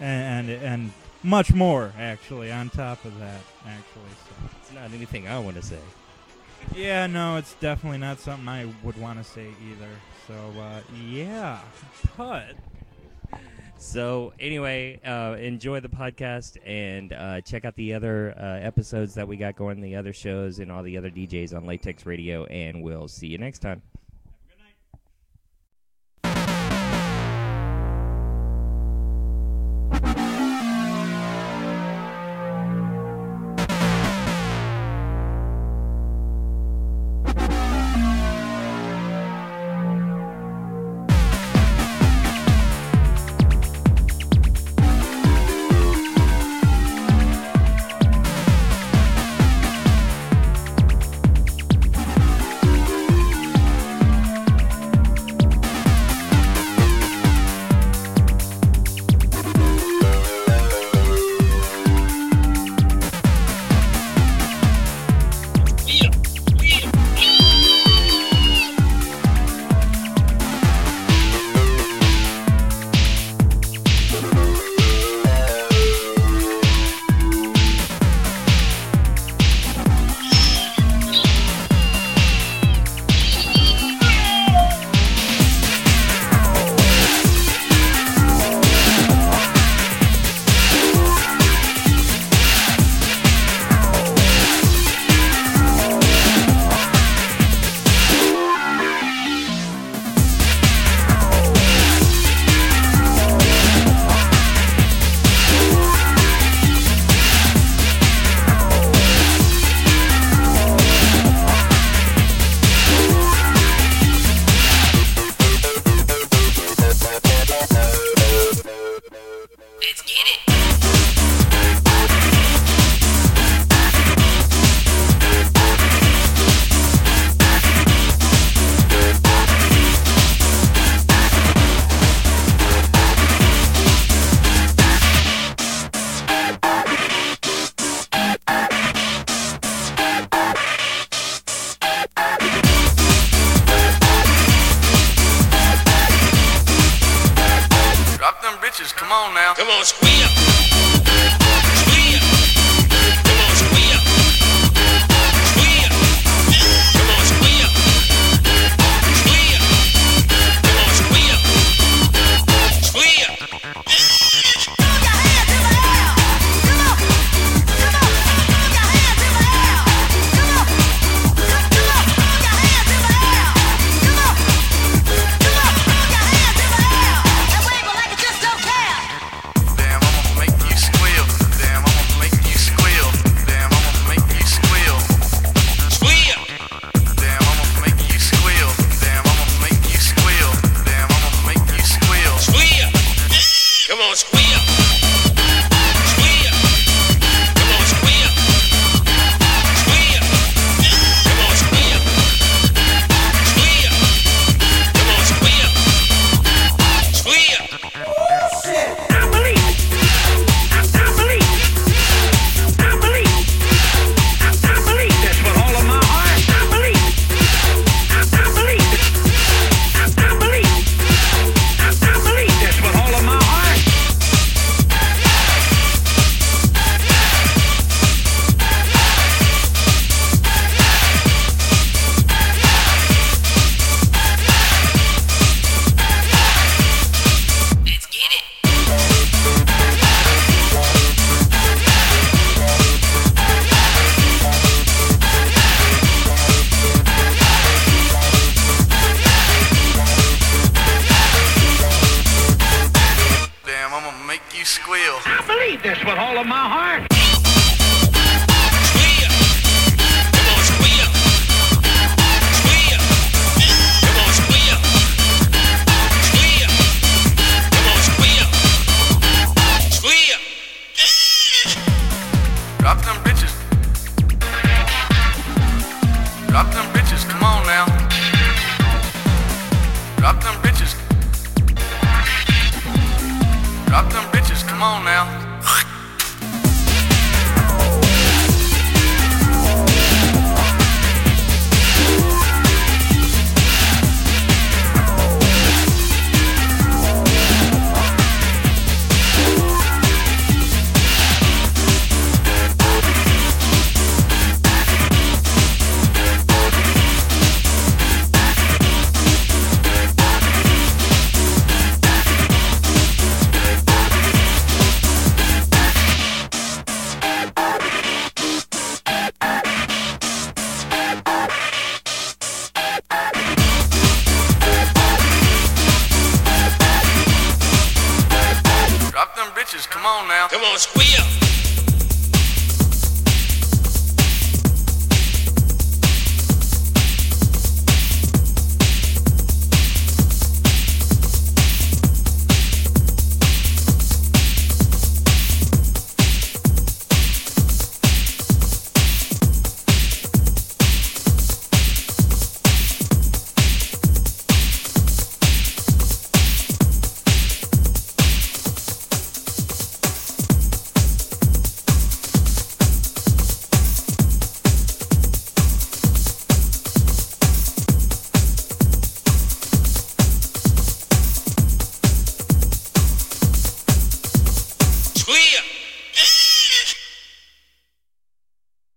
and, 0.00 0.50
and 0.50 0.62
and 0.62 0.92
much 1.22 1.52
more 1.52 1.92
actually. 1.96 2.50
On 2.50 2.68
top 2.68 3.04
of 3.04 3.16
that, 3.20 3.40
actually, 3.64 4.10
so. 4.26 4.56
It's 4.60 4.72
not 4.72 4.92
anything 4.92 5.28
I 5.28 5.38
want 5.38 5.56
to 5.56 5.62
say. 5.62 5.78
Yeah, 6.74 7.06
no, 7.06 7.36
it's 7.36 7.54
definitely 7.54 7.98
not 7.98 8.20
something 8.20 8.48
I 8.48 8.66
would 8.82 8.96
want 8.98 9.18
to 9.18 9.24
say 9.24 9.46
either. 9.70 9.88
So 10.26 10.60
uh, 10.60 10.80
yeah, 11.08 11.60
but 12.16 12.54
So 13.80 14.34
anyway, 14.38 15.00
uh, 15.06 15.36
enjoy 15.40 15.80
the 15.80 15.88
podcast 15.88 16.58
and 16.66 17.14
uh, 17.14 17.40
check 17.40 17.64
out 17.64 17.74
the 17.76 17.94
other 17.94 18.34
uh, 18.38 18.58
episodes 18.60 19.14
that 19.14 19.26
we 19.26 19.38
got 19.38 19.56
going, 19.56 19.80
the 19.80 19.96
other 19.96 20.12
shows, 20.12 20.58
and 20.58 20.70
all 20.70 20.82
the 20.82 20.98
other 20.98 21.10
DJs 21.10 21.56
on 21.56 21.64
Latex 21.64 22.04
Radio. 22.04 22.44
And 22.44 22.82
we'll 22.82 23.08
see 23.08 23.28
you 23.28 23.38
next 23.38 23.60
time. 23.60 23.80